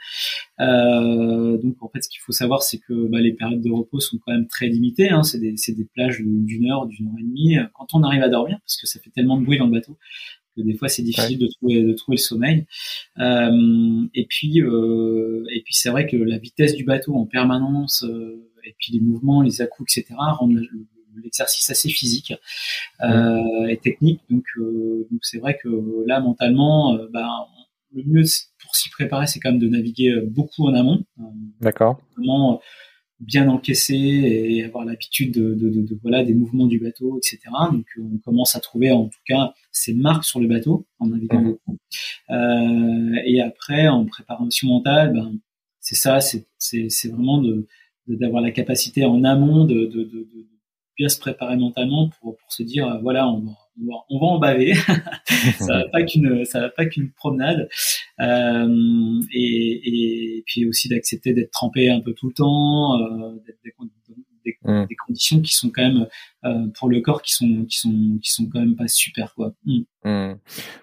donc 0.59 1.77
en 1.81 1.89
fait, 1.89 2.03
ce 2.03 2.09
qu'il 2.09 2.21
faut 2.21 2.33
savoir, 2.33 2.63
c'est 2.63 2.79
que 2.79 3.09
bah, 3.09 3.21
les 3.21 3.33
périodes 3.33 3.63
de 3.63 3.71
repos 3.71 4.01
sont 4.01 4.19
quand 4.25 4.33
même 4.33 4.47
très 4.47 4.69
limitées. 4.69 5.11
Hein, 5.11 5.23
c'est 5.23 5.39
des 5.39 5.55
c'est 5.57 5.73
des 5.73 5.87
plages 5.87 6.21
d'une 6.21 6.71
heure, 6.71 6.87
d'une 6.87 7.09
heure 7.09 7.19
et 7.19 7.23
demie. 7.23 7.57
Quand 7.75 7.87
on 7.95 8.03
arrive 8.03 8.23
à 8.23 8.29
dormir, 8.29 8.59
parce 8.65 8.77
que 8.77 8.87
ça 8.87 9.01
fait 9.01 9.11
tellement 9.11 9.39
de 9.39 9.45
bruit 9.45 9.59
dans 9.59 9.67
le 9.67 9.73
bateau 9.73 9.97
que 10.61 10.67
des 10.67 10.75
fois 10.75 10.89
c'est 10.89 11.03
difficile 11.03 11.39
de 11.39 11.47
trouver 11.47 11.83
de 11.83 11.93
trouver 11.93 12.17
le 12.17 12.23
sommeil. 12.23 12.67
Euh, 13.19 14.07
et 14.15 14.27
puis 14.27 14.61
euh, 14.61 15.45
et 15.55 15.63
puis 15.63 15.75
c'est 15.75 15.91
vrai 15.91 16.07
que 16.07 16.17
la 16.17 16.39
vitesse 16.39 16.75
du 16.75 16.85
bateau 16.85 17.15
en 17.15 17.27
permanence 17.27 18.05
euh, 18.05 18.51
et 18.65 18.75
puis 18.79 18.93
les 18.93 19.01
mouvements, 19.01 19.43
les 19.43 19.63
à-coups, 19.63 19.97
etc. 19.97 20.15
rendent 20.19 20.61
l'exercice 21.23 21.69
assez 21.71 21.89
physique 21.89 22.35
euh, 23.03 23.67
et 23.69 23.79
technique. 23.79 24.21
Donc 24.31 24.45
euh, 24.59 25.07
donc 25.11 25.21
c'est 25.23 25.39
vrai 25.39 25.59
que 25.63 26.05
là 26.07 26.21
mentalement, 26.21 26.99
ben 27.13 27.29
le 27.93 28.05
mieux 28.05 28.25
pour 28.63 28.77
s'y 28.77 28.89
préparer, 28.91 29.27
c'est 29.27 29.41
quand 29.41 29.51
même 29.51 29.59
de 29.59 29.69
naviguer 29.69 30.15
beaucoup 30.27 30.69
en 30.69 30.75
amont. 30.75 31.03
D'accord 31.61 32.01
bien 33.21 33.49
encaisser 33.49 33.95
et 33.95 34.65
avoir 34.65 34.85
l'habitude 34.85 35.35
de, 35.35 35.55
de, 35.55 35.69
de, 35.69 35.99
voilà 36.03 36.25
des 36.25 36.35
mouvements 36.35 36.67
du 36.67 36.79
bateau, 36.79 37.19
etc. 37.19 37.39
Donc 37.71 37.87
on 37.99 38.19
commence 38.19 38.57
à 38.57 38.61
trouver 38.61 38.91
en 38.91 39.09
tout 39.09 39.21
cas 39.27 39.53
ces 39.73 39.95
marques 39.95 40.25
sur 40.25 40.41
le 40.41 40.49
bateau 40.49 40.87
en 40.99 41.09
naviguant 41.09 41.43
beaucoup. 41.43 41.79
Euh, 42.31 43.15
et 43.27 43.41
après 43.41 43.89
en 43.89 44.07
préparation 44.07 44.69
mentale, 44.69 45.13
ben 45.13 45.39
c'est 45.81 45.95
ça, 45.95 46.21
c'est 46.21 46.47
c'est 46.59 47.09
vraiment 47.09 47.43
de 47.43 47.67
d'avoir 48.07 48.43
la 48.43 48.51
capacité 48.51 49.05
en 49.05 49.23
amont 49.23 49.65
de, 49.65 49.87
de, 49.87 50.03
de, 50.03 50.27
bien 50.97 51.09
se 51.09 51.21
préparer 51.21 51.57
mentalement 51.57 52.11
pour, 52.21 52.37
pour 52.37 52.53
se 52.53 52.63
dire 52.63 52.99
voilà 53.03 53.29
on 53.29 53.41
va 53.41 53.53
on 54.09 54.19
va 54.19 54.27
en 54.27 54.39
baver. 54.39 54.75
ça 55.59 55.79
va 55.79 55.89
pas 55.89 56.03
qu'une, 56.03 56.45
ça 56.45 56.61
va 56.61 56.69
pas 56.71 56.87
qu'une 56.87 57.11
promenade. 57.13 57.69
Euh, 58.21 59.21
et, 59.33 60.39
et, 60.39 60.45
puis 60.47 60.67
aussi 60.67 60.89
d'accepter 60.89 61.33
d'être 61.33 61.51
trempé 61.51 61.91
un 61.91 62.01
peu 62.01 62.13
tout 62.15 62.29
le 62.29 62.35
temps, 62.35 63.01
euh, 63.01 63.33
des, 63.47 63.55
des, 64.45 64.59
mm. 64.63 64.87
des, 64.87 64.97
conditions 64.97 65.41
qui 65.41 65.55
sont 65.55 65.71
quand 65.71 65.83
même 65.83 66.07
euh, 66.45 66.67
pour 66.79 66.89
le 66.89 67.01
corps 67.01 67.23
qui 67.23 67.33
sont 67.33 67.65
qui 67.69 67.79
sont 67.79 68.19
qui 68.23 68.31
sont 68.31 68.49
quand 68.53 68.61
même 68.61 68.77
pas 68.77 68.89
super 68.89 69.35
quoi. 69.35 69.53
Mm. 69.65 69.81
Mm. 70.05 70.39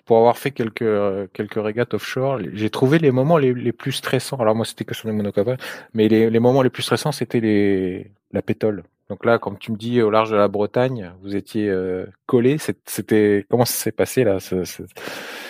Pour 0.05 0.17
avoir 0.17 0.37
fait 0.37 0.51
quelques 0.51 1.31
quelques 1.33 1.63
régates 1.63 1.93
offshore, 1.93 2.39
j'ai 2.53 2.69
trouvé 2.69 2.99
les 2.99 3.11
moments 3.11 3.37
les, 3.37 3.53
les 3.53 3.73
plus 3.73 3.91
stressants. 3.91 4.37
Alors 4.37 4.55
moi 4.55 4.65
c'était 4.65 4.85
que 4.85 4.95
sur 4.95 5.07
les 5.07 5.13
monocoques, 5.13 5.59
mais 5.93 6.07
les, 6.07 6.29
les 6.29 6.39
moments 6.39 6.61
les 6.61 6.69
plus 6.69 6.83
stressants 6.83 7.11
c'était 7.11 7.39
les 7.39 8.11
la 8.31 8.41
pétole. 8.41 8.83
Donc 9.09 9.25
là, 9.25 9.39
comme 9.39 9.57
tu 9.57 9.71
me 9.71 9.77
dis, 9.77 10.01
au 10.01 10.09
large 10.09 10.31
de 10.31 10.35
la 10.35 10.47
Bretagne, 10.47 11.13
vous 11.21 11.35
étiez 11.35 11.69
euh, 11.69 12.05
collé. 12.25 12.57
C'était 12.85 13.45
comment 13.49 13.65
ça 13.65 13.73
s'est 13.73 13.91
passé 13.91 14.23
là 14.23 14.39
C'est 14.39 14.57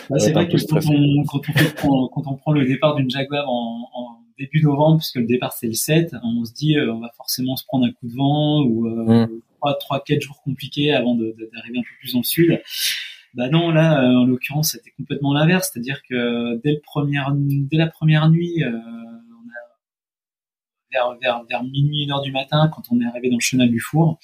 bah, 0.10 0.18
vrai 0.34 0.48
que 0.48 0.58
quand 0.68 0.80
on, 0.88 1.24
quand, 1.26 1.42
on 1.84 2.08
quand 2.08 2.24
on, 2.28 2.36
prend 2.36 2.52
le 2.52 2.66
départ 2.66 2.96
d'une 2.96 3.10
Jaguar 3.10 3.50
en, 3.50 3.90
en, 3.94 4.18
début 4.38 4.62
novembre, 4.62 4.98
puisque 4.98 5.16
le 5.16 5.26
départ 5.26 5.52
c'est 5.54 5.66
le 5.66 5.74
7, 5.74 6.16
on 6.24 6.46
se 6.46 6.54
dit 6.54 6.78
euh, 6.78 6.94
on 6.94 7.00
va 7.00 7.10
forcément 7.18 7.56
se 7.56 7.66
prendre 7.66 7.88
un 7.88 7.92
coup 7.92 8.08
de 8.08 8.16
vent 8.16 8.62
ou 8.62 8.86
euh, 8.86 9.26
mmh. 9.26 9.42
trois, 9.58 9.74
trois, 9.80 10.00
quatre 10.04 10.22
jours 10.22 10.40
compliqués 10.44 10.94
avant 10.94 11.16
d'arriver 11.16 11.80
un 11.80 11.82
peu 11.82 11.96
plus 12.00 12.14
dans 12.14 12.20
le 12.20 12.24
sud. 12.24 12.62
Bah 13.34 13.50
non, 13.50 13.72
là, 13.72 14.02
euh, 14.02 14.16
en 14.16 14.26
l'occurrence, 14.26 14.72
c'était 14.72 14.92
complètement 14.98 15.34
l'inverse, 15.34 15.70
c'est-à-dire 15.72 16.02
que 16.10 16.60
dès 16.64 16.72
le 16.72 16.80
premier, 16.82 17.20
dès 17.36 17.78
la 17.78 17.88
première 17.88 18.30
nuit, 18.30 18.64
euh, 18.64 18.72
vers, 20.92 21.18
vers, 21.22 21.44
vers 21.50 21.64
minuit, 21.64 22.04
une 22.04 22.12
heure 22.12 22.22
du 22.22 22.32
matin, 22.32 22.70
quand 22.74 22.84
on 22.92 23.00
est 23.02 23.06
arrivé 23.06 23.30
dans 23.30 23.38
le 23.38 23.42
chenal 23.42 23.70
du 23.70 23.80
four, 23.80 24.20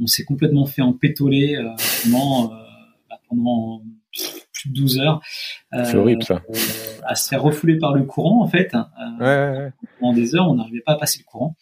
on 0.00 0.06
s'est 0.06 0.24
complètement 0.24 0.66
fait 0.66 0.82
empétoler 0.82 1.56
euh, 1.56 1.70
pendant, 2.02 2.52
euh, 2.52 2.56
bah, 3.08 3.20
pendant 3.28 3.82
plus 4.52 4.70
de 4.70 4.74
12 4.74 4.98
heures. 4.98 5.20
Euh, 5.74 5.84
c'est 5.84 5.96
horrible 5.96 6.22
ça. 6.22 6.42
à 7.04 7.14
se 7.14 7.28
faire 7.28 7.42
refouler 7.42 7.78
par 7.78 7.94
le 7.94 8.04
courant 8.04 8.42
en 8.42 8.48
fait. 8.48 8.74
Hein. 8.74 8.88
Ouais, 9.20 9.26
ouais, 9.26 9.58
ouais. 9.58 9.72
Pendant 10.00 10.12
des 10.12 10.34
heures, 10.34 10.48
on 10.48 10.54
n'arrivait 10.54 10.80
pas 10.80 10.92
à 10.92 10.96
passer 10.96 11.20
le 11.20 11.24
courant. 11.24 11.56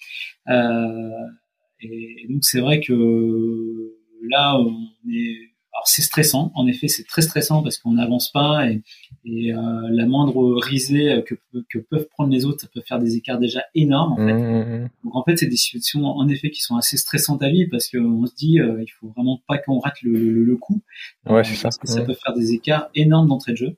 Et, 1.80 2.24
et, 2.24 2.32
donc 2.32 2.44
c'est 2.44 2.60
vrai 2.60 2.80
que 2.80 3.94
là, 4.28 4.58
on 4.58 4.88
est 5.12 5.53
alors 5.74 5.88
c'est 5.88 6.02
stressant, 6.02 6.52
en 6.54 6.68
effet, 6.68 6.86
c'est 6.86 7.04
très 7.04 7.22
stressant 7.22 7.62
parce 7.62 7.78
qu'on 7.78 7.92
n'avance 7.92 8.30
pas 8.30 8.70
et, 8.70 8.82
et 9.24 9.52
euh, 9.52 9.58
la 9.90 10.06
moindre 10.06 10.56
risée 10.60 11.24
que, 11.26 11.34
que, 11.68 11.78
peuvent 11.78 12.06
prendre 12.10 12.32
les 12.32 12.44
autres, 12.44 12.60
ça 12.60 12.68
peut 12.72 12.82
faire 12.86 13.00
des 13.00 13.16
écarts 13.16 13.40
déjà 13.40 13.64
énormes. 13.74 14.12
En 14.12 14.16
fait. 14.16 14.32
Mmh, 14.32 14.38
mmh, 14.38 14.84
mmh. 14.84 14.88
Donc 15.02 15.16
en 15.16 15.24
fait, 15.24 15.36
c'est 15.36 15.46
des 15.46 15.56
situations 15.56 16.06
en 16.06 16.28
effet 16.28 16.50
qui 16.50 16.60
sont 16.60 16.76
assez 16.76 16.96
stressantes 16.96 17.42
à 17.42 17.48
vivre 17.48 17.70
parce 17.72 17.88
qu'on 17.88 18.24
se 18.24 18.34
dit, 18.36 18.60
euh, 18.60 18.82
il 18.82 18.90
faut 19.00 19.08
vraiment 19.08 19.40
pas 19.48 19.58
qu'on 19.58 19.80
rate 19.80 20.00
le, 20.02 20.12
le, 20.12 20.44
le 20.44 20.56
coup, 20.56 20.80
ouais, 21.26 21.42
c'est 21.42 21.54
ça. 21.54 21.62
parce 21.64 21.78
que 21.78 21.88
ça 21.88 22.02
peut 22.02 22.14
faire 22.14 22.34
des 22.34 22.52
écarts 22.52 22.88
énormes 22.94 23.26
d'entrée 23.28 23.52
de 23.52 23.56
jeu. 23.56 23.76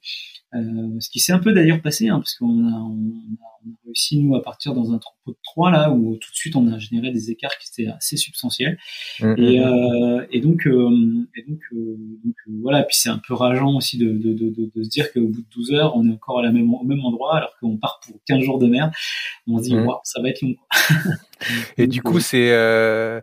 Euh, 0.54 1.00
ce 1.00 1.10
qui 1.10 1.18
s'est 1.18 1.32
un 1.32 1.40
peu 1.40 1.52
d'ailleurs 1.52 1.82
passé, 1.82 2.08
hein, 2.08 2.18
parce 2.18 2.34
qu'on 2.36 2.68
a, 2.68 2.72
on 2.72 2.94
a, 2.94 3.76
réussi 3.84 4.22
nous 4.22 4.36
à 4.36 4.42
partir 4.42 4.74
dans 4.74 4.92
un 4.92 4.98
troupeau 4.98 5.32
de 5.32 5.36
trois 5.42 5.72
là 5.72 5.90
où 5.90 6.16
tout 6.16 6.30
de 6.30 6.36
suite 6.36 6.54
on 6.54 6.72
a 6.72 6.78
généré 6.78 7.10
des 7.10 7.32
écarts 7.32 7.58
qui 7.58 7.68
étaient 7.82 7.90
assez 7.90 8.16
substantiels. 8.16 8.78
Mm, 9.20 9.34
et, 9.36 9.58
mm, 9.58 9.62
mm. 9.62 9.66
euh, 9.66 10.26
et, 10.30 10.40
donc, 10.40 10.66
euh, 10.68 11.28
et 11.34 11.42
donc, 11.42 11.60
donc 11.72 12.34
voilà. 12.62 12.84
Puis 12.84 12.96
c'est 12.96 13.08
un 13.08 13.20
peu 13.26 13.34
rageant 13.34 13.74
aussi 13.74 13.98
de, 13.98 14.12
de, 14.12 14.34
de, 14.34 14.70
de, 14.72 14.82
se 14.84 14.88
dire 14.88 15.12
qu'au 15.12 15.26
bout 15.26 15.42
de 15.42 15.48
12 15.52 15.72
heures, 15.72 15.96
on 15.96 16.08
est 16.08 16.12
encore 16.12 16.38
à 16.38 16.42
la 16.42 16.52
même, 16.52 16.72
au 16.72 16.84
même 16.84 17.04
endroit 17.04 17.36
alors 17.36 17.56
qu'on 17.60 17.76
part 17.76 18.00
pour 18.06 18.16
15 18.26 18.40
jours 18.40 18.60
de 18.60 18.68
mer. 18.68 18.92
On 19.48 19.58
se 19.58 19.64
dit, 19.64 19.76
wow, 19.76 19.98
ça 20.04 20.22
va 20.22 20.28
être 20.28 20.42
long. 20.42 20.54
et 21.76 21.88
du 21.88 22.02
coup, 22.02 22.20
c'est, 22.20 23.22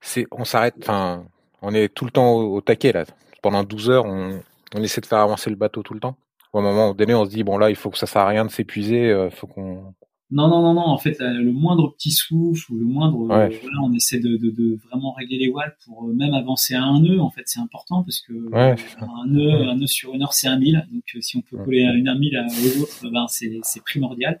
c'est, 0.00 0.26
on 0.32 0.44
s'arrête. 0.44 0.74
Enfin, 0.80 1.24
on 1.62 1.72
est 1.74 1.88
tout 1.94 2.06
le 2.06 2.10
temps 2.10 2.32
au, 2.32 2.56
au 2.56 2.60
taquet 2.60 2.92
là. 2.92 3.04
Pendant 3.40 3.62
12 3.62 3.90
heures, 3.90 4.04
on, 4.04 4.40
on 4.74 4.82
essaie 4.82 5.00
de 5.00 5.06
faire 5.06 5.20
avancer 5.20 5.48
le 5.48 5.56
bateau 5.56 5.82
tout 5.82 5.94
le 5.94 6.00
temps. 6.00 6.16
Au 6.52 6.60
moment 6.60 6.94
donné, 6.94 7.14
on 7.14 7.24
se 7.24 7.30
dit 7.30 7.44
bon 7.44 7.58
là, 7.58 7.70
il 7.70 7.76
faut 7.76 7.90
que 7.90 7.98
ça 7.98 8.06
sert 8.06 8.22
à 8.22 8.28
rien 8.28 8.44
de 8.44 8.50
s'épuiser, 8.50 9.10
euh, 9.10 9.30
faut 9.30 9.46
qu'on 9.46 9.94
Non, 10.32 10.48
non, 10.48 10.62
non, 10.62 10.74
non. 10.74 10.86
En 10.86 10.98
fait, 10.98 11.18
le 11.20 11.52
moindre 11.52 11.92
petit 11.94 12.10
souffle 12.10 12.72
ou 12.72 12.78
le 12.78 12.84
moindre, 12.84 13.18
voilà, 13.18 13.50
on 13.82 13.92
essaie 13.92 14.18
de, 14.18 14.36
de, 14.36 14.50
de, 14.50 14.78
vraiment 14.88 15.12
régler 15.12 15.38
les 15.38 15.48
voiles 15.48 15.76
pour 15.84 16.08
euh, 16.08 16.12
même 16.12 16.34
avancer 16.34 16.74
à 16.74 16.82
un 16.82 17.00
nœud. 17.00 17.20
En 17.20 17.30
fait, 17.30 17.42
c'est 17.46 17.60
important 17.60 18.02
parce 18.02 18.20
que 18.20 18.32
un 18.54 19.26
nœud, 19.26 19.68
un 19.68 19.76
nœud 19.76 19.86
sur 19.86 20.12
une 20.14 20.22
heure, 20.22 20.32
c'est 20.32 20.48
un 20.48 20.58
mille. 20.58 20.86
Donc, 20.92 21.04
euh, 21.14 21.20
si 21.20 21.36
on 21.36 21.42
peut 21.42 21.56
coller 21.64 21.82
une 21.82 22.08
heure 22.08 22.18
mille 22.18 22.36
aux 22.38 22.82
autres, 22.82 23.10
ben 23.10 23.26
c'est, 23.28 23.60
c'est 23.62 23.82
primordial. 23.82 24.38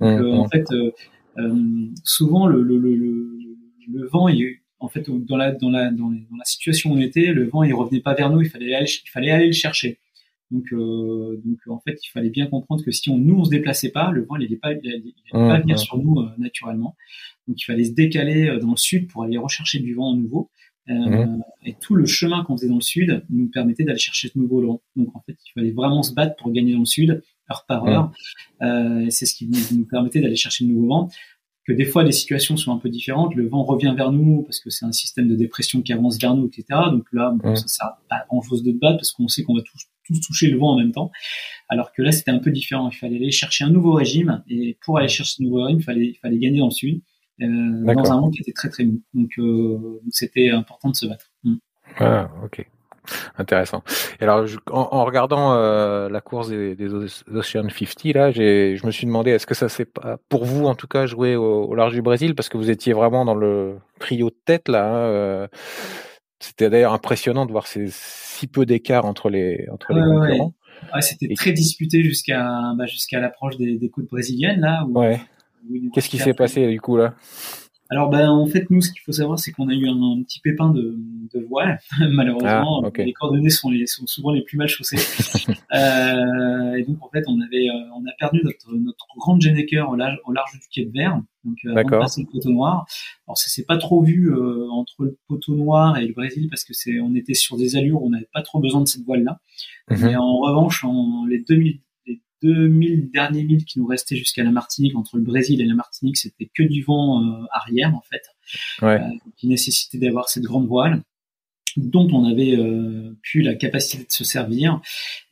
Donc, 0.00 0.20
euh, 0.20 0.32
en 0.32 0.48
fait, 0.48 0.66
souvent 2.04 2.46
le, 2.46 2.62
le, 2.62 2.78
le, 2.78 2.96
le, 3.92 4.06
vent, 4.08 4.28
il, 4.28 4.56
en 4.78 4.88
fait, 4.88 5.08
dans 5.10 5.36
la, 5.36 5.52
dans 5.52 5.70
la, 5.70 5.90
dans, 5.90 6.10
la 6.10 6.44
situation 6.44 6.90
où 6.90 6.94
on 6.96 7.00
était, 7.00 7.32
le 7.32 7.48
vent, 7.48 7.62
il 7.62 7.72
revenait 7.72 8.00
pas 8.00 8.14
vers 8.14 8.30
nous. 8.30 8.42
Il 8.42 8.50
fallait 8.50 8.74
aller, 8.74 8.88
il 9.04 9.10
fallait 9.10 9.30
aller 9.30 9.46
le 9.46 9.52
chercher. 9.52 9.98
Donc, 10.50 10.64
euh, 10.72 11.40
donc 11.44 11.58
en 11.68 11.80
fait, 11.80 11.98
il 12.04 12.08
fallait 12.08 12.30
bien 12.30 12.46
comprendre 12.46 12.84
que 12.84 12.92
si 12.92 13.10
on, 13.10 13.18
nous 13.18 13.36
on 13.36 13.44
se 13.44 13.50
déplaçait 13.50 13.90
pas, 13.90 14.12
le 14.12 14.24
vent 14.24 14.36
il 14.36 14.42
n'allait 14.42 14.56
pas, 14.56 14.72
il 14.72 15.14
pas 15.32 15.60
venir 15.60 15.78
sur 15.78 15.98
nous 15.98 16.20
euh, 16.20 16.28
naturellement. 16.38 16.94
Donc, 17.48 17.60
il 17.60 17.64
fallait 17.64 17.84
se 17.84 17.92
décaler 17.92 18.48
euh, 18.48 18.58
dans 18.58 18.70
le 18.70 18.76
sud 18.76 19.08
pour 19.08 19.22
aller 19.22 19.38
rechercher 19.38 19.78
du 19.78 19.94
vent 19.94 20.12
à 20.12 20.16
nouveau. 20.16 20.50
Euh, 20.88 21.26
Et 21.64 21.74
tout 21.80 21.96
le 21.96 22.06
chemin 22.06 22.44
qu'on 22.44 22.56
faisait 22.56 22.68
dans 22.68 22.76
le 22.76 22.80
sud 22.80 23.24
nous 23.30 23.48
permettait 23.48 23.84
d'aller 23.84 23.98
chercher 23.98 24.30
de 24.34 24.40
nouveau 24.40 24.64
vent. 24.64 24.82
Donc, 24.94 25.14
en 25.14 25.20
fait, 25.20 25.36
il 25.44 25.52
fallait 25.52 25.72
vraiment 25.72 26.02
se 26.02 26.14
battre 26.14 26.36
pour 26.36 26.52
gagner 26.52 26.74
dans 26.74 26.80
le 26.80 26.84
sud, 26.84 27.22
heure 27.50 27.64
par 27.66 27.86
heure. 27.86 28.12
Euh, 28.62 29.06
c'est 29.10 29.26
ce 29.26 29.34
qui 29.34 29.48
nous, 29.48 29.84
permettait 29.86 30.20
d'aller 30.20 30.36
chercher 30.36 30.64
de 30.64 30.70
nouveau 30.70 30.88
vent 30.88 31.08
que 31.66 31.72
des 31.72 31.84
fois 31.84 32.04
les 32.04 32.12
situations 32.12 32.56
sont 32.56 32.72
un 32.72 32.78
peu 32.78 32.88
différentes. 32.88 33.34
Le 33.34 33.48
vent 33.48 33.64
revient 33.64 33.92
vers 33.96 34.12
nous 34.12 34.42
parce 34.42 34.60
que 34.60 34.70
c'est 34.70 34.84
un 34.84 34.92
système 34.92 35.26
de 35.26 35.34
dépression 35.34 35.82
qui 35.82 35.92
avance 35.92 36.16
vers 36.20 36.36
nous, 36.36 36.46
etc. 36.46 36.64
Donc 36.92 37.06
là, 37.12 37.34
bon, 37.34 37.56
ça 37.56 37.66
sert 37.66 37.96
pas 38.08 38.24
grand 38.28 38.40
chose 38.40 38.62
de 38.62 38.70
battre 38.70 38.98
parce 38.98 39.10
qu'on 39.10 39.26
sait 39.26 39.42
qu'on 39.42 39.56
va 39.56 39.62
tous, 39.62 39.82
tous 40.06 40.20
toucher 40.20 40.48
le 40.48 40.58
vent 40.58 40.72
en 40.72 40.78
même 40.78 40.92
temps. 40.92 41.10
Alors 41.68 41.92
que 41.92 42.02
là, 42.02 42.12
c'était 42.12 42.30
un 42.30 42.38
peu 42.38 42.50
différent. 42.50 42.90
Il 42.90 42.96
fallait 42.96 43.16
aller 43.16 43.30
chercher 43.30 43.64
un 43.64 43.70
nouveau 43.70 43.92
régime 43.92 44.42
et 44.48 44.78
pour 44.84 44.98
aller 44.98 45.08
chercher 45.08 45.36
ce 45.36 45.42
nouveau 45.42 45.64
régime, 45.64 45.80
il 45.80 45.84
fallait, 45.84 46.06
il 46.06 46.18
fallait 46.20 46.38
gagner 46.38 46.60
dans 46.60 46.66
le 46.66 46.72
sud, 46.72 47.02
euh, 47.42 47.46
dans 47.94 48.12
un 48.12 48.20
monde 48.20 48.32
qui 48.32 48.42
était 48.42 48.52
très 48.52 48.68
très 48.68 48.84
mou. 48.84 49.02
Donc, 49.14 49.30
euh, 49.38 50.00
c'était 50.10 50.50
important 50.50 50.90
de 50.90 50.96
se 50.96 51.06
battre. 51.06 51.30
Mm. 51.44 51.54
Ah, 51.98 52.30
ok. 52.44 52.66
Intéressant. 53.38 53.84
Et 54.20 54.24
alors, 54.24 54.44
en, 54.72 55.04
regardant 55.04 55.54
euh, 55.54 56.08
la 56.08 56.20
course 56.20 56.48
des, 56.48 56.74
des, 56.74 56.92
Ocean 56.92 57.68
50, 57.68 58.14
là, 58.14 58.32
je 58.32 58.84
me 58.84 58.90
suis 58.90 59.06
demandé, 59.06 59.30
est-ce 59.30 59.46
que 59.46 59.54
ça 59.54 59.68
s'est 59.68 59.84
pas, 59.84 60.18
pour 60.28 60.44
vous 60.44 60.66
en 60.66 60.74
tout 60.74 60.88
cas, 60.88 61.06
joué 61.06 61.36
au, 61.36 61.72
large 61.76 61.92
du 61.92 62.02
Brésil, 62.02 62.34
parce 62.34 62.48
que 62.48 62.56
vous 62.56 62.68
étiez 62.68 62.94
vraiment 62.94 63.24
dans 63.24 63.36
le 63.36 63.76
trio 64.00 64.30
de 64.30 64.36
tête 64.44 64.68
là. 64.68 65.44
Hein, 65.44 65.48
c'était 66.46 66.70
d'ailleurs 66.70 66.92
impressionnant 66.92 67.46
de 67.46 67.52
voir 67.52 67.66
ces 67.66 67.86
si 67.90 68.46
peu 68.46 68.64
d'écart 68.66 69.04
entre 69.04 69.28
les 69.30 69.66
entre 69.72 69.92
les 69.92 70.00
concurrents. 70.00 70.54
Ouais. 70.94 71.02
c'était 71.02 71.32
très 71.34 71.52
disputé 71.52 72.02
jusqu'à 72.02 72.44
bah, 72.76 72.86
jusqu'à 72.86 73.18
l'approche 73.18 73.56
des, 73.56 73.78
des 73.78 73.90
côtes 73.90 74.08
brésiliennes 74.08 74.60
là. 74.60 74.84
ouais. 74.88 75.20
Qu'est-ce 75.92 76.08
qui 76.08 76.18
s'est 76.18 76.34
passé 76.34 76.68
du 76.68 76.80
coup 76.80 76.96
là? 76.96 77.14
Alors 77.88 78.10
ben 78.10 78.28
en 78.28 78.46
fait 78.46 78.68
nous 78.70 78.80
ce 78.80 78.90
qu'il 78.90 79.00
faut 79.00 79.12
savoir 79.12 79.38
c'est 79.38 79.52
qu'on 79.52 79.68
a 79.68 79.74
eu 79.74 79.88
un, 79.88 80.22
petit 80.22 80.40
pépin 80.40 80.70
de, 80.70 80.96
de 81.34 81.40
voile 81.48 81.78
malheureusement. 82.10 82.82
Ah, 82.84 83.02
les 83.02 83.12
coordonnées 83.12 83.50
sont, 83.50 83.70
les, 83.70 83.86
sont 83.86 84.06
souvent 84.06 84.32
les 84.32 84.42
plus 84.42 84.56
mal 84.56 84.68
chaussées. 84.68 84.96
Euh, 85.74 86.74
et 86.74 86.84
donc 86.84 87.02
en 87.02 87.10
fait 87.10 87.24
on 87.26 87.40
avait 87.40 87.68
euh, 87.68 87.90
on 87.94 88.06
a 88.06 88.12
perdu 88.18 88.40
notre 88.44 88.72
notre 88.72 89.06
grande 89.18 89.42
Genecker 89.42 89.88
au 89.88 89.96
large, 89.96 90.18
au 90.24 90.32
large 90.32 90.52
du 90.52 90.68
quai 90.72 90.84
de 90.84 90.92
Verre 90.92 91.20
donc 91.44 91.56
euh, 91.66 91.72
avant 91.72 91.82
de 91.82 92.02
passer 92.02 92.22
le 92.22 92.28
poteau 92.30 92.50
noir. 92.50 92.86
Alors 93.26 93.36
ça 93.36 93.48
s'est 93.48 93.64
pas 93.64 93.76
trop 93.76 94.02
vu 94.02 94.30
euh, 94.30 94.68
entre 94.70 95.04
le 95.04 95.18
poteau 95.28 95.54
noir 95.54 95.98
et 95.98 96.06
le 96.06 96.14
Brésil 96.14 96.48
parce 96.48 96.64
que 96.64 96.72
c'est 96.72 97.00
on 97.00 97.14
était 97.14 97.34
sur 97.34 97.56
des 97.56 97.76
allures 97.76 98.02
où 98.02 98.06
on 98.06 98.10
n'avait 98.10 98.28
pas 98.32 98.42
trop 98.42 98.60
besoin 98.60 98.80
de 98.80 98.88
cette 98.88 99.04
voile 99.04 99.24
là 99.24 99.40
mhm. 99.90 99.98
mais 100.02 100.16
en 100.16 100.38
revanche 100.38 100.84
en 100.84 101.26
les 101.26 101.40
2000 101.40 101.80
2000 102.46 103.10
derniers 103.10 103.44
milles 103.44 103.64
qui 103.64 103.78
nous 103.78 103.86
restaient 103.86 104.16
jusqu'à 104.16 104.44
la 104.44 104.50
Martinique, 104.50 104.96
entre 104.96 105.16
le 105.16 105.22
Brésil 105.22 105.60
et 105.60 105.64
la 105.64 105.74
Martinique, 105.74 106.16
c'était 106.16 106.48
que 106.54 106.62
du 106.62 106.82
vent 106.82 107.22
euh, 107.22 107.44
arrière 107.52 107.94
en 107.94 108.02
fait, 108.02 108.22
ouais. 108.82 109.00
euh, 109.00 109.30
qui 109.36 109.48
nécessitait 109.48 109.98
d'avoir 109.98 110.28
cette 110.28 110.44
grande 110.44 110.66
voile 110.66 111.02
dont 111.76 112.08
on 112.12 112.24
avait 112.24 112.56
euh, 112.56 113.16
pu 113.22 113.42
la 113.42 113.54
capacité 113.54 114.04
de 114.04 114.10
se 114.10 114.24
servir. 114.24 114.80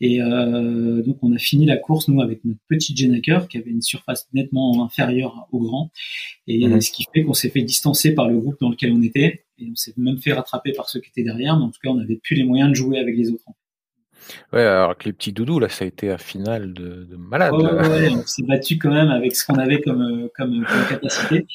Et 0.01 0.21
euh, 0.21 1.03
donc 1.03 1.19
on 1.23 1.33
a 1.35 1.39
fini 1.39 1.67
la 1.67 1.77
course 1.77 2.09
nous 2.09 2.21
avec 2.21 2.45
notre 2.45 2.61
petit 2.69 2.97
Jenaker 2.97 3.49
qui 3.49 3.59
avait 3.59 3.71
une 3.71 3.83
surface 3.83 4.29
nettement 4.33 4.85
inférieure 4.85 5.49
au 5.53 5.61
grand, 5.61 5.91
et 6.47 6.67
mhm. 6.67 6.81
ce 6.81 6.91
qui 6.91 7.07
fait 7.13 7.23
qu'on 7.23 7.35
s'est 7.35 7.51
fait 7.51 7.63
distancer 7.63 8.15
par 8.15 8.29
le 8.29 8.39
groupe 8.39 8.57
dans 8.61 8.71
lequel 8.71 8.93
on 8.93 9.03
était, 9.03 9.45
et 9.59 9.69
on 9.71 9.75
s'est 9.75 9.95
même 9.97 10.19
fait 10.19 10.33
rattraper 10.33 10.73
par 10.73 10.89
ceux 10.89 11.01
qui 11.01 11.09
étaient 11.11 11.23
derrière, 11.23 11.57
mais 11.57 11.65
en 11.65 11.71
tout 11.71 11.81
cas 11.83 11.91
on 11.91 11.97
n'avait 11.97 12.21
plus 12.23 12.37
les 12.37 12.45
moyens 12.45 12.71
de 12.71 12.75
jouer 12.75 12.99
avec 12.99 13.17
les 13.17 13.31
autres. 13.31 13.45
Ouais, 14.53 14.63
alors 14.63 14.97
que 14.97 15.05
les 15.05 15.13
petits 15.13 15.33
doudous, 15.33 15.59
là, 15.59 15.69
ça 15.69 15.85
a 15.85 15.89
été 15.89 16.11
un 16.11 16.19
final 16.19 16.73
de, 16.73 17.05
de 17.05 17.17
malade. 17.17 17.55
ouais, 17.55 18.09
on 18.11 18.27
s'est 18.27 18.43
battu 18.43 18.79
quand 18.79 18.93
même 18.93 19.11
avec 19.11 19.35
ce 19.35 19.47
qu'on 19.47 19.59
avait 19.59 19.81
comme, 19.81 20.03
euh, 20.03 20.29
comme, 20.37 20.65
comme, 20.65 20.87
capacité. 20.89 21.47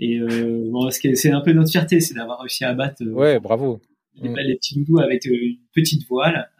Et 0.00 0.18
euh, 0.18 0.68
bon, 0.70 0.90
c'est 0.90 1.30
un 1.30 1.40
peu 1.40 1.52
notre 1.52 1.70
fierté, 1.70 2.00
c'est 2.00 2.14
d'avoir 2.14 2.40
réussi 2.40 2.64
à 2.64 2.74
battre. 2.74 3.02
Euh, 3.02 3.12
ouais, 3.12 3.40
bravo. 3.40 3.80
Les, 4.20 4.28
mm. 4.28 4.36
les, 4.38 4.56
petits 4.56 4.74
doudous 4.78 5.00
avec 5.00 5.26
euh, 5.26 5.30
une 5.30 5.58
petite 5.74 6.06
voile, 6.08 6.50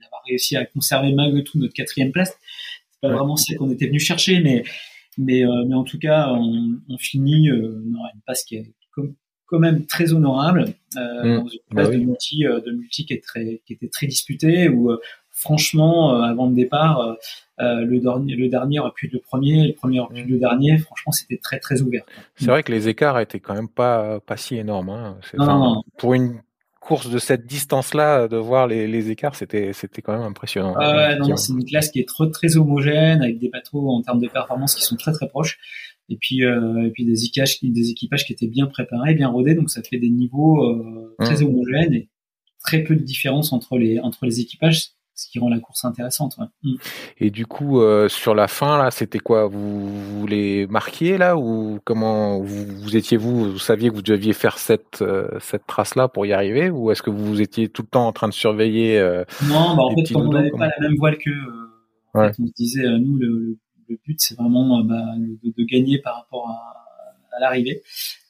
d'avoir 0.00 0.22
réussi 0.28 0.56
à 0.56 0.64
conserver 0.64 1.12
malgré 1.12 1.44
tout 1.44 1.58
notre 1.58 1.74
quatrième 1.74 2.12
place. 2.12 2.36
C'est 2.90 3.00
pas 3.00 3.14
vraiment 3.14 3.36
ce 3.36 3.54
qu'on 3.54 3.70
était 3.70 3.86
venu 3.86 4.00
chercher, 4.00 4.40
mais 4.40 4.64
mais 5.18 5.44
mais 5.66 5.74
en 5.74 5.84
tout 5.84 5.98
cas, 5.98 6.28
on, 6.30 6.78
on 6.88 6.98
finit 6.98 7.50
euh, 7.50 7.82
une 7.84 8.20
passe 8.26 8.44
qui 8.44 8.56
est 8.56 8.74
quand 9.46 9.58
même 9.58 9.86
très 9.86 10.12
honorable 10.12 10.66
euh, 10.96 11.24
mmh. 11.24 11.36
dans 11.36 11.48
une 11.48 11.58
bah 11.70 11.84
phase 11.84 11.92
de 11.92 11.98
multi 11.98 12.46
euh, 12.46 12.60
de 12.60 12.72
multi 12.72 13.06
qui 13.06 13.14
est 13.14 13.22
très 13.22 13.62
qui 13.66 13.72
était 13.72 13.88
très 13.88 14.06
disputée 14.06 14.68
où 14.68 14.90
euh, 14.90 15.00
franchement 15.30 16.14
euh, 16.14 16.22
avant 16.22 16.48
le 16.48 16.54
départ 16.54 17.16
le 17.58 17.98
dernier 17.98 18.34
le 18.34 18.48
dernier 18.48 18.80
aurait 18.80 18.92
pu 18.94 19.06
être 19.06 19.12
le 19.12 19.20
premier 19.20 19.68
le 19.68 19.74
premier 19.74 20.00
aurait 20.00 20.14
pu 20.14 20.20
être 20.20 20.28
le 20.28 20.38
dernier 20.38 20.78
franchement 20.78 21.12
c'était 21.12 21.38
très 21.38 21.58
très 21.58 21.82
ouvert 21.82 22.04
c'est 22.34 22.46
vrai 22.46 22.62
que 22.62 22.72
les 22.72 22.88
écarts 22.88 23.18
étaient 23.20 23.40
quand 23.40 23.54
même 23.54 23.68
pas 23.68 24.20
pas 24.20 24.36
si 24.36 24.56
énormes 24.56 24.90
hein. 24.90 25.18
non, 25.38 25.46
non, 25.46 25.82
pour 25.96 26.14
une 26.14 26.40
course 26.86 27.10
de 27.10 27.18
cette 27.18 27.46
distance-là, 27.46 28.28
de 28.28 28.36
voir 28.36 28.68
les, 28.68 28.86
les 28.86 29.10
écarts, 29.10 29.34
c'était 29.34 29.72
c'était 29.72 30.02
quand 30.02 30.12
même 30.12 30.22
impressionnant. 30.22 30.74
Ah 30.78 31.16
non, 31.16 31.36
c'est 31.36 31.52
une 31.52 31.64
classe 31.64 31.90
qui 31.90 31.98
est 31.98 32.06
très 32.06 32.30
très 32.30 32.56
homogène 32.56 33.22
avec 33.22 33.40
des 33.40 33.48
bateaux 33.48 33.90
en 33.90 34.02
termes 34.02 34.20
de 34.20 34.28
performance 34.28 34.76
qui 34.76 34.84
sont 34.84 34.94
très 34.94 35.10
très 35.10 35.26
proches 35.26 35.58
et 36.08 36.16
puis 36.16 36.44
euh, 36.44 36.86
et 36.86 36.90
puis 36.90 37.04
des 37.04 37.24
équipages 37.24 37.58
des 37.62 37.90
équipages 37.90 38.24
qui 38.24 38.32
étaient 38.32 38.46
bien 38.46 38.66
préparés, 38.66 39.14
bien 39.14 39.28
rodés, 39.28 39.54
donc 39.54 39.70
ça 39.70 39.82
fait 39.82 39.98
des 39.98 40.10
niveaux 40.10 40.64
euh, 40.64 41.14
très 41.20 41.42
mmh. 41.42 41.46
homogènes 41.46 41.94
et 41.94 42.08
très 42.64 42.82
peu 42.82 42.94
de 42.96 43.02
différence 43.02 43.52
entre 43.52 43.78
les 43.78 43.98
entre 44.00 44.24
les 44.24 44.40
équipages, 44.40 44.90
ce 45.14 45.28
qui 45.28 45.38
rend 45.38 45.48
la 45.48 45.58
course 45.58 45.84
intéressante. 45.84 46.36
Ouais. 46.38 46.46
Mmh. 46.62 46.74
Et 47.18 47.30
du 47.30 47.46
coup, 47.46 47.80
euh, 47.80 48.08
sur 48.08 48.34
la 48.34 48.46
fin 48.46 48.78
là, 48.78 48.90
c'était 48.90 49.18
quoi? 49.18 49.46
Vous, 49.46 49.88
vous 49.88 50.26
les 50.26 50.66
marquiez 50.68 51.18
là 51.18 51.36
ou 51.36 51.80
comment 51.84 52.40
vous, 52.40 52.66
vous 52.66 52.96
étiez 52.96 53.16
vous 53.16 53.52
vous 53.52 53.58
saviez 53.58 53.90
que 53.90 53.94
vous 53.94 54.02
deviez 54.02 54.32
faire 54.32 54.58
cette 54.58 55.02
euh, 55.02 55.28
cette 55.40 55.66
trace 55.66 55.96
là 55.96 56.06
pour 56.06 56.24
y 56.24 56.32
arriver? 56.32 56.70
Ou 56.70 56.92
est-ce 56.92 57.02
que 57.02 57.10
vous 57.10 57.40
étiez 57.40 57.68
tout 57.68 57.82
le 57.82 57.88
temps 57.88 58.06
en 58.06 58.12
train 58.12 58.28
de 58.28 58.34
surveiller 58.34 58.98
euh, 58.98 59.24
Non, 59.48 59.74
bah, 59.74 59.82
en 59.82 59.94
fait, 59.96 60.12
comme 60.12 60.28
on 60.28 60.32
n'avait 60.32 60.50
pas 60.50 60.68
la 60.68 60.88
même 60.88 60.96
voile 60.98 61.18
que 61.18 61.30
ouais. 62.14 62.30
on 62.38 62.46
se 62.46 62.52
disait 62.52 62.84
nous 63.00 63.16
le, 63.16 63.26
le 63.26 63.58
le 63.88 63.98
but, 64.04 64.20
c'est 64.20 64.36
vraiment 64.36 64.80
euh, 64.80 64.82
bah, 64.82 65.14
de, 65.16 65.52
de, 65.56 65.64
gagner 65.64 65.98
par 65.98 66.16
rapport 66.16 66.48
à, 66.48 66.86
à 67.36 67.40
l'arrivée. 67.40 67.82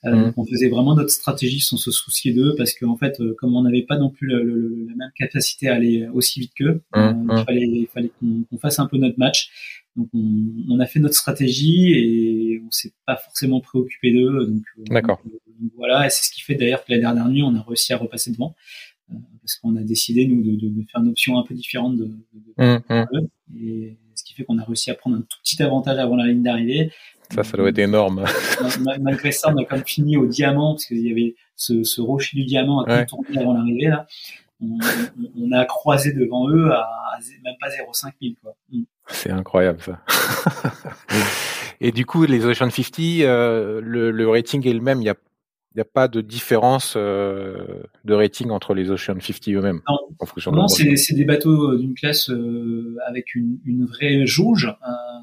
Euh, 0.04 0.14
mmh. 0.14 0.34
On 0.36 0.44
faisait 0.44 0.68
vraiment 0.68 0.94
notre 0.94 1.10
stratégie 1.10 1.60
sans 1.60 1.76
se 1.76 1.90
soucier 1.90 2.32
d'eux 2.32 2.54
parce 2.56 2.74
qu'en 2.74 2.90
en 2.90 2.96
fait, 2.96 3.20
euh, 3.20 3.34
comme 3.38 3.56
on 3.56 3.62
n'avait 3.62 3.82
pas 3.82 3.98
non 3.98 4.10
plus 4.10 4.26
le, 4.26 4.42
le, 4.42 4.86
la 4.88 4.94
même 4.94 5.10
capacité 5.16 5.68
à 5.68 5.74
aller 5.74 6.06
aussi 6.12 6.40
vite 6.40 6.52
qu'eux, 6.54 6.82
mmh. 6.94 6.98
euh, 6.98 7.12
il 7.38 7.44
fallait, 7.44 7.66
il 7.66 7.88
fallait 7.92 8.10
qu'on 8.20 8.58
fasse 8.58 8.78
un 8.78 8.86
peu 8.86 8.98
notre 8.98 9.18
match. 9.18 9.82
Donc 9.96 10.08
on, 10.14 10.46
on, 10.68 10.78
a 10.78 10.86
fait 10.86 11.00
notre 11.00 11.14
stratégie 11.14 11.92
et 11.94 12.62
on 12.66 12.70
s'est 12.70 12.92
pas 13.06 13.16
forcément 13.16 13.60
préoccupé 13.60 14.12
d'eux. 14.12 14.46
Donc, 14.46 14.62
D'accord. 14.90 15.20
Donc, 15.24 15.72
voilà, 15.76 16.06
et 16.06 16.10
c'est 16.10 16.26
ce 16.26 16.30
qui 16.30 16.42
fait 16.42 16.54
d'ailleurs 16.54 16.84
que 16.84 16.92
la 16.92 16.98
dernière 16.98 17.28
nuit, 17.28 17.42
on 17.42 17.54
a 17.54 17.62
réussi 17.62 17.92
à 17.94 17.96
repasser 17.96 18.30
devant 18.30 18.54
parce 19.08 19.56
qu'on 19.56 19.76
a 19.76 19.82
décidé 19.82 20.26
nous 20.26 20.42
de, 20.42 20.56
de, 20.56 20.82
faire 20.90 21.00
une 21.00 21.10
option 21.10 21.38
un 21.38 21.44
peu 21.44 21.54
différente 21.54 21.96
de, 21.96 22.10
de, 22.58 22.80
de 22.88 23.28
et 23.60 23.96
qui 24.26 24.34
fait 24.34 24.44
qu'on 24.44 24.58
a 24.58 24.64
réussi 24.64 24.90
à 24.90 24.94
prendre 24.94 25.16
un 25.16 25.20
tout 25.20 25.38
petit 25.42 25.62
avantage 25.62 25.98
avant 25.98 26.16
la 26.16 26.26
ligne 26.26 26.42
d'arrivée. 26.42 26.90
Ça, 27.32 27.42
ça 27.44 27.56
doit 27.56 27.68
être 27.68 27.78
énorme. 27.78 28.24
Malgré 29.00 29.32
ça, 29.32 29.52
on 29.52 29.58
a 29.58 29.64
quand 29.64 29.76
même 29.76 29.86
fini 29.86 30.16
au 30.16 30.26
diamant, 30.26 30.74
parce 30.74 30.86
qu'il 30.86 31.06
y 31.06 31.10
avait 31.10 31.34
ce, 31.56 31.82
ce, 31.84 32.00
rocher 32.00 32.36
du 32.36 32.44
diamant 32.44 32.82
à 32.82 32.98
ouais. 32.98 33.06
tourner 33.06 33.38
avant 33.38 33.54
l'arrivée, 33.54 33.88
là. 33.88 34.06
On, 34.62 34.78
on, 35.38 35.52
a 35.52 35.66
croisé 35.66 36.14
devant 36.14 36.48
eux 36.48 36.70
à, 36.72 36.88
même 37.44 37.54
pas 37.60 37.68
0,5 37.68 38.12
000, 38.22 38.34
quoi. 38.42 38.56
Mm. 38.72 38.82
C'est 39.08 39.30
incroyable, 39.30 39.80
ça. 39.82 40.00
Et 41.80 41.92
du 41.92 42.06
coup, 42.06 42.24
les 42.24 42.46
Ocean 42.46 42.70
50, 42.70 42.98
euh, 43.20 43.80
le, 43.82 44.10
le, 44.10 44.28
rating 44.28 44.66
est 44.66 44.72
le 44.72 44.80
même. 44.80 45.02
Il 45.02 45.04
y 45.04 45.10
a 45.10 45.14
n'y 45.76 45.82
a 45.82 45.84
pas 45.84 46.08
de 46.08 46.20
différence 46.20 46.94
euh, 46.96 47.82
de 48.04 48.14
rating 48.14 48.50
entre 48.50 48.74
les 48.74 48.90
Ocean 48.90 49.20
50 49.20 49.48
eux-mêmes. 49.48 49.80
Non, 49.88 50.52
non 50.52 50.68
c'est 50.68 51.14
des 51.14 51.24
bateaux 51.24 51.72
euh, 51.72 51.78
d'une 51.78 51.94
classe 51.94 52.30
euh, 52.30 52.96
avec 53.06 53.34
une, 53.34 53.58
une, 53.64 53.84
vraie 53.84 54.26
jauge. 54.26 54.74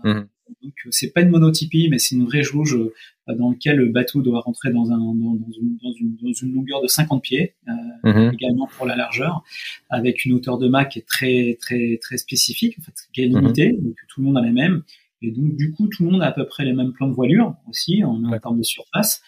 Euh, 0.05 0.13
mmh. 0.13 0.27
Donc 0.61 0.73
c'est 0.91 1.11
pas 1.11 1.21
une 1.21 1.29
monotypie, 1.29 1.87
mais 1.89 1.97
c'est 1.97 2.15
une 2.15 2.25
vraie 2.25 2.43
jauge 2.43 2.75
euh, 2.75 3.35
dans 3.35 3.51
laquelle 3.51 3.77
le 3.77 3.89
bateau 3.89 4.21
doit 4.21 4.41
rentrer 4.41 4.71
dans, 4.71 4.91
un, 4.91 4.97
dans, 4.97 5.13
dans, 5.13 5.51
une, 5.59 5.77
dans, 5.81 5.93
une, 5.93 6.17
dans 6.21 6.33
une, 6.33 6.53
longueur 6.53 6.81
de 6.81 6.87
50 6.87 7.23
pieds, 7.23 7.55
mmh. 8.03 8.31
également 8.33 8.67
pour 8.77 8.85
la 8.85 8.95
largeur, 8.95 9.43
avec 9.89 10.25
une 10.25 10.33
hauteur 10.33 10.57
de 10.57 10.67
mât 10.67 10.85
qui 10.85 10.99
est 10.99 11.07
très 11.07 11.57
très 11.59 11.97
très 12.01 12.17
spécifique, 12.17 12.77
en 12.79 12.83
fait, 12.83 12.93
qui 13.11 13.21
est 13.21 13.27
limitée, 13.27 13.73
mmh. 13.73 13.83
donc 13.83 13.95
tout 14.07 14.21
le 14.21 14.27
monde 14.27 14.37
a 14.37 14.41
la 14.41 14.51
même 14.51 14.83
Et 15.23 15.31
donc, 15.31 15.55
du 15.55 15.71
coup, 15.71 15.87
tout 15.87 16.05
le 16.05 16.11
monde 16.11 16.21
a 16.21 16.27
à 16.27 16.31
peu 16.31 16.45
près 16.45 16.63
les 16.63 16.73
mêmes 16.73 16.93
plans 16.93 17.07
de 17.07 17.13
voilure 17.13 17.55
aussi, 17.67 18.03
en, 18.03 18.23
en 18.23 18.39
termes 18.39 18.59
de 18.59 18.63
surface. 18.63 19.23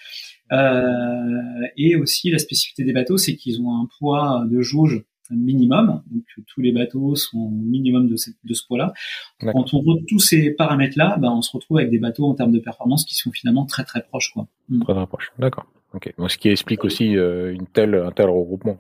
Euh, 0.52 1.68
et 1.78 1.96
aussi, 1.96 2.30
la 2.30 2.40
spécificité 2.40 2.84
des 2.84 2.94
bateaux, 2.94 3.18
c'est 3.18 3.36
qu'ils 3.36 3.62
ont 3.62 3.76
un 3.76 3.88
poids 4.00 4.46
de 4.50 4.62
jauge 4.62 5.04
minimum. 5.32 6.04
Donc, 6.12 6.24
tous 6.48 6.62
les 6.62 6.72
bateaux 6.72 7.16
sont 7.16 7.40
au 7.40 7.50
minimum 7.50 8.08
de, 8.08 8.16
de 8.16 8.54
ce 8.54 8.66
poids-là. 8.68 8.94
Quand 9.40 9.74
on 9.74 9.82
voit 9.82 9.96
tous 10.08 10.20
ces 10.20 10.52
paramètres-là, 10.52 11.18
ben, 11.18 11.32
on 11.32 11.42
se 11.42 11.52
retrouve 11.52 11.78
avec 11.78 11.90
des 11.90 12.00
bateaux 12.00 12.26
en 12.26 12.36
termes 12.36 12.52
de 12.52 12.60
performance 12.60 13.06
qui 13.06 13.16
sont 13.16 13.32
finalement 13.32 13.66
très 13.66 13.84
très 13.84 14.04
proches. 14.04 14.32
Quoi. 14.34 14.48
Très 14.82 14.94
très 14.94 15.08
proches, 15.08 15.32
d'accord. 15.40 15.66
Ok. 15.94 16.14
ce 16.28 16.38
qui 16.38 16.50
explique 16.50 16.84
aussi 16.84 17.16
euh, 17.18 17.54
une 17.54 17.68
telle, 17.68 17.96
un 17.96 18.12
tel 18.12 18.30
regroupement. 18.30 18.78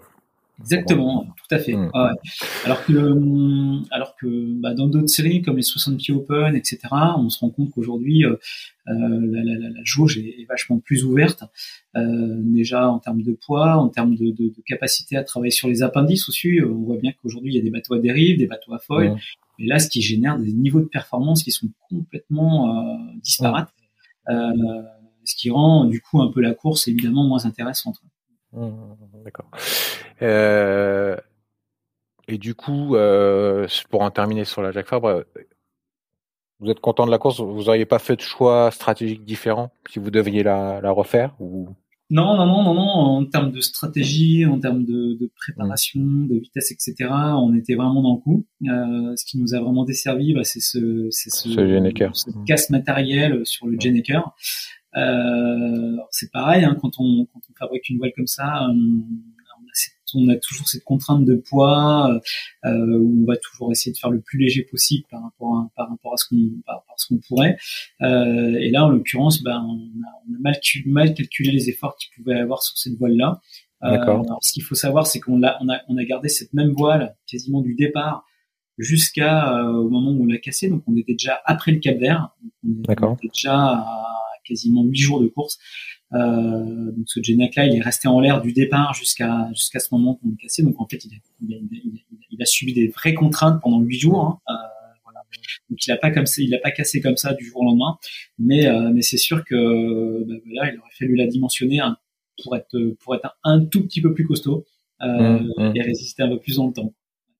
Exactement, 0.61 1.25
tout 1.25 1.55
à 1.55 1.59
fait. 1.59 1.73
Mm. 1.73 1.91
ouais. 1.93 2.09
Alors 2.63 2.85
que, 2.85 2.93
hum, 2.93 3.85
alors 3.91 4.15
que 4.15 4.27
bah, 4.61 4.73
dans 4.73 4.87
d'autres 4.87 5.09
séries 5.09 5.41
comme 5.41 5.57
les 5.57 5.63
60 5.63 5.97
pieds 5.97 6.13
open, 6.13 6.55
etc., 6.55 6.79
on 7.17 7.29
se 7.29 7.39
rend 7.39 7.49
compte 7.49 7.71
qu'aujourd'hui 7.71 8.25
euh, 8.25 8.37
euh, 8.87 8.93
la, 9.31 9.43
la, 9.43 9.69
la, 9.69 9.83
jauge 9.83 10.17
est, 10.17 10.41
est, 10.41 10.45
vachement 10.47 10.79
plus 10.79 11.03
ouverte, 11.05 11.43
euh, 11.95 12.39
déjà 12.41 12.89
en 12.89 12.99
termes 12.99 13.21
de 13.21 13.33
poids, 13.33 13.77
en 13.77 13.89
termes 13.89 14.15
de, 14.15 14.31
de, 14.31 14.49
de, 14.49 14.61
capacité 14.65 15.17
à 15.17 15.23
travailler 15.23 15.51
sur 15.51 15.67
les 15.67 15.83
appendices 15.83 16.29
aussi. 16.29 16.59
On 16.63 16.83
voit 16.83 16.97
bien 16.97 17.11
qu'aujourd'hui 17.21 17.53
il 17.53 17.55
y 17.55 17.59
a 17.59 17.63
des 17.63 17.71
bateaux 17.71 17.95
à 17.95 17.99
dérive, 17.99 18.37
des 18.37 18.47
bateaux 18.47 18.73
à 18.73 18.79
foil, 18.79 19.11
mm. 19.11 19.17
et 19.59 19.67
là 19.67 19.79
ce 19.79 19.89
qui 19.89 20.01
génère 20.01 20.37
des 20.39 20.53
niveaux 20.53 20.81
de 20.81 20.87
performance 20.87 21.43
qui 21.43 21.51
sont 21.51 21.67
complètement 21.89 22.69
euh, 22.69 22.97
disparates, 23.23 23.73
euh, 24.29 24.51
ce 25.25 25.35
qui 25.35 25.49
rend 25.49 25.85
du 25.85 25.99
coup 25.99 26.21
un 26.21 26.31
peu 26.31 26.39
la 26.39 26.53
course 26.53 26.87
évidemment 26.87 27.27
moins 27.27 27.45
intéressante. 27.45 27.97
Mmh, 28.55 29.23
d'accord. 29.23 29.49
Euh, 30.21 31.17
et 32.27 32.37
du 32.37 32.55
coup, 32.55 32.95
euh, 32.95 33.67
pour 33.89 34.01
en 34.01 34.11
terminer 34.11 34.45
sur 34.45 34.61
la 34.61 34.71
Jacques 34.71 34.87
Fabre, 34.87 35.07
euh, 35.09 35.23
vous 36.59 36.69
êtes 36.71 36.79
content 36.79 37.05
de 37.05 37.11
la 37.11 37.17
course? 37.17 37.39
Vous 37.41 37.65
n'auriez 37.65 37.85
pas 37.85 37.99
fait 37.99 38.15
de 38.15 38.21
choix 38.21 38.71
stratégique 38.71 39.25
différent 39.25 39.71
si 39.89 39.99
vous 39.99 40.09
deviez 40.09 40.41
la, 40.41 40.79
la 40.81 40.91
refaire 40.91 41.35
ou? 41.39 41.69
Non, 42.11 42.37
non, 42.37 42.45
non, 42.45 42.63
non, 42.63 42.73
non. 42.75 42.81
En 42.83 43.25
termes 43.25 43.51
de 43.51 43.59
stratégie, 43.61 44.45
en 44.45 44.59
termes 44.59 44.85
de, 44.85 45.17
de 45.19 45.31
préparation, 45.35 46.01
mmh. 46.01 46.27
de 46.27 46.35
vitesse, 46.35 46.71
etc., 46.71 47.09
on 47.09 47.55
était 47.55 47.73
vraiment 47.73 48.03
dans 48.03 48.13
le 48.15 48.19
coup. 48.21 48.45
Euh, 48.63 49.15
ce 49.15 49.25
qui 49.25 49.39
nous 49.39 49.55
a 49.55 49.59
vraiment 49.59 49.85
desservi, 49.85 50.33
bah, 50.33 50.43
c'est 50.43 50.61
ce, 50.61 51.07
c'est 51.09 51.31
ce, 51.31 51.49
ce, 51.49 51.55
ce 51.55 52.29
mmh. 52.29 52.45
casse 52.45 52.69
matériel 52.69 53.41
sur 53.45 53.65
le. 53.65 53.75
Euh, 53.75 54.21
c'est 56.11 56.31
pareil, 56.31 56.63
hein, 56.63 56.77
quand, 56.81 56.99
on, 56.99 57.25
quand 57.25 57.41
on 57.49 57.53
fabrique 57.57 57.89
une 57.89 57.97
voile 57.97 58.13
comme 58.15 58.27
ça, 58.27 58.67
euh, 58.67 58.73
on, 60.13 60.29
a, 60.29 60.35
toujours 60.37 60.67
cette 60.67 60.83
contrainte 60.83 61.25
de 61.25 61.35
poids 61.35 62.21
euh, 62.63 62.97
où 62.99 63.23
on 63.23 63.25
va 63.25 63.35
toujours 63.35 63.71
essayer 63.71 63.91
de 63.91 63.97
faire 63.97 64.11
le 64.11 64.21
plus 64.21 64.39
léger 64.39 64.63
possible 64.63 65.03
par 65.11 65.21
rapport 65.23 65.57
à, 65.57 65.69
par 65.75 65.89
rapport 65.89 66.13
à 66.13 66.17
ce 66.17 66.25
qu'on 66.29 66.61
par 66.65 66.77
à 66.77 66.93
ce 66.95 67.07
qu'on 67.07 67.19
pourrait. 67.27 67.57
Euh, 68.01 68.55
et 68.59 68.69
là, 68.69 68.85
en 68.85 68.89
l'occurrence, 68.89 69.43
ben, 69.43 69.61
on 69.67 69.75
a, 69.75 70.11
on 70.29 70.35
a 70.35 70.39
mal, 70.39 70.55
mal, 70.85 71.13
calculé 71.13 71.51
les 71.51 71.69
efforts 71.69 71.97
qu'il 71.97 72.11
pouvait 72.15 72.39
avoir 72.39 72.63
sur 72.63 72.77
cette 72.77 72.97
voile-là. 72.97 73.41
Euh, 73.83 74.23
ce 74.41 74.53
qu'il 74.53 74.63
faut 74.63 74.75
savoir, 74.75 75.05
c'est 75.05 75.19
qu'on 75.19 75.43
a, 75.43 75.57
on 75.61 75.69
a, 75.69 75.79
on 75.89 75.97
a 75.97 76.03
gardé 76.05 76.29
cette 76.29 76.53
même 76.53 76.71
voile 76.71 77.15
quasiment 77.27 77.61
du 77.61 77.75
départ 77.75 78.25
jusqu'à 78.77 79.57
euh, 79.57 79.73
au 79.73 79.89
moment 79.89 80.11
où 80.11 80.23
on 80.23 80.25
l'a 80.25 80.37
cassé. 80.37 80.69
Donc, 80.69 80.83
on 80.87 80.95
était 80.95 81.13
déjà 81.13 81.41
après 81.45 81.71
le 81.71 81.79
Cap 81.79 81.97
Vert. 81.97 82.29
On 82.65 82.81
était 83.13 83.27
déjà 83.27 83.55
à 83.55 84.24
quasiment 84.45 84.83
huit 84.83 84.99
jours 84.99 85.21
de 85.21 85.27
course. 85.27 85.57
Euh, 86.13 86.91
donc 86.91 87.05
ce 87.07 87.19
Genac 87.21 87.55
là, 87.55 87.65
il 87.65 87.75
est 87.75 87.81
resté 87.81 88.07
en 88.07 88.19
l'air 88.19 88.41
du 88.41 88.53
départ 88.53 88.93
jusqu'à 88.93 89.49
jusqu'à 89.53 89.79
ce 89.79 89.89
moment 89.91 90.15
qu'on 90.15 90.31
est 90.31 90.41
cassé. 90.41 90.63
Donc 90.63 90.79
en 90.79 90.87
fait, 90.87 91.03
il 91.03 91.13
a, 91.13 91.17
il, 91.41 91.53
a, 91.53 91.57
il, 92.31 92.41
a, 92.41 92.45
subi 92.45 92.73
des 92.73 92.87
vraies 92.87 93.13
contraintes 93.13 93.61
pendant 93.61 93.79
huit 93.79 93.99
jours. 93.99 94.21
Hein. 94.21 94.39
Euh, 94.49 94.53
voilà. 95.03 95.21
Donc 95.69 95.85
il 95.85 95.91
a 95.91 95.97
pas 95.97 96.11
comme 96.11 96.25
ça, 96.25 96.41
il 96.41 96.53
a 96.53 96.59
pas 96.59 96.71
cassé 96.71 97.01
comme 97.01 97.17
ça 97.17 97.33
du 97.33 97.45
jour 97.45 97.61
au 97.61 97.65
lendemain. 97.65 97.97
Mais 98.39 98.67
euh, 98.67 98.91
mais 98.93 99.01
c'est 99.01 99.17
sûr 99.17 99.43
que 99.43 100.23
bah, 100.23 100.35
voilà, 100.45 100.73
il 100.73 100.79
aurait 100.79 100.91
fallu 100.97 101.15
la 101.15 101.27
dimensionner 101.27 101.79
hein, 101.79 101.97
pour 102.43 102.55
être 102.55 102.77
pour 102.99 103.15
être 103.15 103.37
un, 103.43 103.65
tout 103.65 103.83
petit 103.83 104.01
peu 104.01 104.13
plus 104.13 104.25
costaud 104.25 104.65
euh, 105.01 105.39
mmh, 105.39 105.49
mmh. 105.57 105.75
et 105.75 105.81
résister 105.81 106.23
un 106.23 106.29
peu 106.29 106.39
plus 106.39 106.57
dans 106.57 106.67
le 106.67 106.73
temps. 106.73 106.93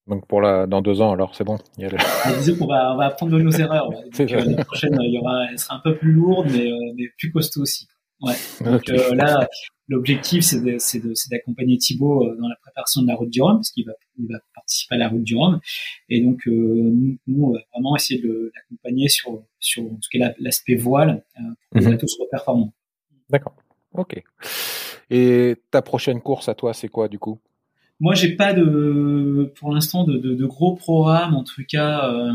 Donc 0.07 0.27
pour 0.27 0.39
la 0.39 0.67
dans 0.67 0.81
deux 0.81 1.01
ans 1.01 1.11
alors 1.11 1.35
c'est 1.35 1.43
bon. 1.43 1.57
Il 1.77 1.83
y 1.83 1.85
a 1.85 1.89
le... 1.89 1.97
Disons 2.39 2.57
qu'on 2.57 2.67
va 2.67 2.93
on 2.93 2.97
va 2.97 3.05
apprendre 3.05 3.31
de 3.31 3.41
nos 3.41 3.51
erreurs. 3.51 3.89
Donc, 4.17 4.19
euh, 4.19 4.45
la 4.45 4.63
prochaine 4.63 4.97
il 5.01 5.13
y 5.13 5.17
aura 5.17 5.45
elle 5.49 5.57
sera 5.57 5.75
un 5.75 5.79
peu 5.79 5.95
plus 5.95 6.11
lourde 6.11 6.47
mais 6.51 6.71
euh, 6.71 6.93
mais 6.95 7.05
plus 7.17 7.31
costaud 7.31 7.61
aussi. 7.61 7.87
Ouais. 8.21 8.35
Donc 8.61 8.87
euh, 8.89 9.15
là 9.15 9.47
l'objectif 9.87 10.43
c'est 10.43 10.61
de, 10.61 10.77
c'est 10.77 10.99
de, 10.99 11.13
c'est 11.15 11.29
d'accompagner 11.31 11.77
Thibaut 11.77 12.23
euh, 12.23 12.37
dans 12.39 12.47
la 12.47 12.55
préparation 12.61 13.01
de 13.01 13.07
la 13.07 13.15
route 13.15 13.29
du 13.29 13.41
Rhum 13.41 13.57
parce 13.57 13.71
qu'il 13.71 13.85
va 13.85 13.93
il 14.17 14.27
va 14.31 14.39
participer 14.53 14.95
à 14.95 14.99
la 14.99 15.09
route 15.09 15.23
du 15.23 15.35
Rhum 15.35 15.59
et 16.09 16.21
donc 16.21 16.43
nous, 16.45 17.17
nous, 17.27 17.43
on 17.43 17.53
va 17.53 17.59
vraiment 17.73 17.95
essayer 17.95 18.21
de 18.21 18.51
l'accompagner 18.55 19.09
sur 19.09 19.43
sur 19.59 19.83
cas 20.11 20.33
l'aspect 20.39 20.75
voile 20.75 21.23
pour 21.71 21.81
que 21.81 21.85
mhm. 21.85 21.91
bateau 21.91 22.07
soit 22.07 22.27
performant. 22.29 22.73
D'accord. 23.29 23.55
Ok. 23.93 24.23
Et 25.09 25.55
ta 25.71 25.81
prochaine 25.81 26.21
course 26.21 26.47
à 26.47 26.53
toi 26.53 26.73
c'est 26.73 26.89
quoi 26.89 27.07
du 27.07 27.17
coup? 27.17 27.39
Moi, 27.99 28.13
j'ai 28.13 28.35
pas 28.35 28.53
de, 28.53 29.53
pour 29.57 29.73
l'instant, 29.73 30.03
de, 30.03 30.17
de, 30.17 30.35
de, 30.35 30.45
gros 30.45 30.75
programmes, 30.75 31.33
en 31.33 31.43
tout 31.43 31.63
cas 31.67 32.11
euh, 32.11 32.33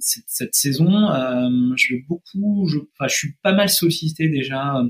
cette, 0.00 0.24
cette, 0.28 0.54
saison. 0.54 1.10
Euh, 1.10 1.74
je 1.76 1.94
vais 1.94 2.04
beaucoup, 2.08 2.66
je, 2.68 2.78
enfin, 2.78 3.08
je 3.08 3.14
suis 3.14 3.34
pas 3.42 3.52
mal 3.52 3.68
sollicité 3.68 4.28
déjà 4.28 4.82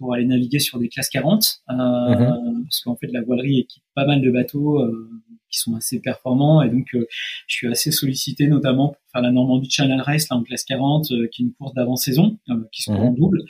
pour 0.00 0.14
aller 0.14 0.24
naviguer 0.24 0.58
sur 0.58 0.78
des 0.78 0.88
classes 0.88 1.10
40, 1.10 1.60
euh, 1.68 1.74
mhm. 1.74 2.64
parce 2.64 2.80
qu'en 2.80 2.96
fait, 2.96 3.08
la 3.12 3.22
voilerie 3.22 3.60
équipe 3.60 3.82
pas 3.94 4.06
mal 4.06 4.22
de 4.22 4.30
bateaux 4.30 4.80
euh, 4.80 5.10
qui 5.50 5.58
sont 5.58 5.74
assez 5.76 6.00
performants, 6.00 6.62
et 6.62 6.70
donc 6.70 6.94
euh, 6.94 7.06
je 7.46 7.56
suis 7.56 7.66
assez 7.68 7.90
sollicité 7.90 8.46
notamment 8.46 8.88
pour 8.88 9.00
faire 9.12 9.22
la 9.22 9.30
Normandie 9.30 9.70
Channel 9.70 10.00
Race 10.00 10.28
là 10.30 10.36
en 10.36 10.42
classe 10.42 10.64
40, 10.64 11.10
euh, 11.12 11.28
qui 11.28 11.42
est 11.42 11.44
une 11.46 11.52
course 11.52 11.74
d'avant-saison, 11.74 12.38
qui 12.72 12.82
se 12.82 12.90
court 12.90 13.00
en 13.00 13.10
mhm. 13.10 13.16
double. 13.16 13.40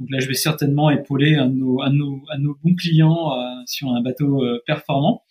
Donc 0.00 0.10
là, 0.10 0.18
je 0.18 0.28
vais 0.28 0.34
certainement 0.34 0.90
épauler 0.90 1.36
un 1.36 1.48
de 1.48 1.54
nos, 1.54 1.82
un 1.82 1.90
de 1.90 1.96
nos, 1.96 2.22
un 2.32 2.38
de 2.38 2.44
nos 2.44 2.56
bons 2.62 2.74
clients 2.74 3.30
sur 3.66 3.90
un 3.90 4.02
bateau 4.02 4.44
performant. 4.66 5.22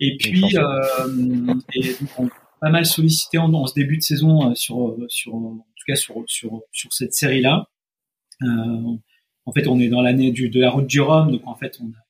Et 0.00 0.16
puis, 0.16 0.42
et 0.54 1.92
donc, 2.00 2.10
on, 2.18 2.28
pas 2.60 2.70
mal 2.70 2.86
sollicité 2.86 3.38
en, 3.38 3.52
en, 3.52 3.66
ce 3.66 3.74
début 3.74 3.98
de 3.98 4.02
saison 4.02 4.54
sur, 4.54 4.96
sur, 5.08 5.34
en 5.34 5.56
tout 5.76 5.84
cas 5.86 5.96
sur, 5.96 6.24
sur, 6.26 6.62
sur 6.72 6.92
cette 6.92 7.12
série-là. 7.12 7.68
Euh, 8.42 8.96
en 9.46 9.52
fait, 9.52 9.66
on 9.66 9.78
est 9.78 9.88
dans 9.88 10.00
l'année 10.00 10.32
de 10.32 10.60
la 10.60 10.70
route 10.70 10.86
du 10.86 11.00
Rhum, 11.00 11.30
donc 11.30 11.46
en 11.46 11.54
fait, 11.54 11.78
on 11.80 11.88
a, 11.88 12.03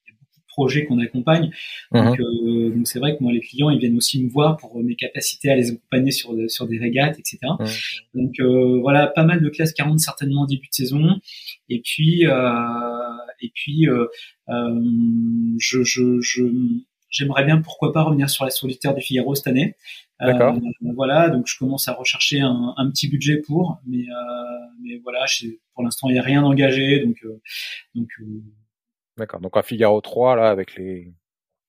projets 0.55 0.85
qu'on 0.85 0.99
accompagne. 1.01 1.51
Donc, 1.93 2.19
mhm. 2.19 2.25
euh, 2.25 2.71
donc 2.71 2.87
c'est 2.87 2.99
vrai 2.99 3.17
que 3.17 3.23
moi, 3.23 3.33
les 3.33 3.41
clients, 3.41 3.71
ils 3.71 3.79
viennent 3.79 3.97
aussi 3.97 4.23
me 4.23 4.31
voir 4.31 4.57
pour 4.57 4.83
mes 4.83 4.95
capacités 4.95 5.51
à 5.51 5.57
les 5.57 5.71
accompagner 5.71 6.13
sur 6.13 6.35
sur 6.49 6.67
des 6.67 6.79
régates, 6.79 7.19
etc. 7.19 7.39
Mhm. 7.43 7.67
Donc 8.15 8.41
euh, 8.41 8.79
voilà, 8.81 9.09
pas 9.09 9.25
mal 9.25 9.43
de 9.43 9.49
classes 9.49 9.73
40 9.73 9.99
certainement 9.99 10.47
début 10.47 10.69
de 10.69 10.75
saison. 10.75 11.21
Et 11.69 11.81
puis 11.85 12.27
euh, 12.27 12.55
et 13.41 13.51
puis 13.55 13.89
euh, 13.89 14.07
euh, 14.49 14.81
je, 15.59 15.83
je, 15.83 16.21
je 16.21 16.45
j'aimerais 17.11 17.45
bien 17.45 17.61
pourquoi 17.61 17.93
pas 17.93 18.03
revenir 18.03 18.29
sur 18.29 18.45
la 18.45 18.51
solitaire 18.51 18.95
du 18.95 19.01
Figaro 19.01 19.35
cette 19.35 19.47
année. 19.47 19.75
D'accord. 20.21 20.57
Euh, 20.57 20.93
voilà, 20.95 21.29
donc 21.29 21.47
je 21.47 21.59
commence 21.59 21.89
à 21.89 21.93
rechercher 21.93 22.41
un, 22.41 22.75
un 22.77 22.91
petit 22.91 23.09
budget 23.09 23.39
pour, 23.39 23.79
mais, 23.87 24.05
euh, 24.09 24.67
mais 24.83 24.99
voilà, 25.03 25.25
pour 25.75 25.83
l'instant 25.83 26.09
il 26.09 26.13
n'y 26.13 26.19
a 26.19 26.23
rien 26.23 26.43
engagé, 26.43 27.01
donc 27.05 27.17
euh, 27.25 27.41
donc. 27.95 28.09
Euh, 29.17 29.21
D'accord. 29.21 29.41
Donc 29.41 29.57
un 29.57 29.63
Figaro 29.63 30.01
3 30.01 30.37
là 30.37 30.51
avec 30.51 30.77
les. 30.77 31.13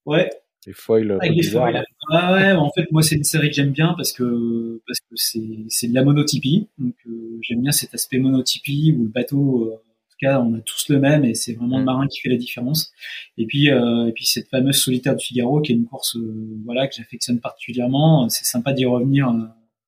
Ouais. 0.05 0.29
Les 0.67 0.73
foils. 0.73 1.11
Avec 1.11 1.35
les 1.35 1.43
foils. 1.43 1.83
Ah 2.11 2.33
ouais, 2.33 2.51
en 2.53 2.71
fait 2.71 2.91
moi 2.91 3.03
c'est 3.03 3.15
une 3.15 3.23
série 3.23 3.49
que 3.49 3.55
j'aime 3.55 3.71
bien 3.71 3.93
parce 3.95 4.11
que 4.11 4.81
parce 4.87 4.99
que 4.99 5.15
c'est 5.15 5.65
c'est 5.69 5.87
de 5.87 5.93
la 5.93 6.03
monotypie, 6.03 6.69
donc 6.79 6.95
j'aime 7.41 7.61
bien 7.61 7.71
cet 7.71 7.93
aspect 7.93 8.17
monotypie 8.17 8.95
où 8.97 9.03
le 9.03 9.09
bateau 9.09 9.79
tout 10.15 10.25
cas, 10.25 10.39
on 10.39 10.53
a 10.55 10.61
tous 10.61 10.89
le 10.89 10.99
même 10.99 11.25
et 11.25 11.35
c'est 11.35 11.53
vraiment 11.53 11.77
le 11.77 11.83
mm. 11.83 11.85
marin 11.85 12.07
qui 12.07 12.21
fait 12.21 12.29
la 12.29 12.37
différence. 12.37 12.91
Et 13.37 13.45
puis, 13.45 13.69
euh, 13.69 14.07
et 14.07 14.11
puis 14.11 14.25
cette 14.25 14.49
fameuse 14.49 14.77
solitaire 14.77 15.15
du 15.15 15.25
Figaro, 15.25 15.61
qui 15.61 15.71
est 15.71 15.75
une 15.75 15.85
course, 15.85 16.15
euh, 16.15 16.61
voilà, 16.65 16.87
que 16.87 16.95
j'affectionne 16.95 17.39
particulièrement. 17.39 18.29
C'est 18.29 18.45
sympa 18.45 18.73
d'y 18.73 18.85
revenir 18.85 19.33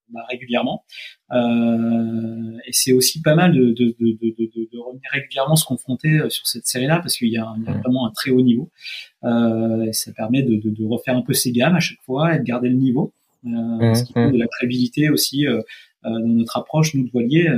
euh, 0.10 0.14
bah, 0.14 0.26
régulièrement. 0.30 0.84
Euh, 1.32 2.58
et 2.66 2.72
c'est 2.72 2.94
aussi 2.94 3.22
pas 3.22 3.36
mal 3.36 3.54
de, 3.54 3.72
de, 3.72 3.96
de, 4.00 4.18
de, 4.22 4.70
de 4.72 4.78
revenir 4.78 5.10
régulièrement 5.12 5.56
se 5.56 5.66
confronter 5.66 6.30
sur 6.30 6.48
cette 6.48 6.66
série-là 6.66 7.00
parce 7.00 7.16
qu'il 7.18 7.28
y, 7.28 7.32
y, 7.32 7.38
a 7.38 7.46
mm. 7.46 7.82
vraiment 7.84 8.08
un 8.08 8.12
très 8.12 8.32
haut 8.32 8.42
niveau. 8.42 8.72
et 9.24 9.94
ça 9.94 10.12
permet 10.14 10.44
de, 10.44 10.56
de, 10.64 10.86
refaire 10.86 11.16
un 11.16 11.22
peu 11.22 11.34
ses 11.34 11.52
gammes 11.52 11.76
à 11.76 11.80
chaque 11.80 12.02
fois 12.06 12.36
et 12.36 12.40
de 12.40 12.44
garder 12.44 12.70
le 12.70 12.76
niveau. 12.76 13.14
Mm, 13.44 13.94
ce 13.94 14.04
qui 14.04 14.14
donne 14.14 14.32
de 14.32 14.40
la 14.40 14.48
crédibilité 14.48 15.10
aussi 15.10 15.46
dans 16.04 16.20
notre 16.20 16.58
approche, 16.58 16.94
nous 16.94 17.06
de 17.06 17.12
voiliers 17.12 17.50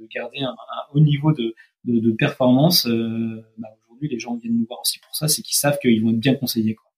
de 0.00 0.06
garder 0.06 0.40
un, 0.40 0.54
haut 0.92 1.00
niveau 1.00 1.32
de, 1.32 1.54
de, 1.84 2.00
de 2.00 2.12
performance, 2.12 2.86
euh, 2.86 3.44
bah 3.58 3.68
aujourd'hui 3.84 4.08
les 4.08 4.18
gens 4.18 4.36
viennent 4.36 4.58
nous 4.58 4.66
voir 4.66 4.80
aussi 4.80 4.98
pour 4.98 5.14
ça, 5.14 5.28
c'est 5.28 5.42
qu'ils 5.42 5.56
savent 5.56 5.78
qu'ils 5.78 6.02
vont 6.02 6.10
être 6.10 6.18
bien 6.18 6.34
conseillés. 6.34 6.74
Quoi. 6.74 6.90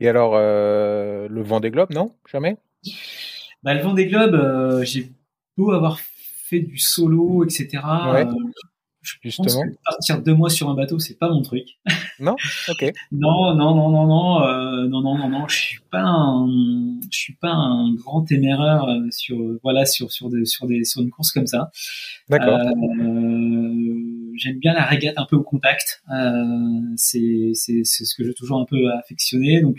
Et 0.00 0.08
alors 0.08 0.32
euh, 0.34 1.28
le 1.28 1.42
vent 1.42 1.60
des 1.60 1.70
globes, 1.70 1.92
non? 1.92 2.12
Jamais? 2.30 2.56
Bah, 3.62 3.74
Le 3.74 3.80
vent 3.80 3.94
des 3.94 4.06
globes, 4.06 4.34
euh, 4.34 4.84
j'ai 4.84 5.12
beau 5.56 5.72
avoir 5.72 5.98
fait 6.00 6.60
du 6.60 6.78
solo, 6.78 7.44
etc. 7.44 7.68
Ouais. 8.12 8.26
Euh, 8.26 8.32
justement 9.22 9.64
Partir 9.84 10.22
deux 10.22 10.34
mois 10.34 10.50
sur 10.50 10.68
un 10.68 10.74
bateau, 10.74 10.98
c'est 10.98 11.18
pas 11.18 11.28
mon 11.28 11.42
truc. 11.42 11.66
Non, 12.20 12.34
ok. 12.68 12.92
non, 13.12 13.54
non, 13.54 13.76
non, 13.76 13.90
non, 13.90 14.06
non, 14.08 14.42
euh, 14.42 14.88
non, 14.88 15.02
non, 15.02 15.16
non, 15.16 15.28
non. 15.28 15.46
Je 15.46 15.54
suis 15.54 15.80
pas 15.88 16.02
un, 16.02 16.48
je 17.12 17.16
suis 17.16 17.36
pas 17.36 17.52
un 17.52 17.94
grand 17.94 18.24
téméraire 18.24 18.82
euh, 18.88 19.06
sur, 19.12 19.38
voilà, 19.62 19.86
sur 19.86 20.10
sur 20.10 20.28
des 20.28 20.44
sur 20.44 20.66
des 20.66 20.82
sur 20.82 21.00
une 21.00 21.10
course 21.10 21.30
comme 21.30 21.46
ça. 21.46 21.70
D'accord. 22.28 22.58
Euh, 22.58 24.32
J'aime 24.36 24.58
bien 24.58 24.74
la 24.74 24.84
régate 24.84 25.14
un 25.16 25.26
peu 25.26 25.36
au 25.36 25.44
contact. 25.44 26.02
Euh, 26.12 26.44
c'est 26.96 27.52
c'est 27.54 27.82
c'est 27.84 28.04
ce 28.04 28.16
que 28.16 28.24
j'ai 28.24 28.34
toujours 28.34 28.58
un 28.58 28.64
peu 28.64 28.90
affectionné. 28.90 29.60
Donc 29.60 29.76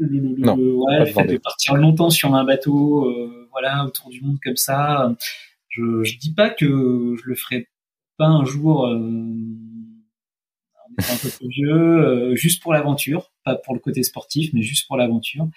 non, 0.00 0.56
ouais, 0.56 1.00
le 1.00 1.06
fait 1.06 1.24
de 1.24 1.38
partir 1.38 1.74
longtemps 1.76 2.10
sur 2.10 2.34
un 2.34 2.44
bateau, 2.44 3.06
euh, 3.06 3.48
voilà, 3.50 3.84
autour 3.84 4.10
du 4.10 4.20
monde 4.20 4.38
comme 4.42 4.56
ça. 4.56 5.14
Je, 5.68 6.04
je 6.04 6.18
dis 6.18 6.32
pas 6.32 6.50
que 6.50 7.16
je 7.18 7.22
le 7.24 7.34
ferai 7.34 7.68
pas 8.16 8.26
un 8.26 8.44
jour 8.44 8.86
euh, 8.86 8.96
un 10.98 11.16
peu 11.22 11.28
plus 11.28 11.48
vieux, 11.48 11.74
euh, 11.74 12.34
juste 12.34 12.62
pour 12.62 12.72
l'aventure, 12.72 13.30
pas 13.44 13.56
pour 13.56 13.74
le 13.74 13.80
côté 13.80 14.02
sportif, 14.02 14.52
mais 14.54 14.62
juste 14.62 14.86
pour 14.86 14.96
l'aventure. 14.96 15.48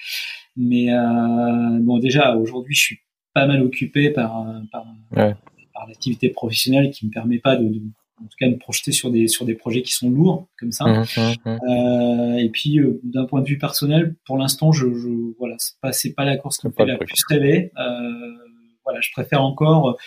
Mais 0.57 0.91
euh, 0.91 1.79
bon, 1.79 1.99
déjà 1.99 2.35
aujourd'hui, 2.35 2.75
je 2.75 2.81
suis 2.81 2.99
pas 3.33 3.47
mal 3.47 3.61
occupé 3.61 4.09
par 4.09 4.45
par, 4.71 4.85
ouais. 5.11 5.35
par 5.73 5.87
l'activité 5.87 6.29
professionnelle 6.29 6.91
qui 6.91 7.05
me 7.05 7.11
permet 7.11 7.39
pas 7.39 7.55
de, 7.55 7.67
de 7.67 7.81
en 8.21 8.25
tout 8.25 8.35
cas 8.39 8.47
me 8.47 8.57
projeter 8.57 8.91
sur 8.91 9.11
des 9.11 9.27
sur 9.27 9.45
des 9.45 9.55
projets 9.55 9.81
qui 9.81 9.93
sont 9.93 10.09
lourds 10.09 10.47
comme 10.57 10.71
ça. 10.71 10.85
Mmh, 10.85 11.05
mmh, 11.17 11.33
mmh. 11.45 11.59
Euh, 11.69 12.37
et 12.37 12.49
puis 12.49 12.79
euh, 12.79 12.99
d'un 13.03 13.25
point 13.25 13.41
de 13.41 13.47
vue 13.47 13.57
personnel, 13.57 14.15
pour 14.25 14.37
l'instant, 14.37 14.71
je, 14.71 14.93
je 14.93 15.09
voilà, 15.37 15.55
c'est 15.57 15.79
pas 15.81 15.91
c'est 15.91 16.13
pas 16.13 16.25
la 16.25 16.37
course 16.37 16.57
qui 16.57 16.67
me 16.67 16.71
fait 16.71 16.85
la 16.85 16.97
plus 16.97 17.23
rêver. 17.27 17.71
Euh, 17.77 18.35
voilà, 18.83 19.01
je 19.01 19.11
préfère 19.11 19.41
encore 19.41 19.97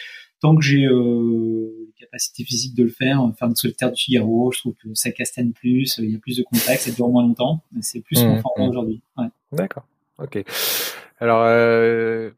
tant 0.40 0.56
que 0.56 0.62
j'ai 0.62 0.84
euh, 0.86 1.72
les 1.86 1.92
capacités 2.00 2.44
physiques 2.44 2.74
de 2.74 2.82
le 2.82 2.90
faire, 2.90 3.20
faire 3.38 3.48
une 3.48 3.54
solitaire 3.54 3.92
du 3.92 4.02
Figaro. 4.02 4.50
Je 4.52 4.58
trouve 4.58 4.74
que 4.74 4.88
ça 4.94 5.10
castagne 5.12 5.52
plus, 5.52 5.98
il 5.98 6.10
y 6.10 6.16
a 6.16 6.18
plus 6.18 6.36
de 6.36 6.42
contacts, 6.42 6.82
ça 6.82 6.90
dure 6.90 7.08
moins 7.08 7.22
longtemps, 7.22 7.62
mais 7.72 7.82
c'est 7.82 8.00
plus 8.00 8.22
mon 8.24 8.40
format 8.40 8.68
aujourd'hui. 8.68 9.02
Ouais. 9.16 9.26
D'accord. 9.52 9.86
Ok. 10.18 10.42
Alors. 11.20 11.42
Euh 11.44 12.30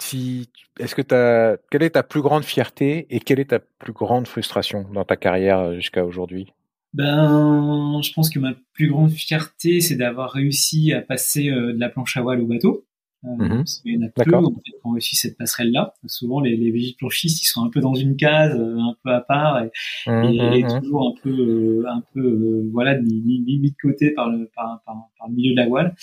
quelle 0.00 1.82
est 1.82 1.90
ta 1.90 2.02
plus 2.02 2.22
grande 2.22 2.44
fierté 2.44 3.06
et 3.10 3.20
quelle 3.20 3.40
est 3.40 3.50
ta 3.50 3.58
plus 3.58 3.92
grande 3.92 4.26
frustration 4.26 4.86
dans 4.92 5.04
ta 5.04 5.16
carrière 5.16 5.74
jusqu'à 5.74 6.04
aujourd'hui? 6.04 6.52
Ben, 6.92 8.00
je 8.02 8.12
pense 8.12 8.30
que 8.30 8.38
ma 8.40 8.54
plus 8.72 8.88
grande 8.88 9.10
fierté, 9.10 9.80
c'est 9.80 9.94
d'avoir 9.94 10.32
réussi 10.32 10.92
à 10.92 11.00
passer 11.00 11.48
euh, 11.48 11.72
de 11.72 11.78
la 11.78 11.88
planche 11.88 12.16
à 12.16 12.22
voile 12.22 12.40
au 12.40 12.46
bateau. 12.46 12.84
Mhm. 13.22 13.64
Il 13.84 13.94
y 13.94 13.98
en 13.98 14.06
a 14.06 14.08
peu 14.08 14.16
D'accord. 14.16 14.46
en 14.46 14.54
fait, 14.54 14.60
qui 14.62 14.72
ont 14.84 14.90
réussi 14.92 15.16
cette 15.16 15.36
passerelle-là. 15.36 15.92
Souvent, 16.06 16.40
les, 16.40 16.56
les 16.56 16.70
ils 16.70 17.30
sont 17.44 17.62
un 17.64 17.68
peu 17.70 17.80
dans 17.80 17.94
une 17.94 18.16
case, 18.16 18.54
euh, 18.58 18.78
un 18.78 18.96
peu 19.04 19.10
à 19.10 19.20
part, 19.20 19.62
et, 19.62 19.70
Mhm, 20.06 20.24
et, 20.34 20.58
et 20.60 20.64
mhm. 20.64 20.80
toujours 20.80 21.08
un 21.08 21.20
peu, 21.22 21.28
euh, 21.30 21.84
un 21.88 22.02
peu, 22.14 22.20
euh, 22.20 22.70
voilà, 22.72 22.98
mis, 22.98 23.20
mis- 23.20 23.58
mis 23.58 23.70
de 23.70 23.76
côté 23.80 24.12
par 24.12 24.30
le, 24.30 24.50
par, 24.54 24.80
par, 24.86 24.96
par 25.18 25.28
le 25.28 25.34
milieu 25.34 25.52
de 25.52 25.56
la 25.56 25.66
voile. 25.68 25.94